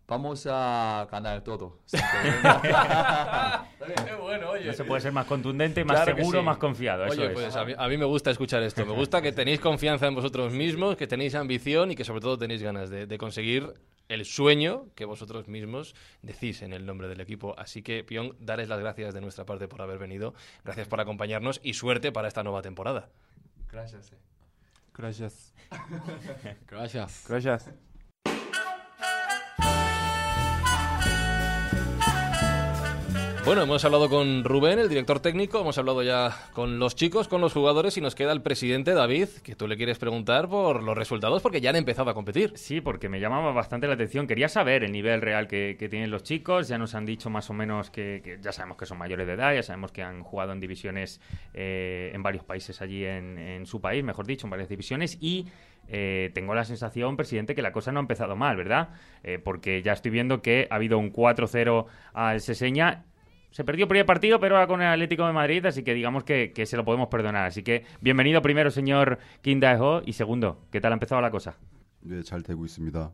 Vamos 0.09 0.47
a 0.51 1.07
ganar 1.11 1.41
todo. 1.43 1.79
Qué 4.05 4.15
bueno, 4.21 4.51
oye. 4.51 4.67
No 4.67 4.73
se 4.73 4.85
puede 4.85 5.01
ser 5.01 5.13
más 5.13 5.27
contundente, 5.27 5.85
más 5.85 5.97
Claro 5.97 6.17
que 6.17 6.21
seguro, 6.23 6.41
sí. 6.41 6.45
más 6.45 6.59
confiado. 6.59 7.07
Eso 7.07 7.15
Oye, 7.21 7.27
es. 7.27 7.33
pues 7.33 7.57
a 7.57 7.65
mí, 7.65 7.73
a 7.77 7.89
mí 7.89 7.97
me 7.97 8.05
gusta 8.05 8.31
escuchar 8.31 8.63
esto. 8.63 8.85
Me 8.85 8.93
gusta 8.93 9.23
que 9.23 9.33
tenéis 9.33 9.61
confianza 9.61 10.07
en 10.07 10.15
vosotros 10.15 10.53
mismos, 10.53 10.97
que 10.97 11.07
tenéis 11.07 11.35
ambición 11.35 11.93
y 11.93 11.97
que 11.97 12.05
sobre 12.05 12.21
todo 12.21 12.37
tenéis 12.39 12.63
ganas 12.63 12.91
de, 12.91 13.07
de 13.07 13.19
conseguir 13.19 13.73
el 14.10 14.26
sueño 14.26 14.88
que 14.96 15.06
vosotros 15.06 15.48
mismos 15.48 15.96
decís 16.22 16.62
en 16.62 16.74
el 16.74 16.86
nombre 16.86 17.08
del 17.08 17.22
equipo. 17.22 17.56
Así 17.58 17.82
que, 17.84 18.04
Pion, 18.04 18.36
daros 18.40 18.68
las 18.68 18.80
gracias 18.80 19.14
de 19.14 19.22
nuestra 19.22 19.46
parte 19.46 19.68
por 19.68 19.82
haber 19.82 19.98
venido. 19.98 20.34
Gracias 20.64 20.88
por 20.88 21.00
acompañarnos 21.00 21.60
y 21.64 21.74
suerte 21.74 22.12
para 22.12 22.28
esta 22.28 22.44
nueva 22.44 22.62
temporada. 22.62 23.10
Gracias. 23.72 24.12
eh. 24.12 24.18
Gracias. 24.94 25.54
gracias. 26.68 27.26
Gracias. 27.28 27.72
Bueno, 33.48 33.64
hemos 33.64 33.86
hablado 33.86 34.10
con 34.10 34.44
Rubén, 34.44 34.78
el 34.78 34.90
director 34.90 35.22
técnico, 35.22 35.62
hemos 35.62 35.78
hablado 35.78 36.04
ya 36.04 36.36
con 36.52 36.80
los 36.80 36.98
chicos, 36.98 37.30
con 37.30 37.40
los 37.40 37.54
jugadores 37.54 37.96
y 37.96 38.02
nos 38.02 38.14
queda 38.14 38.34
el 38.34 38.42
presidente 38.42 38.94
David, 38.94 39.30
que 39.42 39.56
tú 39.56 39.70
le 39.70 39.78
quieres 39.78 39.98
preguntar 39.98 40.50
por 40.50 40.84
los 40.84 40.98
resultados 40.98 41.42
porque 41.42 41.62
ya 41.62 41.70
han 41.70 41.78
empezado 41.78 42.10
a 42.10 42.14
competir. 42.14 42.52
Sí, 42.56 42.82
porque 42.82 43.08
me 43.08 43.22
llamaba 43.22 43.54
bastante 43.54 43.88
la 43.88 43.94
atención. 43.94 44.28
Quería 44.28 44.50
saber 44.50 44.84
el 44.84 44.92
nivel 44.92 45.22
real 45.22 45.48
que, 45.48 45.78
tienen 45.90 46.12
los 46.12 46.24
chicos. 46.24 46.68
Ya 46.68 46.78
nos 46.78 46.94
han 46.94 47.06
dicho 47.06 47.30
más 47.30 47.50
o 47.50 47.54
menos 47.54 47.90
que, 47.90 48.20
que 48.22 48.38
ya 48.42 48.52
sabemos 48.52 48.76
que 48.76 48.86
son 48.86 48.98
mayores 48.98 49.26
de 49.26 49.34
edad, 49.36 49.54
ya 49.54 49.64
sabemos 49.64 49.94
que 49.94 50.04
han 50.04 50.24
jugado 50.24 50.52
en 50.52 50.60
divisiones 50.60 51.22
eh, 51.54 52.12
en 52.14 52.22
varios 52.22 52.44
países 52.44 52.82
allí 52.82 53.06
en, 53.06 53.38
en 53.38 53.66
su 53.66 53.80
país, 53.80 54.04
mejor 54.04 54.28
dicho, 54.28 54.46
en 54.46 54.52
varias 54.52 54.68
divisiones. 54.68 55.18
Y 55.22 55.46
eh, 55.88 56.32
tengo 56.34 56.54
la 56.54 56.66
sensación, 56.66 57.16
presidente, 57.16 57.56
que 57.56 57.62
la 57.62 57.72
cosa 57.72 57.92
no 57.92 58.00
ha 58.00 58.02
empezado 58.02 58.36
mal, 58.36 58.58
¿verdad? 58.58 58.90
Eh, 59.24 59.40
porque 59.40 59.82
ya 59.82 59.94
estoy 59.94 60.12
viendo 60.12 60.42
que 60.42 60.68
ha 60.70 60.76
habido 60.76 60.98
un 60.98 61.14
4-0 61.14 61.86
al 62.14 62.42
Seseña. 62.42 63.06
Se 63.57 63.65
perdió 63.65 63.85
el 63.85 63.89
primer 63.89 64.07
partido, 64.07 64.41
pero 64.41 64.57
ahora 64.57 64.67
con 64.67 64.81
el 64.81 64.89
Atlético 64.89 65.27
de 65.27 65.33
Madrid, 65.35 65.67
así 65.67 65.83
que 65.83 65.93
digamos 65.93 66.25
que, 66.25 66.53
que 66.55 66.65
se 66.65 66.77
lo 66.77 66.85
podemos 66.85 67.09
perdonar. 67.09 67.45
Así 67.47 67.63
que 67.63 67.85
bienvenido 68.01 68.41
primero, 68.41 68.71
señor 68.71 69.19
Kim 69.43 69.61
Dae-ho, 69.61 70.03
y 70.07 70.15
segundo, 70.15 70.65
¿qué 70.71 70.81
tal 70.81 70.93
ha 70.93 70.95
empezado 70.95 71.21
la 71.21 71.31
cosa? 71.31 71.57
네, 72.05 72.23
잘 72.23 72.43
되고 72.43 72.65
있습니다. 72.65 73.13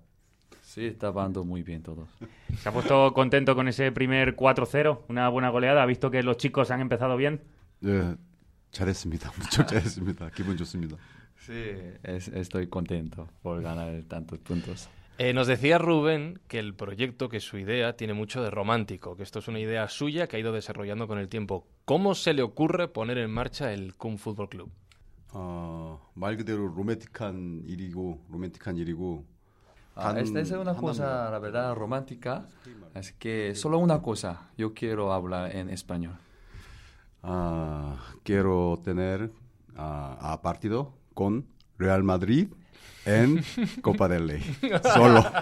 Sí, 0.62 0.86
está 0.86 1.10
dando 1.12 1.44
muy 1.44 1.62
bien 1.62 1.82
todos. 1.82 2.08
¿Se 2.58 2.68
ha 2.68 2.72
puesto 2.72 3.12
contento 3.14 3.54
con 3.56 3.66
ese 3.68 3.90
primer 3.90 4.36
4-0? 4.36 5.00
Una 5.08 5.28
buena 5.28 5.48
goleada. 5.50 5.82
¿Ha 5.82 5.86
visto 5.86 6.10
que 6.10 6.22
los 6.22 6.36
chicos 6.36 6.70
han 6.70 6.80
empezado 6.80 7.16
bien? 7.16 7.40
네, 7.82 8.16
잘했습니다. 8.70 9.32
무척 9.38 9.66
잘했습니다. 9.66 10.30
기분 10.30 10.56
좋습니다. 10.56 10.96
Sí, 11.36 11.74
es- 12.04 12.28
estoy 12.28 12.66
contento 12.68 13.28
por 13.42 13.60
ganar 13.62 14.02
tantos 14.08 14.38
puntos. 14.38 14.88
Eh, 15.19 15.31
nos 15.31 15.45
decía 15.45 15.77
Rubén 15.77 16.39
que 16.47 16.57
el 16.57 16.73
proyecto, 16.73 17.29
que 17.29 17.39
su 17.39 17.59
idea, 17.59 17.95
tiene 17.95 18.13
mucho 18.13 18.41
de 18.41 18.49
romántico, 18.49 19.15
que 19.15 19.21
esto 19.21 19.39
es 19.39 19.47
una 19.47 19.59
idea 19.59 19.87
suya 19.87 20.27
que 20.27 20.37
ha 20.37 20.39
ido 20.39 20.51
desarrollando 20.51 21.07
con 21.07 21.19
el 21.19 21.29
tiempo. 21.29 21.67
¿Cómo 21.85 22.15
se 22.15 22.33
le 22.33 22.41
ocurre 22.41 22.87
poner 22.87 23.19
en 23.19 23.29
marcha 23.29 23.73
el 23.73 23.95
Kung 23.95 24.17
Football 24.17 24.49
Club? 24.49 24.71
Uh, 25.33 25.97
Ah, 29.95 30.15
esta 30.17 30.39
es 30.39 30.49
una 30.49 30.75
cosa, 30.75 31.29
la 31.29 31.37
verdad, 31.37 31.75
romántica. 31.75 32.47
Es 32.95 33.11
que 33.11 33.53
solo 33.53 33.77
una 33.77 34.01
cosa, 34.01 34.49
yo 34.57 34.73
quiero 34.73 35.13
hablar 35.13 35.55
en 35.55 35.69
español. 35.69 36.17
Ah, 37.21 37.97
quiero 38.23 38.81
tener 38.83 39.31
ah, 39.75 40.17
a 40.19 40.41
partido 40.41 40.93
con 41.13 41.45
Real 41.77 42.01
Madrid 42.01 42.47
en 43.05 43.43
Copa 43.81 44.07
del 44.07 44.29
Rey. 44.29 44.57
Solo. 44.93 45.23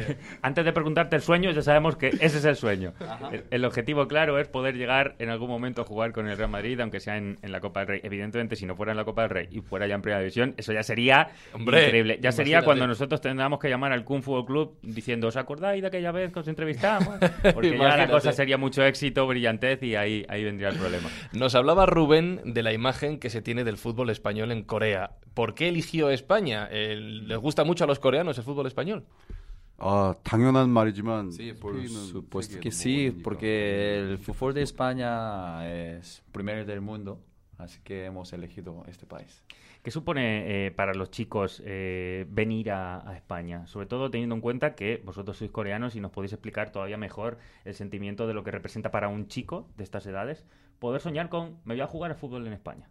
Antes 0.42 0.64
de 0.64 0.72
preguntarte 0.72 1.16
el 1.16 1.22
sueño, 1.22 1.50
ya 1.50 1.62
sabemos 1.62 1.96
que 1.96 2.08
ese 2.08 2.38
es 2.38 2.44
el 2.44 2.56
sueño. 2.56 2.92
El, 3.32 3.44
el 3.50 3.64
objetivo 3.64 4.06
claro 4.08 4.38
es 4.38 4.48
poder 4.48 4.76
llegar 4.76 5.14
en 5.18 5.30
algún 5.30 5.48
momento 5.48 5.82
a 5.82 5.84
jugar 5.84 6.12
con 6.12 6.28
el 6.28 6.36
Real 6.36 6.50
Madrid, 6.50 6.78
aunque 6.80 7.00
sea 7.00 7.16
en, 7.16 7.38
en 7.42 7.52
la 7.52 7.60
Copa 7.60 7.80
del 7.80 7.88
Rey. 7.88 8.00
Evidentemente, 8.02 8.56
si 8.56 8.66
no 8.66 8.76
fuera 8.76 8.92
en 8.92 8.98
la 8.98 9.04
Copa 9.04 9.22
del 9.22 9.30
Rey 9.30 9.48
y 9.50 9.60
fuera 9.60 9.86
ya 9.86 9.94
en 9.94 10.02
Primera 10.02 10.20
División, 10.20 10.54
eso 10.56 10.72
ya 10.72 10.82
sería 10.82 11.28
Hombre, 11.52 11.84
increíble. 11.86 12.18
Ya 12.20 12.32
sería 12.32 12.52
imagínate. 12.58 12.64
cuando 12.66 12.86
nosotros 12.86 13.20
tendríamos 13.20 13.58
que 13.58 13.68
llamar 13.68 13.92
al 13.92 14.04
Kung 14.04 14.22
Fu 14.22 14.44
Club 14.44 14.78
diciendo, 14.82 15.28
¿os 15.28 15.36
acordáis 15.36 15.82
de 15.82 15.88
aquella 15.88 16.12
vez 16.12 16.32
que 16.32 16.38
os 16.40 16.48
entrevistamos? 16.48 17.18
Porque 17.54 17.76
ya 17.76 17.96
la 17.96 18.08
cosa 18.08 18.32
sería 18.32 18.58
mucho 18.58 18.84
éxito, 18.84 19.26
brillantez 19.26 19.82
y 19.82 19.96
ahí, 19.96 20.24
ahí 20.28 20.44
vendría 20.44 20.68
el 20.68 20.76
problema. 20.76 21.08
Nos 21.32 21.54
hablaba 21.54 21.86
Rubén 21.86 22.40
de 22.44 22.62
la 22.62 22.72
imagen 22.72 23.18
que 23.18 23.30
se 23.30 23.42
tiene 23.42 23.64
del 23.64 23.76
fútbol 23.76 24.10
español 24.10 24.52
en 24.52 24.62
Corea. 24.62 25.12
¿Por 25.34 25.54
qué 25.54 25.68
eligió 25.68 26.10
España? 26.10 26.68
Eh, 26.70 26.96
¿Les 26.96 27.38
gusta 27.38 27.64
mucho 27.64 27.84
a 27.84 27.86
los 27.86 27.98
coreanos 27.98 28.38
el 28.38 28.44
fútbol 28.44 28.66
español? 28.66 29.04
아, 29.79 30.15
당연한 30.23 30.69
말이지만 30.69 31.29
Sí, 31.31 31.53
por 31.59 31.73
스페인은 31.75 32.05
supuesto 32.07 32.55
세계 32.55 32.61
que 32.61 32.69
넘버 32.69 32.79
sí, 32.79 33.09
원이니까. 33.11 33.23
porque 33.23 33.99
el 33.99 34.17
fútbol 34.19 34.53
de 34.53 34.61
España 34.61 35.67
es 35.67 36.23
primero 36.31 36.63
del 36.65 36.79
mundo, 36.81 37.19
así 37.57 37.79
que 37.83 38.05
hemos 38.05 38.31
elegido 38.33 38.83
este 38.87 39.05
país. 39.05 39.43
¿Qué 39.83 39.91
supone 39.91 40.65
eh, 40.67 40.71
para 40.71 40.93
los 40.95 41.11
chicos 41.11 41.61
eh, 41.63 42.25
venir 42.29 42.71
a, 42.71 43.07
a 43.07 43.15
España? 43.17 43.67
Sobre 43.67 43.85
todo 43.85 44.09
teniendo 44.09 44.33
en 44.33 44.41
cuenta 44.41 44.73
que 44.75 45.01
vosotros 45.05 45.37
sois 45.37 45.51
coreanos 45.51 45.95
y 45.95 45.99
nos 45.99 46.09
podéis 46.11 46.33
explicar 46.33 46.71
todavía 46.71 46.97
mejor 46.97 47.37
el 47.65 47.75
sentimiento 47.75 48.25
de 48.25 48.33
lo 48.33 48.43
que 48.43 48.49
representa 48.51 48.89
para 48.89 49.09
un 49.09 49.27
chico 49.27 49.67
de 49.77 49.83
estas 49.83 50.07
edades 50.07 50.45
poder 50.79 51.01
soñar 51.01 51.29
con 51.29 51.59
me 51.65 51.75
voy 51.75 51.81
a 51.81 51.87
jugar 51.87 52.11
al 52.11 52.17
fútbol 52.17 52.47
en 52.47 52.53
España. 52.53 52.89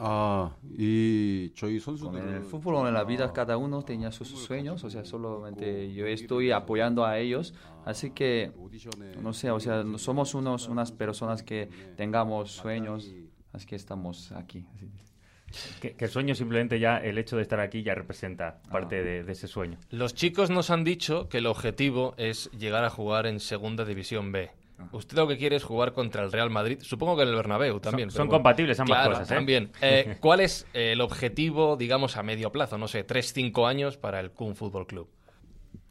Ah, 0.00 0.52
y 0.76 1.50
Choi 1.50 1.80
Con 1.80 2.16
el 2.16 2.42
fútbol 2.44 2.86
en 2.86 2.94
la 2.94 3.02
vida 3.02 3.32
cada 3.32 3.56
uno 3.56 3.82
tenía 3.82 4.12
sus 4.12 4.28
sueños, 4.28 4.84
o 4.84 4.90
sea, 4.90 5.04
solamente 5.04 5.92
yo 5.92 6.06
estoy 6.06 6.52
apoyando 6.52 7.04
a 7.04 7.18
ellos, 7.18 7.52
así 7.84 8.10
que 8.10 8.52
no 9.20 9.32
sé, 9.32 9.50
o 9.50 9.58
sea, 9.58 9.84
somos 9.96 10.34
unos 10.34 10.68
unas 10.68 10.92
personas 10.92 11.42
que 11.42 11.68
tengamos 11.96 12.52
sueños, 12.52 13.10
así 13.52 13.66
que 13.66 13.76
estamos 13.76 14.30
aquí. 14.32 14.64
Que, 15.80 15.94
que, 15.94 16.08
sueño 16.08 16.34
simplemente 16.34 16.78
ya 16.78 16.98
el 16.98 17.16
hecho 17.16 17.36
de 17.36 17.42
estar 17.42 17.58
aquí 17.58 17.82
ya 17.82 17.94
representa 17.94 18.60
ah, 18.66 18.70
parte 18.70 19.02
de, 19.02 19.24
de, 19.24 19.32
ese 19.32 19.48
sueño. 19.48 19.78
Los 19.88 20.14
chicos 20.14 20.50
nos 20.50 20.68
han 20.68 20.84
dicho 20.84 21.30
que 21.30 21.38
el 21.38 21.46
objetivo 21.46 22.14
es 22.18 22.50
llegar 22.50 22.84
a 22.84 22.90
jugar 22.90 23.26
en 23.26 23.40
Segunda 23.40 23.86
División 23.86 24.30
B. 24.30 24.50
Usted 24.92 25.16
lo 25.16 25.26
que 25.28 25.36
quiere 25.36 25.56
es 25.56 25.64
jugar 25.64 25.92
contra 25.92 26.22
el 26.22 26.32
Real 26.32 26.50
Madrid, 26.50 26.78
supongo 26.82 27.16
que 27.16 27.22
en 27.22 27.28
el 27.28 27.34
Bernabéu 27.34 27.80
también. 27.80 28.10
son 28.10 28.28
compatibles 28.28 28.78
ambas 28.80 28.98
Claro, 28.98 29.10
cosas, 29.12 29.30
¿eh? 29.30 29.34
También. 29.34 29.72
Eh, 29.80 30.16
¿Cuál 30.20 30.40
es 30.40 30.66
el 30.72 31.00
objetivo, 31.00 31.76
digamos, 31.76 32.16
a 32.16 32.22
medio 32.22 32.50
plazo? 32.52 32.78
No 32.78 32.88
sé, 32.88 33.06
3-5 33.06 33.68
años 33.68 33.96
para 33.96 34.20
el 34.20 34.30
Kung 34.30 34.54
Football 34.54 34.86
Club. 34.86 35.08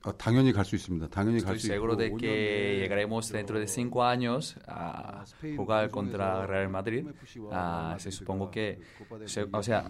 어, 0.07 0.11
당연히 0.18 0.53
갈 0.53 0.64
수 0.64 0.75
있습니다. 0.75 1.07
당연히 1.11 1.38
갈 1.40 1.55
Estoy 1.55 1.59
수 1.61 1.66
seguro 1.68 1.92
있고 1.94 1.96
de 1.98 2.11
que 2.18 2.27
5년에 2.27 2.79
llegaremos 2.83 3.31
dentro 3.31 3.61
de 3.61 3.68
cinco 3.68 4.03
años 4.03 4.57
a 4.66 5.25
jugar 5.57 5.90
contra 5.90 6.44
Real 6.44 6.68
Madrid. 6.68 7.07
Ah, 7.53 7.94
se 8.01 8.11
supongo 8.11 8.51
que, 8.51 8.81
se- 9.27 9.46
o 9.53 9.62
sea, 9.62 9.85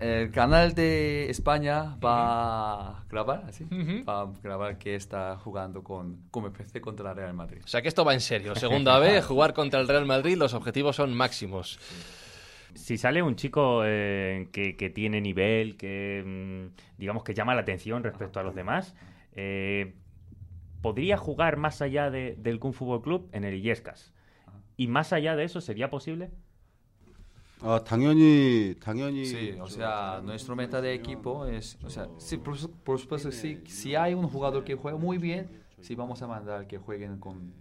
el 0.00 0.30
canal 0.30 0.74
de 0.74 1.30
España 1.30 1.96
va 1.96 2.98
a 2.98 3.04
grabar, 3.08 3.44
así, 3.48 3.64
va 4.06 4.22
a 4.22 4.32
grabar 4.42 4.76
que 4.76 4.96
está 4.96 5.36
jugando 5.38 5.82
con 5.82 6.28
como 6.30 6.48
empecé 6.48 6.82
contra 6.82 7.14
Real 7.14 7.32
Madrid. 7.32 7.62
O 7.64 7.68
sea 7.68 7.80
que 7.80 7.88
esto 7.88 8.04
va 8.04 8.12
en 8.12 8.20
serio. 8.20 8.54
Segunda 8.56 8.98
vez, 8.98 9.24
jugar 9.24 9.54
contra 9.54 9.80
el 9.80 9.88
Real 9.88 10.04
Madrid, 10.04 10.36
los 10.36 10.52
objetivos 10.52 10.96
son 10.96 11.14
máximos. 11.16 11.78
Si 12.74 12.98
sale 12.98 13.22
un 13.22 13.36
chico 13.36 13.82
eh, 13.86 14.48
que, 14.52 14.76
que 14.76 14.90
tiene 14.90 15.20
nivel, 15.22 15.76
que 15.76 16.22
mm, 16.26 16.98
digamos 16.98 17.22
que 17.24 17.32
llama 17.32 17.54
la 17.54 17.60
atención 17.62 18.02
respecto 18.02 18.40
a 18.40 18.42
los 18.42 18.54
demás, 18.54 18.94
eh, 19.38 19.94
podría 20.82 21.16
jugar 21.16 21.56
más 21.56 21.80
allá 21.82 22.10
de- 22.10 22.36
del 22.38 22.58
Kung 22.58 22.74
Fútbol 22.74 23.02
Club 23.02 23.28
en 23.32 23.44
el 23.44 23.54
Illescas. 23.54 24.12
Y 24.76 24.88
más 24.88 25.12
allá 25.12 25.36
de 25.36 25.44
eso, 25.44 25.60
¿sería 25.60 25.90
posible? 25.90 26.30
아, 27.62 27.82
당연히 27.82 28.74
당연히 28.78 29.24
Sí, 29.24 29.54
o 29.60 29.66
sea, 29.68 30.20
nuestra 30.22 30.54
meta 30.54 30.80
de 30.82 30.92
equipo 30.92 31.46
es, 31.46 31.78
o 31.82 31.88
sea, 31.88 32.08
sí, 32.18 32.36
por, 32.36 32.58
su- 32.58 32.70
por 32.70 32.98
supuesto, 32.98 33.30
sí, 33.32 33.62
si 33.66 33.94
hay 33.94 34.12
un 34.12 34.28
jugador 34.28 34.64
que 34.64 34.74
juega 34.74 34.98
muy 34.98 35.16
bien, 35.18 35.48
sí 35.80 35.94
vamos 35.94 36.20
a 36.20 36.26
mandar 36.26 36.66
que 36.66 36.76
jueguen 36.78 37.18
con, 37.18 37.54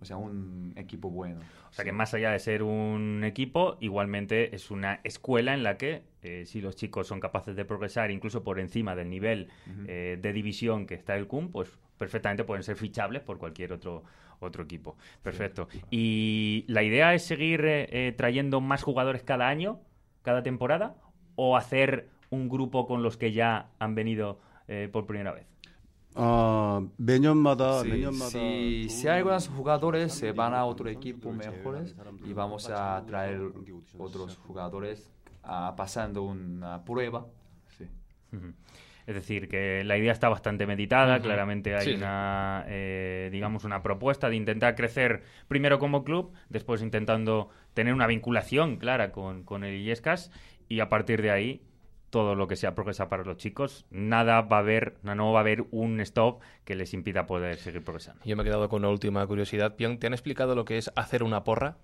o 0.00 0.04
sea, 0.04 0.16
un 0.16 0.72
equipo 0.76 1.10
bueno. 1.10 1.40
O 1.68 1.72
sea 1.74 1.84
que 1.84 1.92
más 1.92 2.14
allá 2.14 2.30
de 2.30 2.38
ser 2.38 2.62
un 2.62 3.22
equipo, 3.24 3.76
igualmente 3.80 4.54
es 4.54 4.70
una 4.70 5.00
escuela 5.04 5.52
en 5.52 5.62
la 5.62 5.76
que 5.76 6.04
eh, 6.22 6.44
si 6.46 6.60
los 6.60 6.76
chicos 6.76 7.06
son 7.06 7.20
capaces 7.20 7.54
de 7.56 7.64
progresar 7.64 8.10
incluso 8.10 8.42
por 8.42 8.58
encima 8.58 8.94
del 8.94 9.08
nivel 9.10 9.48
eh, 9.86 10.18
de 10.20 10.32
división 10.32 10.86
que 10.86 10.94
está 10.94 11.16
el 11.16 11.26
CUM, 11.26 11.50
pues 11.50 11.68
perfectamente 11.98 12.44
pueden 12.44 12.62
ser 12.62 12.76
fichables 12.76 13.22
por 13.22 13.38
cualquier 13.38 13.72
otro, 13.72 14.04
otro 14.40 14.64
equipo. 14.64 14.96
Perfecto. 15.22 15.68
¿Y 15.90 16.64
la 16.68 16.82
idea 16.82 17.14
es 17.14 17.24
seguir 17.24 17.64
eh, 17.64 17.88
eh, 17.90 18.12
trayendo 18.12 18.60
más 18.60 18.82
jugadores 18.82 19.22
cada 19.22 19.48
año, 19.48 19.80
cada 20.22 20.42
temporada, 20.42 20.96
o 21.36 21.56
hacer 21.56 22.08
un 22.30 22.48
grupo 22.48 22.86
con 22.86 23.02
los 23.02 23.16
que 23.16 23.32
ya 23.32 23.70
han 23.78 23.94
venido 23.94 24.40
eh, 24.68 24.88
por 24.92 25.06
primera 25.06 25.32
vez? 25.32 25.46
아, 26.16 26.80
매년마다 26.96 27.82
Sí, 27.82 27.88
매년마다 27.88 28.30
si, 28.30 28.88
si 28.88 29.08
hay 29.08 29.18
algunos 29.18 29.48
jugadores 29.48 30.12
se 30.12 30.30
van 30.30 30.54
a 30.54 30.64
otro 30.64 30.88
equipo 30.88 31.32
mejores 31.32 31.96
y 32.24 32.32
vamos 32.32 32.70
a 32.70 33.04
traer 33.04 33.40
otros 33.98 34.38
jugadores 34.46 35.10
pasando 35.75 36.23
una 36.23 36.83
prueba. 36.85 37.25
Sí. 37.77 37.85
Es 39.07 39.15
decir, 39.15 39.47
que 39.49 39.83
la 39.83 39.97
idea 39.97 40.11
está 40.11 40.29
bastante 40.29 40.67
meditada, 40.67 41.19
claramente 41.19 41.75
hay 41.75 41.85
Sí. 41.85 41.93
una, 41.95 42.63
eh, 42.67 43.29
digamos, 43.31 43.63
una 43.63 43.81
propuesta 43.81 44.29
de 44.29 44.35
intentar 44.35 44.75
crecer 44.75 45.23
primero 45.47 45.79
como 45.79 46.03
club, 46.03 46.31
después 46.49 46.81
intentando 46.83 47.49
tener 47.73 47.93
una 47.93 48.05
vinculación 48.05 48.77
clara 48.77 49.11
con, 49.11 49.43
con 49.43 49.63
el 49.63 49.73
Illescas 49.73 50.31
y 50.67 50.79
a 50.81 50.89
partir 50.89 51.21
de 51.23 51.31
ahí 51.31 51.63
todo 52.11 52.35
lo 52.35 52.47
que 52.47 52.55
sea 52.55 52.73
progresar 52.75 53.07
para 53.09 53.23
los 53.23 53.37
chicos, 53.37 53.85
nada 53.91 54.41
va 54.41 54.57
a 54.57 54.59
haber, 54.59 54.97
no, 55.03 55.13
no 55.15 55.31
va 55.31 55.39
a 55.39 55.41
haber 55.41 55.65
un 55.71 55.99
stop 56.01 56.41
que 56.63 56.75
les 56.75 56.93
impida 56.93 57.25
poder 57.27 57.57
seguir 57.57 57.83
progresando. 57.83 58.21
Yo 58.25 58.35
me 58.35 58.41
he 58.43 58.45
quedado 58.45 58.67
con 58.69 58.79
una 58.83 58.89
última 58.89 59.25
curiosidad. 59.27 59.75
Pion, 59.75 59.97
¿te 59.99 60.07
han 60.07 60.13
explicado 60.13 60.53
lo 60.55 60.65
que 60.65 60.77
es 60.79 60.91
hacer 60.95 61.21
una 61.23 61.43
porra? 61.43 61.77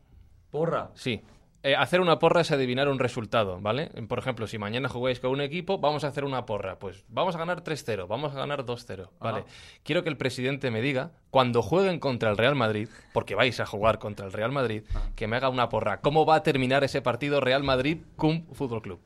Porra. 0.51 0.89
Sí. 0.95 1.21
Eh, 1.64 1.76
hacer 1.76 2.00
una 2.00 2.18
porra 2.18 2.40
es 2.40 2.50
adivinar 2.52 2.88
un 2.88 2.98
resultado, 2.98 3.60
¿vale? 3.60 3.90
Por 4.08 4.18
ejemplo, 4.18 4.46
si 4.46 4.56
mañana 4.56 4.88
jugáis 4.88 5.20
con 5.20 5.30
un 5.30 5.42
equipo, 5.42 5.78
vamos 5.78 6.04
a 6.04 6.06
hacer 6.08 6.24
una 6.24 6.46
porra. 6.46 6.78
Pues 6.78 7.04
vamos 7.08 7.34
a 7.36 7.38
ganar 7.38 7.62
3-0, 7.62 8.08
vamos 8.08 8.32
a 8.32 8.36
ganar 8.36 8.64
2-0, 8.64 9.10
¿vale? 9.20 9.40
Ajá. 9.40 9.48
Quiero 9.82 10.02
que 10.02 10.08
el 10.08 10.16
presidente 10.16 10.70
me 10.70 10.80
diga, 10.80 11.10
cuando 11.30 11.60
jueguen 11.60 12.00
contra 12.00 12.30
el 12.30 12.38
Real 12.38 12.54
Madrid, 12.54 12.88
porque 13.12 13.34
vais 13.34 13.60
a 13.60 13.66
jugar 13.66 13.98
contra 13.98 14.24
el 14.24 14.32
Real 14.32 14.52
Madrid, 14.52 14.84
que 15.16 15.26
me 15.26 15.36
haga 15.36 15.50
una 15.50 15.68
porra. 15.68 16.00
¿Cómo 16.00 16.24
va 16.24 16.36
a 16.36 16.42
terminar 16.42 16.82
ese 16.82 17.02
partido 17.02 17.40
Real 17.40 17.62
Madrid-Cum 17.62 18.46
Fútbol 18.54 18.80
Club? 18.80 19.00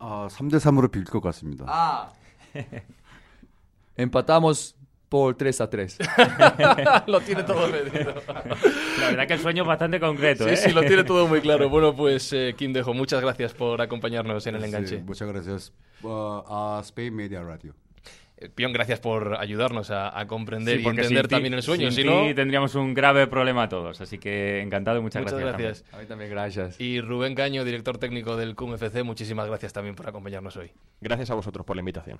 아, 0.00 0.28
3대 0.30 0.58
3으로 0.58 0.90
빌 0.90 1.04
것 1.04 1.20
같습니다. 1.20 1.64
Ah. 1.68 2.08
Empatamos 3.96 4.74
por 5.09 5.35
3 5.35 5.61
a 5.61 5.69
3. 5.69 5.97
lo 7.07 7.21
tiene 7.21 7.43
todo 7.43 7.67
medido. 7.71 8.13
La 8.99 9.09
verdad 9.09 9.27
que 9.27 9.33
el 9.33 9.39
sueño 9.39 9.63
es 9.63 9.67
bastante 9.67 9.99
concreto. 9.99 10.45
Sí, 10.45 10.51
¿eh? 10.51 10.57
sí, 10.57 10.71
lo 10.71 10.81
tiene 10.81 11.03
todo 11.03 11.27
muy 11.27 11.41
claro. 11.45 11.69
Bueno, 11.69 11.95
pues 11.95 12.31
eh, 12.33 12.55
Kim 12.57 12.73
Dejo, 12.73 12.93
muchas 12.93 13.21
gracias 13.21 13.53
por 13.53 13.81
acompañarnos 13.81 14.45
en 14.47 14.55
el 14.55 14.63
enganche. 14.63 14.99
Muchas 14.99 15.27
gracias 15.27 15.73
uh, 16.03 16.41
a 16.47 16.79
Spain 16.83 17.15
Media 17.15 17.43
Radio. 17.43 17.75
Eh, 18.37 18.49
Pion, 18.49 18.73
gracias 18.73 18.99
por 18.99 19.37
ayudarnos 19.39 19.91
a, 19.91 20.25
comprender 20.27 20.81
y 20.81 20.85
entender 20.85 21.27
también 21.27 21.53
el 21.53 21.63
sueño. 21.63 21.91
Sin 21.91 22.03
si 22.03 22.09
no... 22.09 22.33
tendríamos 22.35 22.75
un 22.75 22.93
grave 22.93 23.27
problema 23.27 23.69
todos. 23.69 24.01
Así 24.01 24.17
que 24.17 24.61
encantado 24.61 24.97
y 24.99 25.01
muchas, 25.01 25.23
gracias. 25.23 25.85
A 25.93 25.99
mí 25.99 26.05
también 26.05 26.29
gracias. 26.29 26.79
Y 26.81 26.99
Rubén 26.99 27.35
Caño, 27.35 27.63
director 27.63 27.97
técnico 27.97 28.35
del 28.35 28.55
CUMFC, 28.55 29.03
muchísimas 29.03 29.47
gracias 29.47 29.71
también 29.71 29.95
por 29.95 30.07
acompañarnos 30.07 30.57
hoy. 30.57 30.71
Gracias 30.99 31.31
a 31.31 31.35
vosotros 31.35 31.65
por 31.65 31.75
la 31.75 31.81
invitación. 31.81 32.19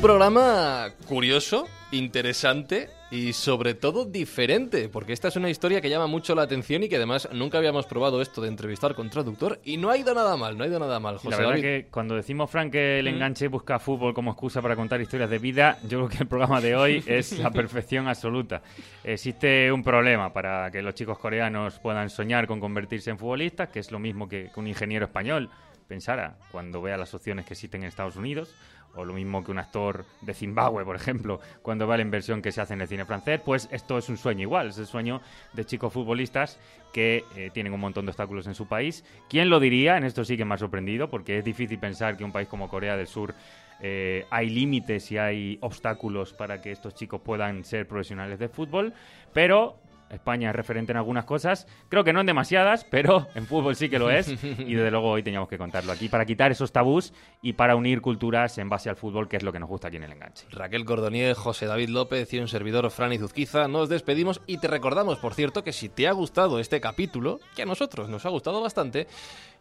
Programa 0.00 0.88
curioso, 1.06 1.68
interesante 1.92 2.88
y 3.10 3.34
sobre 3.34 3.74
todo 3.74 4.06
diferente, 4.06 4.88
porque 4.88 5.12
esta 5.12 5.28
es 5.28 5.36
una 5.36 5.50
historia 5.50 5.82
que 5.82 5.90
llama 5.90 6.06
mucho 6.06 6.34
la 6.34 6.42
atención 6.42 6.82
y 6.82 6.88
que 6.88 6.96
además 6.96 7.28
nunca 7.32 7.58
habíamos 7.58 7.84
probado 7.84 8.22
esto 8.22 8.40
de 8.40 8.48
entrevistar 8.48 8.94
con 8.94 9.10
traductor 9.10 9.60
y 9.62 9.76
no 9.76 9.90
ha 9.90 9.98
ido 9.98 10.14
nada 10.14 10.38
mal, 10.38 10.56
no 10.56 10.64
ha 10.64 10.68
ido 10.68 10.78
nada 10.78 11.00
mal. 11.00 11.16
La 11.16 11.20
José 11.20 11.36
verdad 11.36 11.50
David. 11.50 11.62
que 11.62 11.86
cuando 11.90 12.14
decimos, 12.14 12.50
Frank, 12.50 12.72
que 12.72 13.00
el 13.00 13.08
enganche 13.08 13.48
busca 13.48 13.78
fútbol 13.78 14.14
como 14.14 14.30
excusa 14.30 14.62
para 14.62 14.74
contar 14.74 15.02
historias 15.02 15.28
de 15.28 15.38
vida, 15.38 15.78
yo 15.82 15.98
creo 15.98 16.08
que 16.08 16.18
el 16.22 16.28
programa 16.28 16.62
de 16.62 16.76
hoy 16.76 17.04
es 17.06 17.38
la 17.38 17.50
perfección 17.50 18.08
absoluta. 18.08 18.62
Existe 19.04 19.70
un 19.70 19.82
problema 19.82 20.32
para 20.32 20.70
que 20.70 20.80
los 20.80 20.94
chicos 20.94 21.18
coreanos 21.18 21.78
puedan 21.78 22.08
soñar 22.08 22.46
con 22.46 22.58
convertirse 22.58 23.10
en 23.10 23.18
futbolistas, 23.18 23.68
que 23.68 23.80
es 23.80 23.92
lo 23.92 23.98
mismo 23.98 24.26
que 24.26 24.50
un 24.56 24.66
ingeniero 24.66 25.04
español 25.04 25.50
pensara 25.90 26.36
cuando 26.52 26.80
vea 26.80 26.96
las 26.96 27.12
opciones 27.14 27.44
que 27.44 27.54
existen 27.54 27.82
en 27.82 27.88
Estados 27.88 28.14
Unidos, 28.14 28.54
o 28.94 29.04
lo 29.04 29.12
mismo 29.12 29.44
que 29.44 29.50
un 29.50 29.58
actor 29.58 30.04
de 30.20 30.34
Zimbabue, 30.34 30.84
por 30.84 30.96
ejemplo, 30.96 31.40
cuando 31.62 31.86
ve 31.86 31.96
la 31.96 32.02
inversión 32.02 32.42
que 32.42 32.52
se 32.52 32.60
hace 32.60 32.74
en 32.74 32.80
el 32.80 32.88
cine 32.88 33.04
francés, 33.04 33.40
pues 33.44 33.68
esto 33.70 33.98
es 33.98 34.08
un 34.08 34.16
sueño 34.16 34.42
igual, 34.42 34.68
es 34.68 34.78
el 34.78 34.86
sueño 34.86 35.20
de 35.52 35.64
chicos 35.64 35.92
futbolistas 35.92 36.58
que 36.92 37.24
eh, 37.36 37.50
tienen 37.52 37.72
un 37.72 37.80
montón 37.80 38.04
de 38.06 38.10
obstáculos 38.10 38.46
en 38.46 38.54
su 38.54 38.66
país. 38.66 39.04
¿Quién 39.28 39.48
lo 39.48 39.60
diría? 39.60 39.96
En 39.96 40.04
esto 40.04 40.24
sí 40.24 40.36
que 40.36 40.44
me 40.44 40.54
ha 40.54 40.58
sorprendido, 40.58 41.08
porque 41.08 41.38
es 41.38 41.44
difícil 41.44 41.78
pensar 41.78 42.16
que 42.16 42.24
un 42.24 42.32
país 42.32 42.48
como 42.48 42.68
Corea 42.68 42.96
del 42.96 43.06
Sur 43.06 43.34
eh, 43.80 44.26
hay 44.30 44.50
límites 44.50 45.10
y 45.10 45.18
hay 45.18 45.58
obstáculos 45.62 46.32
para 46.32 46.60
que 46.60 46.70
estos 46.70 46.94
chicos 46.94 47.20
puedan 47.22 47.64
ser 47.64 47.86
profesionales 47.86 48.38
de 48.38 48.48
fútbol, 48.48 48.92
pero 49.32 49.78
España 50.10 50.50
es 50.50 50.56
referente 50.56 50.92
en 50.92 50.98
algunas 50.98 51.24
cosas, 51.24 51.66
creo 51.88 52.04
que 52.04 52.12
no 52.12 52.20
en 52.20 52.26
demasiadas, 52.26 52.84
pero 52.84 53.28
en 53.34 53.46
fútbol 53.46 53.76
sí 53.76 53.88
que 53.88 53.98
lo 53.98 54.10
es 54.10 54.28
y 54.42 54.74
desde 54.74 54.90
luego 54.90 55.10
hoy 55.10 55.22
teníamos 55.22 55.48
que 55.48 55.58
contarlo 55.58 55.92
aquí 55.92 56.08
para 56.08 56.26
quitar 56.26 56.50
esos 56.50 56.72
tabús 56.72 57.12
y 57.42 57.54
para 57.54 57.76
unir 57.76 58.00
culturas 58.00 58.58
en 58.58 58.68
base 58.68 58.90
al 58.90 58.96
fútbol, 58.96 59.28
que 59.28 59.36
es 59.36 59.42
lo 59.42 59.52
que 59.52 59.58
nos 59.58 59.68
gusta 59.68 59.88
aquí 59.88 59.96
en 59.96 60.04
el 60.04 60.12
enganche. 60.12 60.46
Raquel 60.50 60.84
Cordonier, 60.84 61.34
José 61.34 61.66
David 61.66 61.90
López 61.90 62.32
y 62.32 62.38
un 62.38 62.48
servidor 62.48 62.90
Fran 62.90 63.12
Izuzquiza, 63.12 63.68
nos 63.68 63.88
despedimos 63.88 64.40
y 64.46 64.58
te 64.58 64.68
recordamos, 64.68 65.18
por 65.18 65.34
cierto, 65.34 65.64
que 65.64 65.72
si 65.72 65.88
te 65.88 66.08
ha 66.08 66.12
gustado 66.12 66.58
este 66.58 66.80
capítulo, 66.80 67.40
que 67.54 67.62
a 67.62 67.66
nosotros 67.66 68.08
nos 68.08 68.26
ha 68.26 68.30
gustado 68.30 68.60
bastante, 68.60 69.06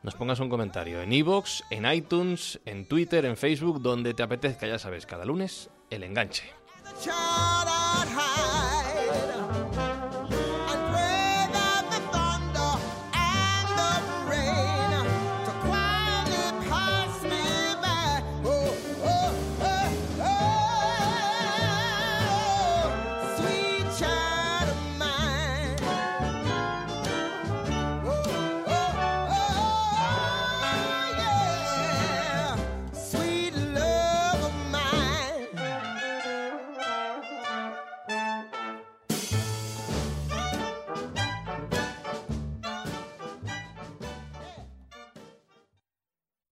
nos 0.03 0.15
pongas 0.15 0.39
un 0.39 0.49
comentario 0.49 1.01
en 1.01 1.12
iVoox, 1.12 1.62
en 1.69 1.91
iTunes, 1.91 2.59
en 2.65 2.85
Twitter, 2.85 3.25
en 3.25 3.38
Facebook, 3.38 3.81
donde 3.81 4.13
te 4.13 4.23
apetezca, 4.23 4.67
ya 4.67 4.79
sabes, 4.79 5.05
cada 5.05 5.25
lunes, 5.25 5.69
el 5.89 6.03
enganche. 6.03 6.43